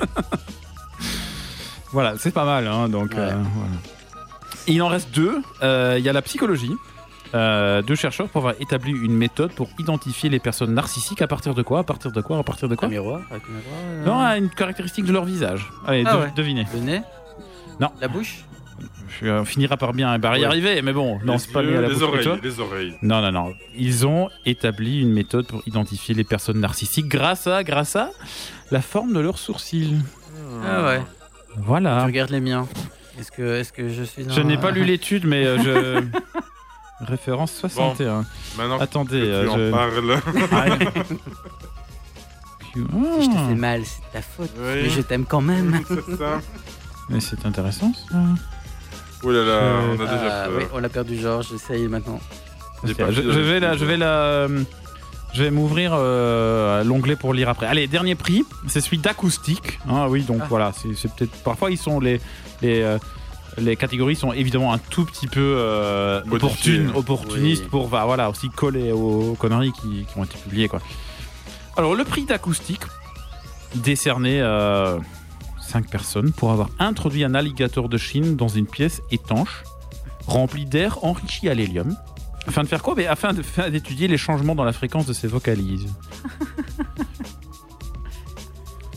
[1.92, 3.12] Voilà, c'est pas mal, hein, donc.
[3.12, 3.20] Ouais.
[3.20, 3.72] euh, voilà.
[4.68, 5.42] Il en reste deux.
[5.64, 6.74] Euh, Il y a la psychologie.
[7.34, 11.54] Euh, deux chercheurs pour avoir établi une méthode pour identifier les personnes narcissiques à partir
[11.56, 11.80] de quoi?
[11.80, 12.38] À partir de quoi?
[12.38, 12.88] À partir de quoi?
[12.90, 15.70] Un miroir avec un miroir euh, Non, à une caractéristique de leur visage.
[15.88, 16.32] Allez, Ah de- ouais.
[16.36, 16.68] devinez.
[16.74, 17.02] Le nez?
[17.80, 17.90] Non.
[18.02, 18.44] La bouche?
[19.22, 20.46] Je- On finira par bien par y Ouais.
[20.46, 22.04] arriver, mais bon, non, c'est pas lié à la les bouche.
[22.04, 22.98] Oreilles, les oreilles.
[23.02, 23.54] Non, non, non.
[23.78, 28.10] Ils ont établi une méthode pour identifier les personnes narcissiques grâce à, grâce à
[28.72, 29.96] la forme de leurs sourcils.
[30.66, 31.02] Ah ouais.
[31.58, 32.00] Voilà.
[32.02, 32.68] Tu regardes les miens.
[33.20, 36.04] Est-ce que, est que je suis dans Je n'ai pas lu l'étude, mais euh, je.
[37.06, 38.26] Référence 61.
[38.58, 40.22] Maintenant que Attendez, tu euh, en je- parles.
[42.74, 44.52] Si je t'ai Ah, fait mal, c'est ta faute.
[44.58, 44.64] Oui.
[44.84, 45.82] Mais je t'aime quand même.
[45.90, 46.40] C'est ça.
[47.10, 48.16] mais c'est intéressant ça.
[49.24, 50.58] Oh là là, Euh, on a déjà Ah, peur.
[50.58, 52.20] oui, on a perdu Georges, j'essaye maintenant.
[52.86, 54.64] J'ai Ok, pas je, je vais la, je vais la, euh,
[55.34, 57.66] je vais m'ouvrir euh, l'onglet pour lire après.
[57.66, 59.80] Allez, dernier prix, c'est celui d'acoustique.
[59.90, 60.48] Ah oui, donc Ah.
[60.50, 62.20] voilà, c'est peut-être parfois ils sont les
[62.62, 62.98] les euh,
[63.58, 67.70] les catégories sont évidemment un tout petit peu euh, opportunes, opportunistes Oui.
[67.70, 70.80] pour bah, voilà aussi coller aux conneries qui, qui ont été publiées quoi.
[71.76, 72.82] Alors le prix d'acoustique
[73.76, 74.98] décerné à
[75.60, 79.64] 5 personnes pour avoir introduit un alligator de Chine dans une pièce étanche
[80.28, 81.96] remplie d'air enrichi à l'hélium.
[82.48, 82.96] Afin de faire quoi?
[82.96, 83.34] Mais Afin
[83.70, 85.88] d'étudier les changements dans la fréquence de ses vocalises.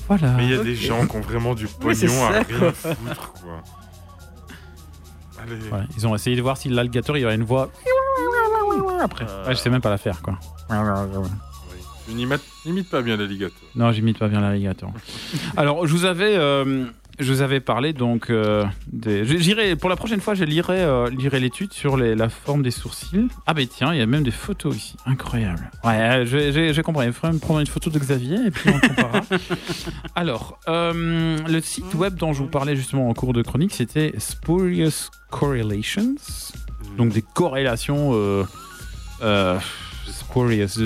[0.08, 0.32] Voilà.
[0.32, 2.72] Mais il y a des gens qui ont vraiment du pognon à ça, rien quoi.
[2.72, 3.62] foutre, quoi.
[5.42, 5.54] Allez.
[5.70, 7.70] Ouais, ils ont essayé de voir si l'alligator il aurait une voix.
[9.02, 9.26] Après.
[9.28, 9.46] Euh.
[9.46, 10.38] Ouais, je sais même pas la faire quoi.
[12.08, 13.56] N'imites n'imites pas bien l'alligator.
[13.74, 14.92] Non, j'imite pas bien l'alligator.
[15.56, 16.86] Alors, je vous avais, euh,
[17.18, 19.24] je vous avais parlé donc euh, des.
[19.40, 22.70] J'irai pour la prochaine fois, je lirai, euh, lirai l'étude sur les- la forme des
[22.70, 23.28] sourcils.
[23.46, 25.70] Ah ben tiens, il y a même des photos ici, incroyable.
[25.84, 27.06] Ouais, euh, j'ai- compris.
[27.06, 29.20] Il faudrait me prendre une photo de Xavier et puis on comparera.
[30.14, 34.12] Alors, euh, le site web dont je vous parlais justement en cours de chronique, c'était
[34.18, 36.14] Spurious Correlations,
[36.96, 38.12] donc des corrélations
[40.10, 40.78] spurious,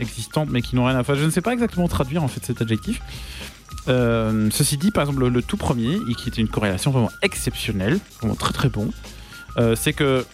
[0.00, 1.16] existantes mais qui n'ont rien à faire.
[1.16, 3.00] Je ne sais pas exactement traduire en fait cet adjectif.
[3.88, 7.10] Euh, ceci dit, par exemple, le, le tout premier, et qui était une corrélation vraiment
[7.22, 8.90] exceptionnelle, vraiment très très bon,
[9.58, 10.24] euh, c'est que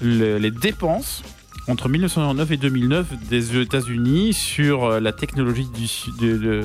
[0.00, 1.22] le- les dépenses
[1.66, 6.64] entre 1909 et 2009 des États-Unis sur euh, la technologie du, su- de- de-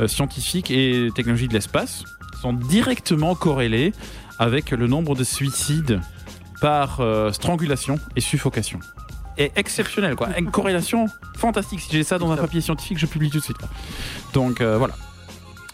[0.00, 2.04] euh, scientifique et technologie de l'espace
[2.40, 3.92] sont directement corrélées
[4.38, 6.00] avec le nombre de suicides
[6.60, 7.00] par
[7.32, 8.78] strangulation et suffocation.
[9.38, 10.28] Et exceptionnel, quoi.
[10.38, 11.06] Une corrélation
[11.36, 11.80] fantastique.
[11.80, 13.56] Si j'ai ça dans un papier scientifique, je publie tout de suite.
[14.32, 14.94] Donc euh, voilà.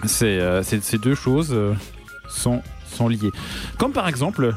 [0.05, 1.75] C'est, euh, ces deux choses euh,
[2.29, 3.33] sont, sont liées.
[3.79, 4.55] Comme par exemple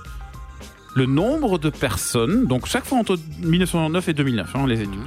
[0.96, 5.00] le nombre de personnes, donc chaque fois entre 1909 et 2009, hein, les études,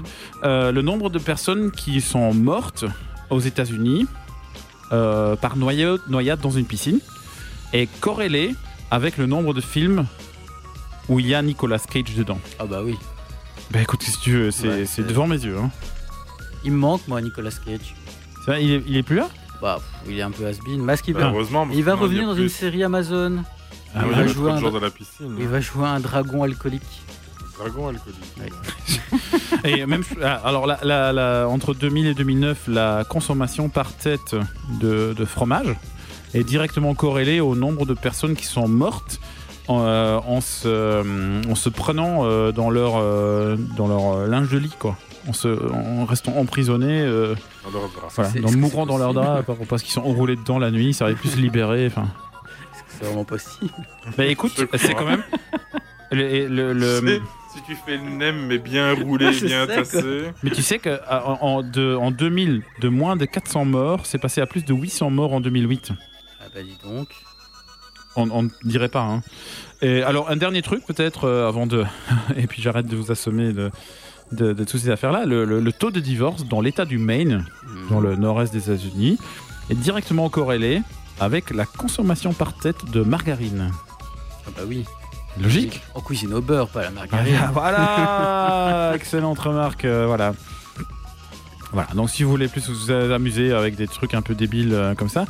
[0.42, 2.84] euh, le nombre de personnes qui sont mortes
[3.30, 4.06] aux États-Unis
[4.92, 7.00] euh, par noyade, noyade dans une piscine
[7.72, 8.54] est corrélé
[8.90, 10.06] avec le nombre de films
[11.08, 12.38] où il y a Nicolas Cage dedans.
[12.58, 12.96] Ah bah oui.
[13.70, 15.58] Bah écoute, si tu veux, c'est, Ouais, devant mes yeux.
[15.58, 15.70] Hein.
[16.64, 17.94] Il me manque, moi, Nicolas Cage.
[18.44, 19.28] C'est vrai, il, est, il est plus là?
[19.64, 20.84] Bah, pff, il est un peu has-been.
[20.84, 21.64] Bah, va, heureusement.
[21.66, 23.38] parce il va que sinon, il y a revenir dans plus- une série Amazon.
[23.94, 25.36] Ah oui, il va jouer un- gens dans la piscine.
[25.38, 26.82] Il va jouer un dragon alcoolique.
[27.58, 28.18] Dragon alcoolique.
[29.64, 29.70] Ouais.
[29.70, 34.36] Et même, ah, alors, la- la- la- entre 2000 et 2009, la consommation par tête
[34.80, 35.74] de, de fromage
[36.34, 39.18] est directement corrélée au nombre de personnes qui sont mortes
[39.68, 44.50] en, euh, en se, en se prenant euh, dans leur, euh, dans leur euh, linge
[44.50, 44.96] de lit, quoi.
[45.26, 47.34] En, se, en restant emprisonnés, euh,
[47.64, 48.08] Dans leur bras.
[48.14, 51.06] voilà, dans- mourant dans leur drap par- parce qu'ils sont enroulés dedans la nuit, ça
[51.06, 51.86] aurait pu se libérer.
[51.86, 52.08] Enfin,
[52.88, 53.70] C'est vraiment possible.
[54.18, 55.22] bah écoute, c'est quand même.
[56.12, 57.22] Le, le- le- C'est-
[57.54, 60.24] Si tu fais le nem mais bien roulé, bien tassé.
[60.42, 64.06] Mais tu sais que à- en, en- de- en 2000, de moins de 400 morts,
[64.06, 65.92] c'est passé à plus de 800 morts en 2008.
[66.40, 67.08] Ah bah dis donc.
[68.16, 69.02] On on ne dirait pas.
[69.02, 69.22] Hein.
[69.82, 71.84] Et alors, un dernier truc, peut-être, euh, avant de.
[72.36, 73.70] Et puis j'arrête de vous assommer de,
[74.32, 75.24] de, de toutes ces affaires-là.
[75.26, 77.88] Le, le- le taux de divorce dans l'État du Maine, Mhm.
[77.90, 79.18] dans le nord-est des États-Unis,
[79.70, 80.82] est directement corrélé
[81.20, 83.70] avec la consommation par tête de margarine.
[84.46, 84.84] Ah bah oui.
[85.40, 87.34] Logique En cuisine au beurre, pas à la margarine.
[87.40, 90.32] Ah, Voilà Excellente remarque, euh, voilà.
[91.72, 94.94] Voilà, donc si vous voulez plus vous amuser avec des trucs un peu débiles euh,
[94.94, 95.24] comme ça,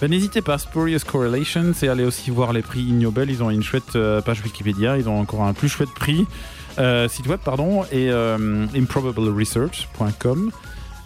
[0.00, 3.50] ben, n'hésitez pas, Spurious Correlations, et allez aussi voir les prix Ig Nobel, ils ont
[3.50, 6.26] une chouette euh, page Wikipédia, ils ont encore un plus chouette prix,
[6.78, 10.50] euh, site web, pardon, et euh, improbableresearch.com.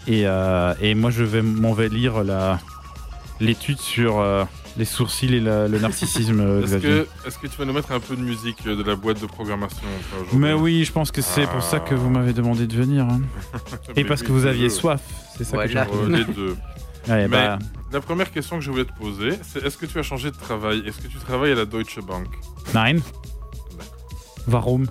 [0.07, 2.59] Et, euh, et moi, je vais m'en vais lire la
[3.41, 4.45] l'étude sur euh,
[4.77, 6.41] les sourcils et la- le narcissisme.
[6.41, 6.89] Est-ce Xavier.
[7.23, 9.27] que, est-ce que tu vas nous mettre un peu de musique de la boîte de
[9.27, 9.87] programmation
[10.33, 13.05] Mais oui, je pense que c'est pour ça que vous m'avez demandé de venir.
[13.05, 13.21] hein.
[13.97, 15.01] Et parce que vous aviez soif,
[15.37, 15.85] c'est ça Voilà.
[15.87, 16.57] que j'ai Euh, les deux.
[17.09, 17.59] Ouais, Mais- bah,
[17.93, 20.37] La première question que je voulais te poser, c'est est-ce que tu as changé de
[20.37, 20.83] travail?
[20.87, 22.27] Est-ce que tu travailles à la Deutsche Bank?
[22.75, 22.99] Nein.
[24.47, 24.87] Warum?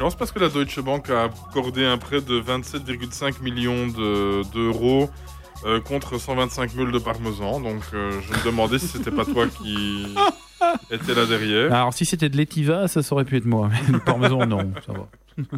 [0.00, 4.42] Non, c'est parce que la Deutsche Bank a accordé un prêt de 27,5 millions de-
[4.52, 5.10] d'euros
[5.66, 7.60] euh, contre 125 mules de parmesan.
[7.60, 10.06] Donc euh, je me demandais si c'était pas toi qui
[10.90, 11.72] étais là derrière.
[11.72, 13.68] Alors, si c'était de l'étiva, ça aurait pu être moi.
[13.70, 15.08] Mais le parmesan, non, ça va.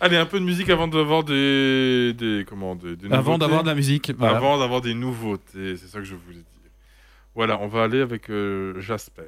[0.00, 3.38] Allez, un peu de musique avant d'avoir des, des comment des, des Avant nouveautés.
[3.38, 4.10] d'avoir de la musique.
[4.18, 4.38] voilà.
[4.38, 6.70] Avant d'avoir des nouveautés, c'est ça que je voulais dire.
[7.36, 9.22] Voilà, on va aller avec euh, Jasper.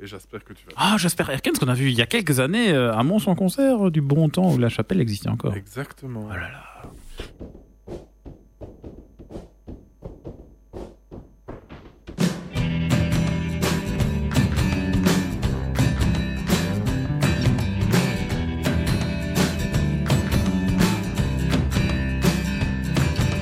[0.00, 0.72] Et j'espère que tu vas.
[0.76, 3.34] Ah, Jasper Erkens qu'on a vu il y a quelques années euh, à Mons en
[3.34, 5.54] concert euh, du bon temps où la chapelle existait encore.
[5.54, 6.26] Exactement.
[6.28, 7.82] Oh là là.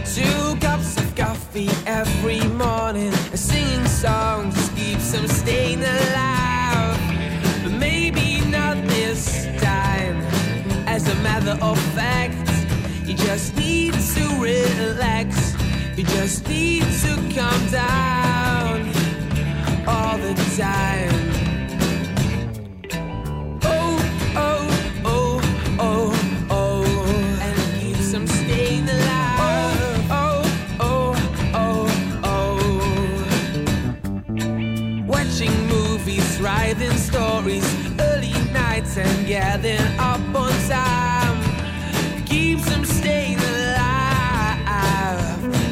[0.05, 6.30] Two cups of coffee every morning, and singing songs just keeps them staying alive.
[11.03, 12.37] It's a matter of fact.
[13.09, 15.57] You just need to relax.
[15.97, 18.87] You just need to calm down
[19.89, 21.11] all the time.
[23.65, 23.99] Oh,
[24.37, 24.69] oh,
[25.07, 25.41] oh,
[25.79, 26.13] oh,
[26.51, 26.85] oh.
[27.41, 28.87] And I some staying.
[28.91, 30.45] Oh, oh,
[30.81, 31.17] oh,
[31.55, 31.89] oh,
[32.25, 32.81] oh.
[35.07, 37.65] Watching movies, writing stories,
[37.99, 39.90] early nights and gathering
[40.71, 41.39] time.
[42.27, 44.59] Keeps them staying alive.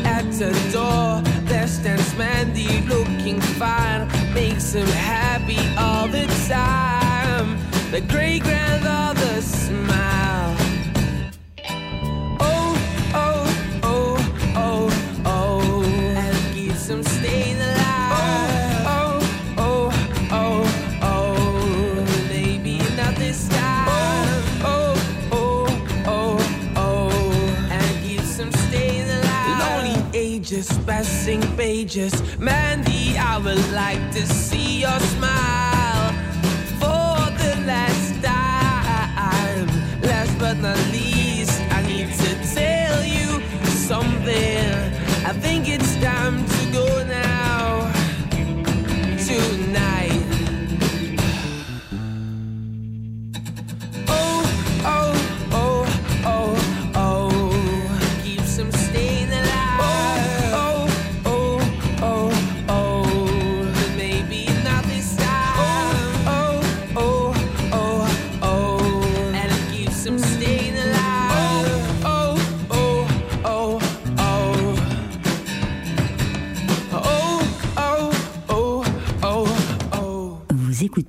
[0.05, 4.09] At the door, there stands Mandy looking fine.
[4.35, 7.59] Makes him happy all the time.
[7.93, 9.18] The great grandfather
[31.29, 32.39] passing pages.
[32.39, 36.13] Mandy, I would like to see your smile
[36.81, 39.67] for the last time.
[40.03, 40.98] Last but not least,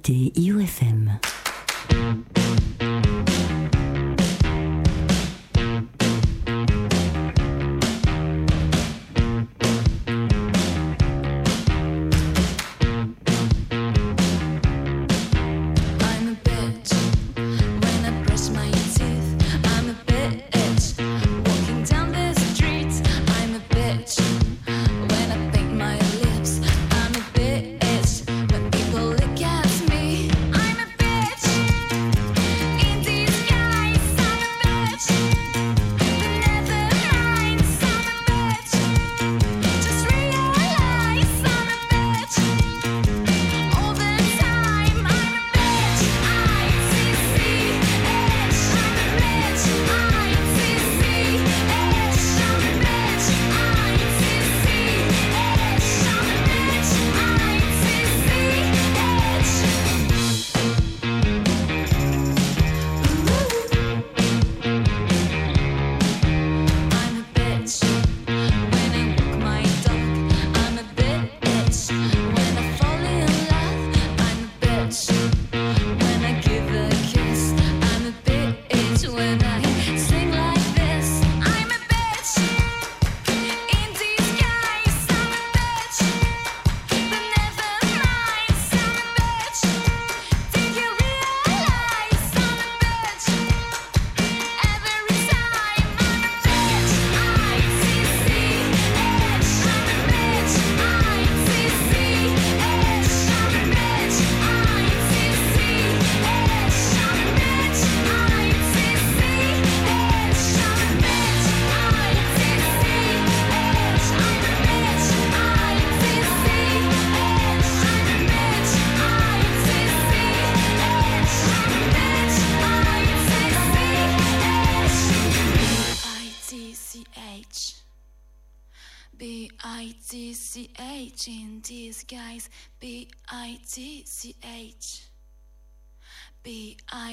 [0.10, 0.99] écoutez IOFM.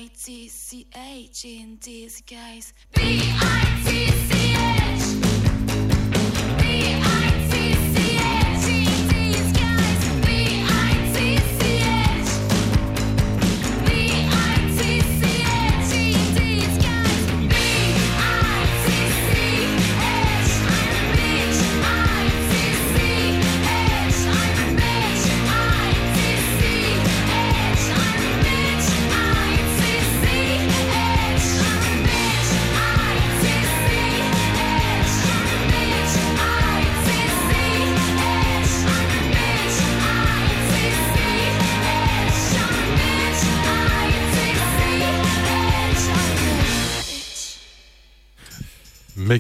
[0.07, 2.73] I T C H in disguise.
[2.95, 4.36] B I T C.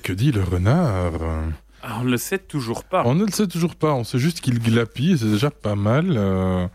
[0.06, 1.12] que dit le renard
[1.82, 3.02] Ah, on ne le sait toujours pas.
[3.06, 5.74] On ne le sait toujours pas, on sait juste qu'il glapit, et c'est déjà pas
[5.74, 6.14] mal.
[6.16, 6.68] euh,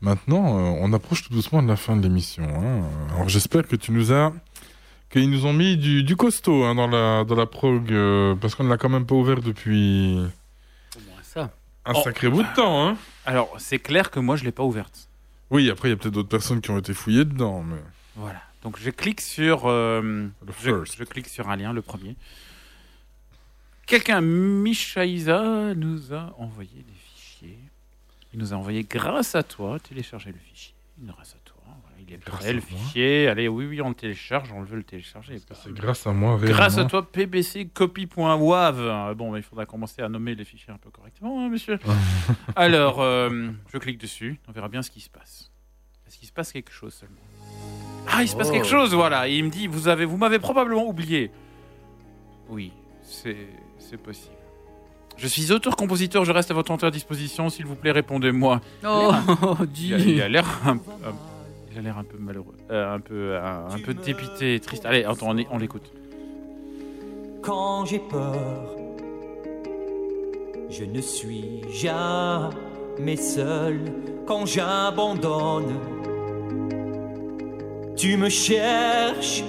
[0.00, 2.42] Maintenant, euh, on approche tout doucement de la fin de l'émission.
[2.44, 2.82] hein.
[3.14, 4.32] Alors j'espère que tu nous as...
[5.10, 8.56] qu'ils nous ont mis du, du costaud hein, dans, la, dans la prog, euh, parce
[8.56, 10.18] qu'on ne l'a quand même pas ouvert depuis
[11.22, 11.50] ça.
[11.84, 12.00] un Oh.
[12.02, 12.84] sacré bout de temps.
[12.88, 12.96] Hein.
[13.26, 15.08] Alors, c'est clair que moi, je l'ai pas ouverte.
[15.50, 17.62] Oui, après, il y a peut-être d'autres personnes qui ont été fouillées dedans.
[17.62, 17.76] Mais...
[18.16, 18.40] Voilà.
[18.64, 20.96] Donc je clique sur, euh, je, first.
[20.98, 22.16] je clique sur un lien, le premier.
[23.86, 27.58] Quelqu'un, Michaïsa, nous a envoyé des fichiers.
[28.32, 30.74] Il nous a envoyé grâce à toi, télécharger le fichier.
[30.98, 33.28] Grâce à toi, voilà, il est Grâce prêt, le fichier.
[33.28, 35.36] Allez, oui, oui, on le télécharge, on le veut le télécharger.
[35.62, 36.88] C'est grâce à moi, Grâce à réellement.
[36.90, 38.80] toi, pbc copy.wav.
[38.80, 41.78] Euh, Bon, mais il faudra commencer à nommer les fichiers un peu correctement, hein, monsieur.
[42.56, 45.52] Alors, euh, je clique dessus, on verra bien ce qui se passe.
[46.08, 47.16] Est-ce qu'il se passe quelque chose seulement?
[48.08, 48.52] Ah, il se passe Oh.
[48.52, 49.28] quelque chose, voilà.
[49.28, 51.30] Et il me dit, vous avez, vous m'avez probablement oublié.
[52.48, 52.72] Oui,
[53.02, 53.36] c'est,
[53.88, 54.34] c'est possible.
[55.16, 57.48] Je suis auteur-compositeur, je reste à votre entière disposition.
[57.48, 58.60] S'il vous plaît, répondez-moi.
[58.86, 59.12] Oh,
[59.80, 61.14] Il a- il a l'air un, un-
[61.72, 64.84] il a l'air un peu malheureux, euh, un peu, un, un peu dépité, et triste.
[64.84, 65.90] Allez, attends, on l'écoute.
[67.42, 68.74] quand j'ai peur.
[70.68, 73.80] Je ne suis jamais seul
[74.26, 75.78] quand j'abandonne.
[77.96, 79.44] Tu me cherches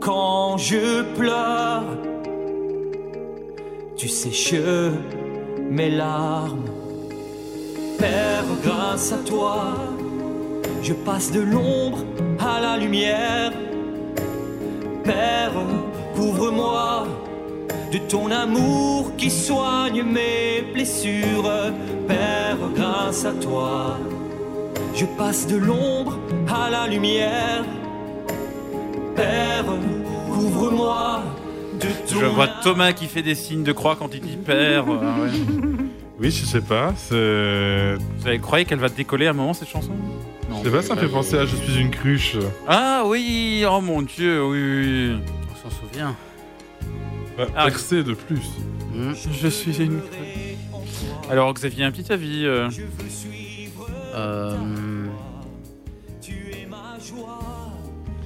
[0.00, 1.84] quand je pleure.
[3.96, 4.54] Tu sèches
[5.70, 6.64] mes larmes.
[7.98, 9.74] Père, grâce à toi,
[10.82, 11.98] je passe de l'ombre
[12.40, 13.52] à la lumière.
[15.04, 15.52] Père,
[16.16, 17.06] couvre-moi
[17.92, 21.50] de ton amour qui soigne mes blessures.
[22.08, 23.98] Père, grâce à toi,
[24.94, 26.18] je passe de l'ombre
[26.52, 27.64] à la lumière.
[29.14, 29.66] Père,
[30.32, 31.22] couvre-moi
[32.08, 34.84] Je vois Thomas qui fait des signes de croix quand il dit père.
[35.02, 35.30] Ah ouais.
[36.20, 36.94] Oui, je sais pas.
[36.96, 37.96] C'est.
[38.18, 39.90] Vous avez croyez qu'elle va décoller à un moment cette chanson?
[40.48, 40.58] Non.
[40.62, 42.36] Je sais pas, ça me fait penser à Je suis une cruche.
[42.68, 45.10] Ah oui, oh mon dieu, oui, oui.
[45.10, 45.16] oui.
[45.52, 46.14] On s'en souvient.
[47.36, 47.64] Bah, Ah.
[47.66, 48.42] percé de plus.
[49.42, 50.00] Je suis une.
[51.28, 52.46] Alors Xavier, un petit avis.
[52.46, 52.68] euh,
[54.14, 54.54] Euh,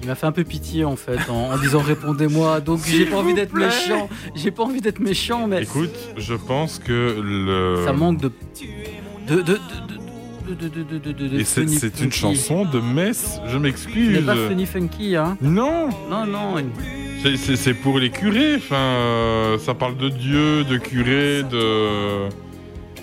[0.03, 2.61] Il m'a fait un peu pitié en fait en, disant répondez-moi.
[2.61, 4.09] Donc j'ai pas envie d'être méchant.
[4.35, 5.63] J'ai pas envie d'être méchant, mais.
[5.63, 7.85] Écoute, je pense que le.
[7.85, 8.33] Ça manque de.
[9.29, 9.59] de, de, de
[11.39, 14.17] et c'est une chanson de Metz, je m'excuse.
[14.17, 16.55] C'est pas Funny Funky, hein Non Non, non.
[17.37, 22.29] C'est pour les curés, enfin, euh, ça parle de Dieu, de curé, de...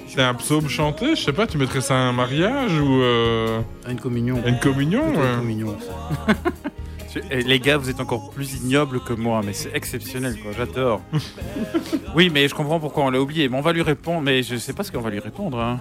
[0.07, 3.01] C'est un psaume chanté, je sais pas, tu mettrais ça à un mariage ou...
[3.01, 4.41] Euh, à une communion.
[4.45, 5.33] Une communion, ouais.
[5.33, 6.33] Une communion, ça.
[7.31, 10.51] eh, Les gars, vous êtes encore plus ignobles que moi, mais c'est exceptionnel, quoi.
[10.57, 11.01] J'adore.
[12.15, 13.49] oui, mais je comprends pourquoi on l'a oublié.
[13.49, 14.21] Mais on va lui répondre.
[14.21, 15.59] Mais je sais pas ce qu'on va lui répondre.
[15.59, 15.79] hein.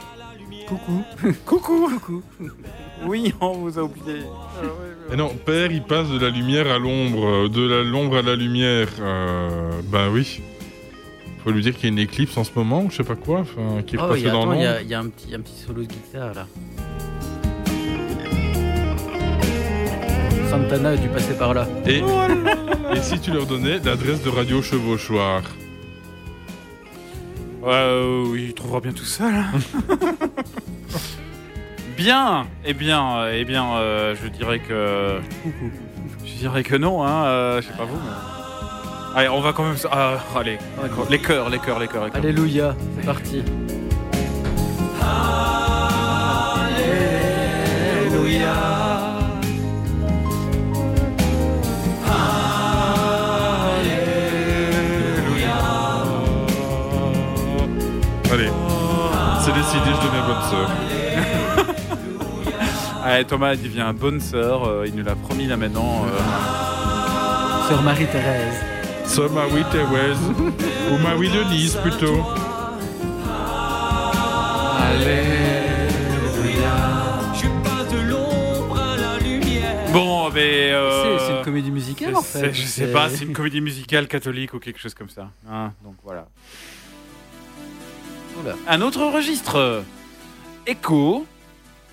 [0.66, 1.02] Coucou.
[1.46, 2.22] Coucou, coucou.
[3.06, 4.20] Oui, on vous a oublié.
[5.12, 8.22] Et non, père, il passe de la lumière à l'ombre, euh, de la l'ombre à
[8.22, 8.88] la lumière.
[9.00, 10.40] Euh, ben oui.
[11.42, 13.16] Faut lui dire qu'il y a une éclipse en ce moment, ou je sais pas
[13.16, 13.44] quoi,
[13.86, 14.52] qui est Oh, dans attends, il y l'ombre.
[14.52, 16.46] a, il y a un petit un petit solo de guitare là.
[20.54, 21.66] Santana a dû passer par là.
[21.84, 25.42] Et, et si tu leur donnais l'adresse de Radio Chevauchoir
[27.60, 29.34] Ouais, euh, oui, il trouvera bien tout seul.
[29.34, 29.50] hein.
[31.96, 35.18] bien, eh bien, euh, eh bien, euh, je dirais que,
[36.24, 37.24] je dirais que non, hein.
[37.24, 37.96] euh, je sais pas vous.
[37.96, 39.74] mais- Allez, on va quand même.
[39.90, 40.58] ah, allez,
[41.10, 42.06] les cœurs, les cœurs, les cœurs.
[42.14, 43.42] Alléluia, c'est parti.
[46.56, 48.08] Allez,
[59.78, 60.70] décidé, je deviens bonne sœur.
[63.04, 64.64] Allez, Thomas devient bonne sœur.
[64.66, 66.04] euh, il nous l'a promis là maintenant.
[66.06, 67.68] euh.
[67.68, 68.54] Sœur Marie-Thérèse.
[69.06, 70.18] Soit Marie-Thérèse,
[70.92, 72.22] ou Marie-Denise plutôt.
[77.34, 79.90] Je passe de l'ombre à la lumière.
[79.92, 80.70] Bon, mais.
[80.72, 82.52] euh, C'est c'est une comédie musicale en fait.
[82.52, 85.28] Je sais pas, c'est une comédie musicale catholique ou quelque chose comme ça.
[85.50, 86.26] hein, donc voilà.
[88.40, 88.54] Oula.
[88.68, 89.82] Un autre registre.
[90.66, 91.26] Echo,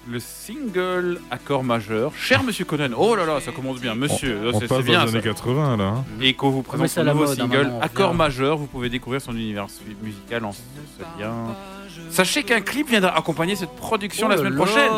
[0.07, 2.11] le single accord majeur.
[2.15, 2.89] Cher Monsieur Conan.
[2.97, 3.95] Oh là là, ça commence bien.
[3.95, 5.17] Monsieur, On c'est passe c'est bien dans les ça.
[5.17, 5.83] années 80 là.
[5.83, 6.05] hein.
[6.21, 8.57] Echo vous présente c'est son à la nouveau mode, hein, single maintenant, Accord majeur.
[8.57, 9.67] Vous pouvez découvrir son univers
[10.01, 10.59] musical en ce
[11.19, 11.33] lien.
[12.09, 14.91] Sachez qu'un clip viendra accompagner cette production la Oh semaine prochaine.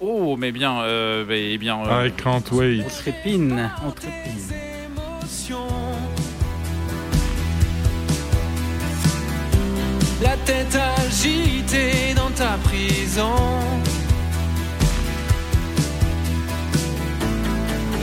[0.00, 1.24] Oh, mais bien, euh,
[1.58, 1.80] bien.
[1.86, 2.84] euh, I can't wait.
[2.84, 4.52] On trépine, on trépine.
[10.20, 10.76] La tête
[11.06, 13.34] agitée dans ta prison.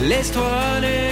[0.01, 1.09] Laisse-toi aller.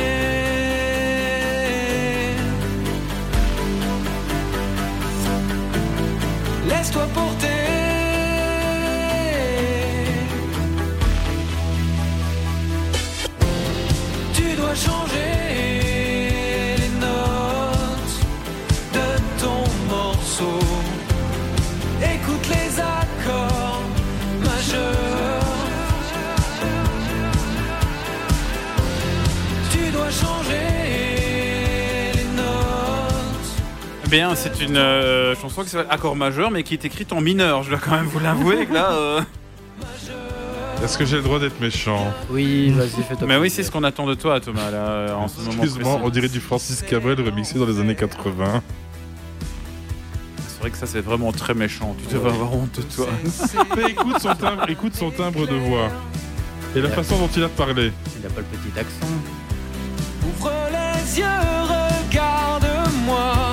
[6.67, 7.73] Laisse-toi porter.
[14.75, 15.42] morceau.
[34.14, 37.64] Bien, c'est une euh, chanson qui s'appelle Accord majeur, mais qui est écrite en mineur.
[37.64, 38.91] Je dois quand même vous l'avouer que là.
[38.91, 39.22] euh,
[40.84, 43.84] Est-ce que j'ai le droit d'être méchant Oui, vas-y, fais-toi Mais oui, c'est ce qu'on
[43.84, 45.64] attend de toi, Thomas, là, euh, en ce moment.
[45.64, 46.06] Excuse-moi, précis.
[46.06, 48.61] on dirait du Francis Cabrel remixé dans les années 80.
[50.48, 51.95] C'est vrai que ça, c'est vraiment très méchant.
[52.07, 53.07] Tu devrais avoir honte de toi.
[53.76, 55.90] Mais écoute son timbre, écoute son timbre de voix.
[56.76, 57.91] Et la façon dont il a parlé.
[58.19, 59.07] Il a pas le petit accent.
[60.23, 61.26] Ouvre les yeux,
[62.07, 63.52] regarde-moi.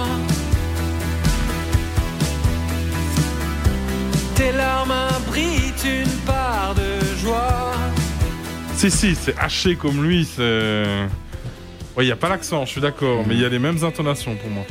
[4.40, 7.72] Tes larmes abritent une part de joie.
[8.74, 10.42] Si, si, c'est haché comme lui, c'est.
[11.94, 13.84] Ouais, il n'y a pas l'accent, je suis d'accord, mais il y a les mêmes
[13.84, 14.64] intonations pour moi.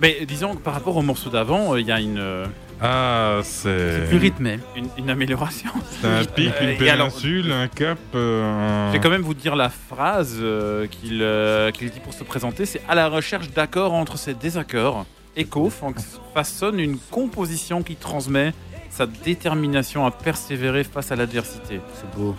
[0.00, 2.16] Mais disons que par rapport au morceau d'avant, euh, il y a une.
[2.18, 2.46] euh,
[2.80, 4.08] Ah, c'est.
[4.08, 4.60] Plus rythmé.
[4.76, 5.70] Une, une amélioration.
[6.00, 7.98] C'est un pic, Euh, une alors, péninsule, un cap.
[8.14, 12.00] euh, un- Je vais quand même vous dire la phrase euh, qu'il euh, qu'il dit
[12.00, 12.64] pour se présenter.
[12.64, 15.04] C'est à la recherche d'accords entre ces désaccords.
[15.36, 15.88] Echo fa-
[16.32, 18.52] façonne une composition qui transmet
[18.90, 21.80] sa détermination à persévérer face à l'adversité.
[21.94, 22.36] C'est beau.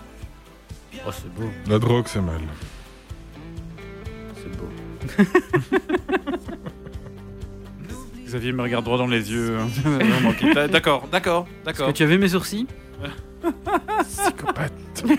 [1.05, 1.49] Oh, c'est beau.
[1.67, 2.41] La drogue, c'est mal.
[4.35, 4.69] C'est beau.
[8.25, 9.57] Xavier me regarde droit dans les yeux.
[9.59, 9.67] hein.
[10.71, 11.87] D'accord, d'accord, Est-ce d'accord.
[11.87, 12.67] que tu as vu mes sourcils?
[14.03, 15.03] Psychopathe.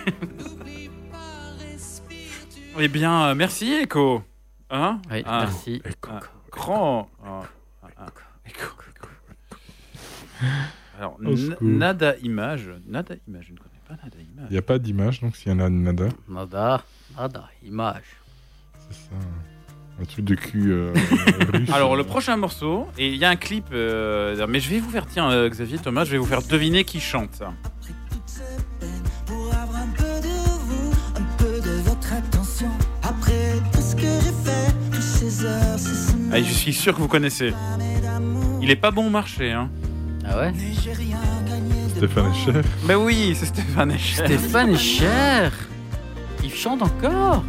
[2.78, 4.22] Eh bien, euh, merci Echo.
[4.68, 5.00] Hein?
[5.10, 5.80] Oui, Un merci.
[6.10, 6.20] un
[6.52, 7.08] grand.
[7.24, 7.42] un- un- un-
[7.88, 8.20] Echo, Echo.
[10.98, 11.68] Alors, Au n- secours.
[11.68, 12.70] Nada Image.
[12.86, 14.46] Nada Image, je ne connais pas Nada Image.
[14.50, 16.82] Il n'y a pas d'image, donc s'il y en a nada, Nada,
[17.16, 18.02] nada, image.
[18.90, 19.16] c'est ça.
[20.00, 20.92] Un truc de cul euh,
[21.52, 21.70] russe.
[21.72, 24.90] Alors, le prochain morceau, et il y a un clip, euh, mais je vais vous
[24.90, 27.42] faire, tiens, euh, Xavier, Thomas, je vais vous faire deviner qui chante.
[29.26, 32.68] Pour avoir un peu de vous, un peu de votre attention.
[33.02, 36.94] Après tout ce que j'ai fait, toutes ces heures, ces semaines, Ah, je suis sûr
[36.94, 37.52] que vous connaissez.
[38.66, 39.70] Il est pas bon au marché, hein.
[40.28, 40.52] Ah ouais
[41.96, 42.62] Stéphane Echer.
[42.84, 44.24] Mais oui, c'est Stéphane Echer.
[44.24, 45.52] Stéphane est cher.
[46.42, 47.44] Il chante encore.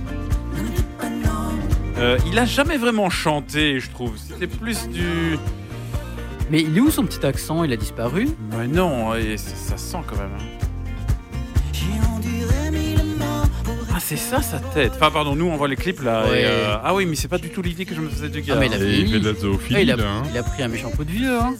[1.97, 4.15] Euh, il a jamais vraiment chanté, je trouve.
[4.15, 5.39] C'était plus du.
[6.51, 7.63] Mais il est où son petit accent?
[7.63, 8.27] Il a disparu?
[8.55, 10.29] Mais non, et ça sent quand même.
[10.39, 10.43] hein.
[13.97, 14.91] Ah, c'est ça sa tête.
[14.95, 16.25] Enfin, pardon, nous on voit les clips là.
[16.29, 16.41] Ouais.
[16.41, 18.41] et, euh, Ah oui, mais c'est pas du tout l'idée que je me faisais du
[18.43, 18.53] gars.
[18.55, 19.11] Ah, mais il a Et il vieilli.
[19.13, 20.03] fait de la Ah, zoophilie, il, a, là.
[20.07, 20.23] hein.
[20.31, 21.35] il a pris un méchant coup de vieux.
[21.39, 21.55] Hein.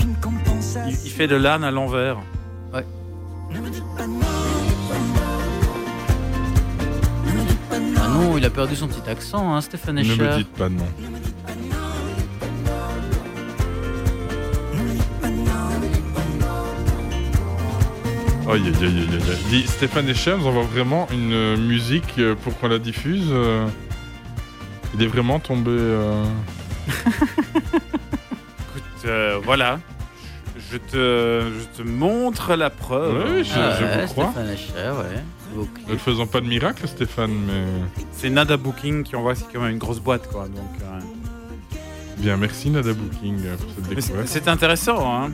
[0.00, 0.98] il, compensation.
[1.04, 2.18] il fait de l'âne à l'envers.
[2.72, 4.20] Me me non.
[7.96, 10.36] Ah non, il a perdu son petit accent, hein, Stéphane Ne me Echer.
[10.38, 10.86] dites pas non.
[18.46, 19.36] Aïe aïe aïe aïe aïe.
[19.48, 23.28] Dis, Stéphane Echer nous envoie vraiment une musique euh, pour qu'on la diffuse.
[23.30, 23.66] euh.
[24.94, 25.70] Il est vraiment tombé.
[25.72, 26.24] euh,
[27.56, 29.80] Écoute, euh, voilà.
[30.70, 33.24] Je te, je te montre la preuve.
[33.36, 34.30] Oui, je- Ah je ouais, vous crois.
[34.32, 35.64] Stéphane Echer, ouais.
[35.88, 37.64] Ne faisant pas de miracle, Stéphane, mais.
[38.12, 40.48] C'est Nada Booking qui envoie, c'est quand même une grosse boîte quoi.
[40.48, 40.98] Donc, euh,
[42.18, 44.26] Bien, merci Nada Booking pour cette découverte.
[44.28, 45.30] c'est intéressant, hein.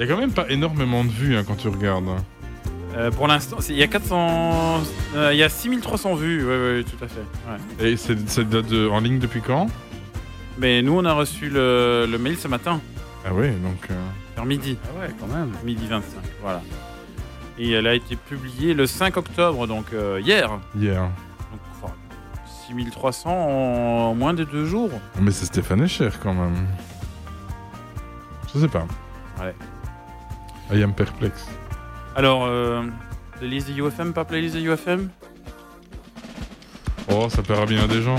[0.00, 2.08] Il y a quand même pas énormément de vues hein, quand tu regardes.
[2.96, 4.80] Euh, pour l'instant, il y a 400,
[5.14, 6.42] euh, il y a 6300 vues.
[6.42, 7.84] Oui, oui, tout à fait.
[7.84, 7.90] ouais.
[7.92, 9.66] Et c'est date de- en ligne depuis quand?
[10.58, 12.80] Mais nous, on a reçu le, le mail ce matin,
[13.26, 13.90] Ah ouais, donc.
[13.90, 13.94] euh,
[14.36, 14.78] vers midi.
[14.84, 15.50] Ah ouais, quand même.
[15.64, 16.02] Midi 25,
[16.40, 16.62] voilà.
[17.58, 20.50] Et elle a été publiée le 5 octobre, donc euh, hier.
[20.74, 21.02] hier.
[21.02, 21.92] Donc, enfin,
[22.68, 24.90] 6300 en moins de deux jours.
[25.20, 26.56] Mais c'est Stéphane Echer quand même.
[28.54, 28.86] Je sais pas.
[29.38, 29.54] Ouais.
[30.72, 31.46] I am perplexe.
[32.16, 32.82] Alors, euh,
[33.38, 35.08] playlist de UFM, pas playlist de UFM
[37.12, 38.16] Oh, ça plaira bien à des gens.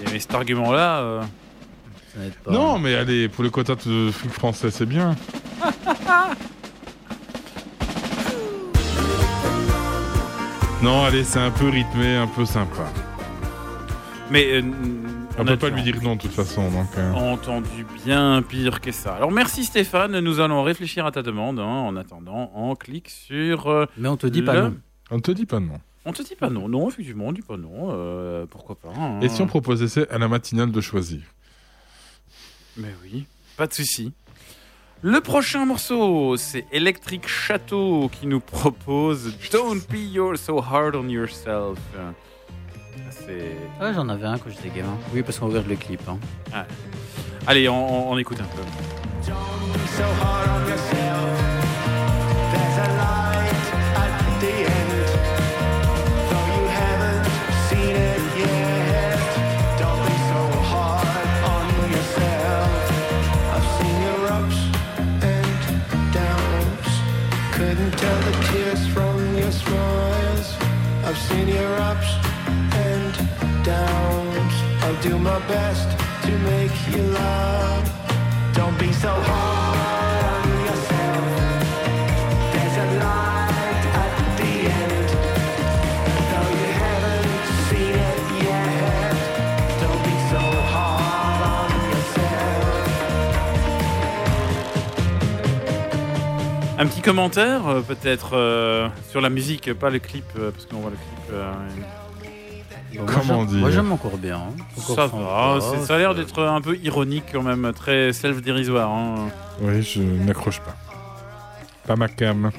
[0.00, 1.22] Et- Mais cet argument-là, euh,
[2.14, 2.50] Ça n'aide pas.
[2.52, 5.14] Non, mais allez, pour le quota de trucs français, c'est bien.
[10.82, 12.84] non, allez, c'est un peu rythmé, un peu sympa.
[14.30, 14.62] mais euh,
[15.42, 16.88] On a peut pas lui dire non de toute façon, donc.
[16.96, 19.14] euh, entendu bien pire que ça.
[19.14, 21.58] Alors merci Stéphane, nous allons réfléchir à ta demande.
[21.58, 21.64] hein.
[21.64, 23.68] En attendant, on clique sur.
[23.68, 24.76] euh, Mais on te dit pas non.
[25.10, 25.80] On ne te dit pas non.
[26.04, 27.90] On te dit pas non, non effectivement, on dit pas non.
[27.92, 29.20] euh, pourquoi pas hein.
[29.20, 31.20] Et si on proposait ça à la matinale de choisir?
[32.76, 34.12] Mais oui, pas de souci.
[35.04, 41.08] Le prochain morceau, c'est Electric Chateau qui nous propose Don't be your so hard on
[41.08, 41.78] yourself.
[43.12, 43.56] C'est.
[43.84, 44.96] Ouais, j'en avais un quand j'étais gamin.
[45.12, 46.00] Oui, parce qu'on regarde le clip.
[46.08, 46.18] hein.
[46.52, 46.64] Ah.
[47.46, 48.62] Allez, on, on écoute un peu.
[49.22, 51.38] so hard on yourself.
[52.52, 53.66] There's a light
[54.02, 55.06] at the end.
[56.30, 57.26] Though you haven't
[57.68, 59.20] seen it yet,
[59.78, 60.40] don't be so
[60.72, 62.70] hard on yourself.
[63.54, 64.60] I've seen your ups
[65.22, 66.90] and downs.
[67.52, 70.56] Couldn't tell the tears from your smiles.
[71.04, 72.10] I've seen your ups
[75.02, 75.88] do my best
[76.24, 77.86] to make you laugh.
[78.54, 81.26] Don't be so hard on yourself.
[82.52, 85.08] There's a light at the end.
[86.30, 87.30] Though you haven't
[87.68, 89.16] seen it yet,
[89.82, 90.42] don't be so
[90.72, 92.78] hard on yourself.
[96.78, 100.78] Un petit commentaire, euh, peut-être, euh, sur la musique, pas le clip, euh, parce qu'on
[100.78, 101.32] voit le clip.
[101.32, 101.52] euh,
[102.94, 104.36] Bon, Comment dire Moi, j'aime encore bien.
[104.36, 104.62] hein.
[104.78, 108.90] Encore ça va, c'est- ça a l'air d'être un peu ironique quand même, très self-dérisoire.
[108.90, 109.28] hein.
[109.60, 110.76] Oui, je n'accroche pas.
[111.86, 112.50] Pas ma cam.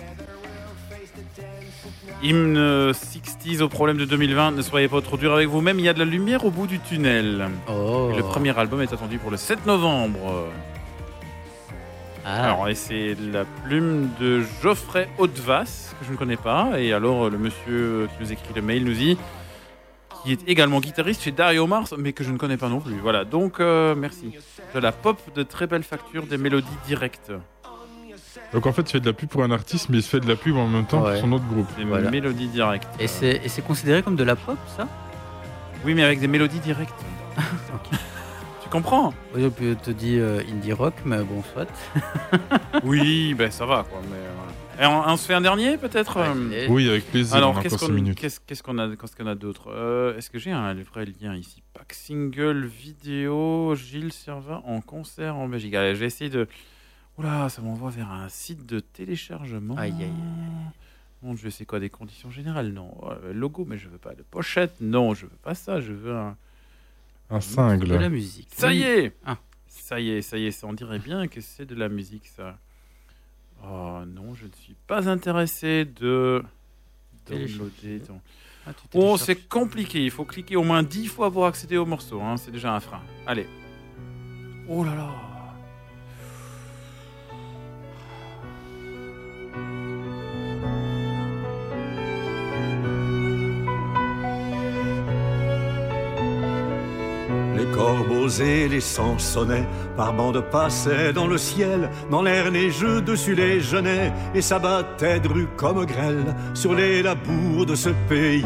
[2.22, 5.86] Hymne euh, 60s au problème de 2020, ne soyez pas trop dur avec vous-même, il
[5.86, 7.50] y a de la lumière au bout du tunnel.
[7.68, 8.12] Oh.
[8.16, 10.46] Le premier album est attendu pour le 7 novembre.
[12.26, 12.46] Ah.
[12.46, 16.70] Alors, et c'est la plume de Geoffrey Hautevas, que je ne connais pas.
[16.80, 19.18] Et alors, euh, le monsieur qui nous écrit le mail nous dit
[20.24, 22.96] qui est également guitariste chez Dario Mars, mais que je ne connais pas non plus.
[23.02, 24.32] Voilà, donc euh, merci.
[24.74, 27.32] De la pop de très belle facture, des mélodies directes.
[28.54, 30.20] Donc en fait, il fait de la pub pour un artiste, mais il se fait
[30.20, 31.14] de la pub en même temps Ouais.
[31.14, 31.68] pour son autre groupe.
[31.78, 32.10] Des Voilà.
[32.10, 32.88] mélodies directes.
[33.00, 34.88] Et c'est et c'est considéré comme de la pop, ça?
[35.86, 36.94] Oui, mais avec des mélodies directes.
[38.64, 39.14] Tu comprends?
[39.36, 41.68] Oui, on peut te dire euh, indie rock, mais bon, soit.
[42.84, 44.00] Oui, ben ça va quoi.
[44.10, 44.43] Mais, voilà.
[44.82, 46.68] Et on, on se fait un dernier peut-être euh.
[46.70, 47.36] Oui, avec plaisir.
[47.36, 48.18] Alors, qu'est-ce qu'on 6 minutes.
[48.18, 49.70] qu'est-ce- qu'est-ce qu'on a, qu'est-ce qu'on a d'autre?
[49.72, 51.62] Euh, Est-ce que j'ai un vrai lien ici?
[51.74, 55.76] Pack single vidéo Gilles Serva en concert en Belgique.
[55.76, 56.48] Allez, je vais essayer de.
[57.18, 59.76] Oula, ça m'envoie vers un site de téléchargement.
[59.78, 60.10] Aïe, aïe,
[61.22, 62.70] Bon, je sais quoi des conditions générales?
[62.74, 62.92] Non.
[63.06, 64.74] Euh, logo, mais je veux pas de pochette.
[64.82, 65.80] Non, je veux pas ça.
[65.80, 66.36] Je veux un.
[67.30, 68.50] Un De la musique.
[68.56, 69.38] Ça y est Ah.
[69.68, 72.28] Ça y est, ça y est, ça on dirait bien que c'est de la musique,
[72.28, 72.58] ça.
[73.66, 76.44] Oh non, je ne suis pas intéressé de
[77.30, 78.02] downloader.
[78.06, 78.20] ton-
[78.66, 82.22] Ah, Oh, c'est compliqué, il faut cliquer au moins 10 fois pour accéder au morceau,
[82.22, 82.38] hein.
[82.38, 83.02] c'est déjà un frein.
[83.28, 83.48] Allez.
[84.70, 85.10] Oh là là
[97.56, 103.36] Les corbeaux et les sansonnets par bandes passaient dans le ciel, dans l'air neigeux dessus
[103.36, 108.46] les genêts, et s'abattaient de rue comme grêle sur les labours de ce pays.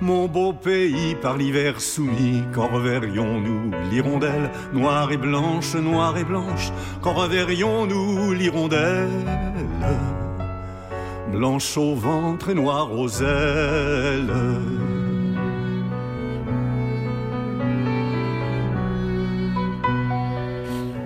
[0.00, 6.72] Mon beau pays par l'hiver soumis, quand reverrions-nous l'hirondelle, noire et blanche, noire et blanche,
[7.00, 9.08] quand reverrions-nous l'hirondelle,
[11.32, 14.32] blanche au ventre et noire aux ailes.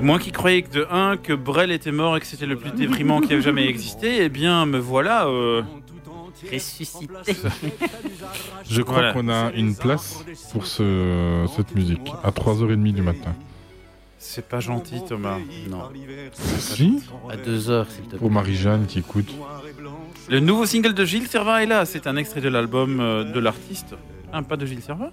[0.01, 2.71] Moi qui croyais que de 1 que Brel était mort et que c'était le plus
[2.71, 5.27] déprimant qui ait jamais existé, eh bien me voilà.
[5.27, 5.63] euh,
[6.53, 7.09] Ressuscité.
[8.71, 9.13] Je crois Voilà.
[9.13, 13.35] qu'on a une place pour ce, cette musique à 3h30 du matin.
[14.19, 15.39] C'est pas gentil Thomas.
[15.69, 15.89] Non.
[16.59, 18.19] Si À 2h, s'il te plaît.
[18.19, 19.35] Pour Marie-Jeanne qui écoute.
[20.29, 23.41] Le nouveau single de Gilles Serva est là, c'est un extrait de l'album euh, de
[23.41, 23.95] l'artiste.
[24.33, 25.11] Un pas de Gilles Serva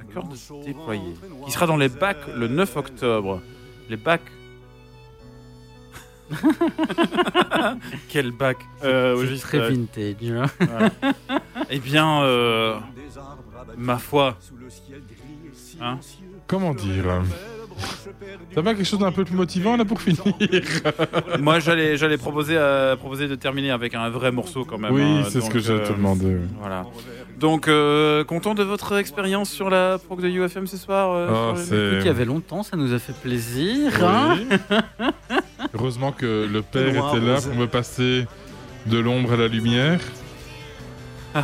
[0.00, 1.14] Accord de déployer.
[1.46, 3.40] Qui sera dans les bacs le 9 octobre.
[3.90, 4.22] Les bacs.
[8.08, 10.14] Quel bac euh, C'est juste, très vintage.
[10.22, 10.46] hein.
[10.60, 10.90] voilà.
[11.70, 12.78] Eh bien, euh,
[13.76, 14.38] ma foi.
[15.80, 15.98] Hein
[16.46, 17.22] Comment dire
[18.54, 20.22] T'as pas quelque chose d'un peu plus motivant là pour finir?
[21.40, 24.92] Moi, j'allais, j'allais proposer, euh, proposer de terminer avec un vrai morceau quand même.
[24.92, 26.36] Oui, hein, c'est ce que j'allais te oui.
[26.60, 26.86] Voilà.
[27.40, 31.32] Donc, euh, content de votre expérience sur la prog de UFM ce soir euh, Ah,
[31.32, 33.92] sur le- c'est- Écoute, il y avait longtemps, ça nous a fait plaisir.
[33.98, 34.46] Oui.
[34.70, 34.82] hein.
[35.74, 38.26] Heureusement que le père Noir était là pour me passer
[38.86, 40.00] de l'ombre à la lumière.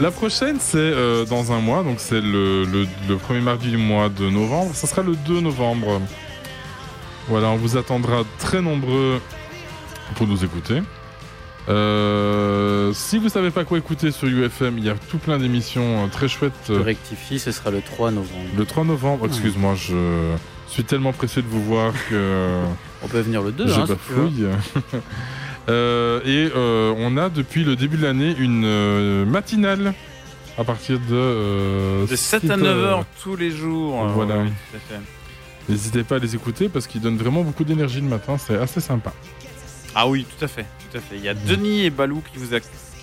[0.00, 3.76] La prochaine, c'est euh, dans un mois, donc c'est le, le- le premier mardi du
[3.76, 4.74] mois de novembre.
[4.74, 6.00] Ça sera le 2 novembre.
[7.28, 9.20] Voilà, on vous attendra très nombreux
[10.16, 10.82] pour nous écouter.
[11.68, 16.04] Euh, si vous savez pas quoi écouter sur UFM, il y a tout plein d'émissions
[16.04, 16.52] euh, très chouettes.
[16.68, 18.44] Je euh, rectifie, ce sera le 3 novembre.
[18.56, 19.94] Le 3 novembre, excuse-moi, je
[20.68, 22.60] suis tellement pressé de vous voir que.
[23.02, 24.46] On peut venir le 2, J'ai hein, si bafouille.
[25.66, 29.94] Euh, et euh, on a depuis le début de l'année une matinale
[30.58, 31.04] à partir de.
[31.14, 33.04] euh, De 7 à 7 9 heures.
[33.22, 34.04] tous les jours.
[34.08, 34.40] Voilà.
[34.42, 34.50] Oui.
[35.70, 38.82] N'hésitez pas à les écouter parce qu'ils donnent vraiment beaucoup d'énergie le matin, c'est assez
[38.82, 39.14] sympa.
[39.94, 41.16] Ah oui, tout à fait, tout à fait.
[41.16, 42.48] Il y a Denis et Balou qui vous,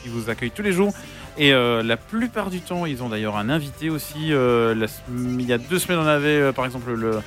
[0.04, 0.94] qui vous accueillent tous les jours.
[1.38, 4.34] Et euh, la plupart du temps, ils ont d'ailleurs un invité aussi.
[4.34, 4.88] euh, la
[5.18, 7.22] il y a deux semaines, on avait euh, par exemple le,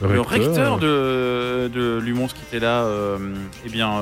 [0.00, 0.78] Le le recteur.
[0.78, 2.86] de, de Lumons qui était là.
[3.66, 4.00] eh bien,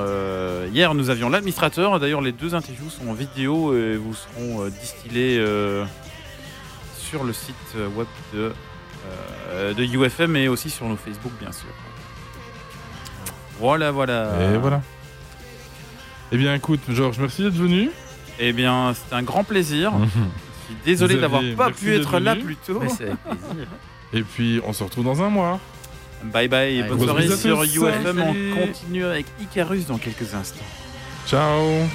[0.73, 1.99] hier, nous avions l'administrateur.
[1.99, 5.85] D'ailleurs, les deux interviews sont en vidéo et vous seront distillées euh,
[6.97, 8.53] sur le site web de,
[9.75, 11.69] de UFM et aussi sur nos Facebook, bien sûr.
[13.59, 14.31] Voilà, voilà.
[14.55, 14.83] Et voilà.
[16.33, 17.91] Eh bien, écoute, Georges, merci d'être venu.
[18.39, 19.93] Eh bien, c'est un grand plaisir.
[20.05, 22.81] Je suis désolé d'avoir pas pu être là plus tôt.
[22.83, 23.67] Mais c'est avec plaisir.
[24.13, 25.61] Et puis, on se retrouve dans un mois.
[26.25, 27.63] Bye bye et Allez, bonne soirée sur.
[27.63, 28.21] UFM.
[28.21, 30.65] On continue avec Icarus dans quelques instants.
[31.27, 31.87] Ciao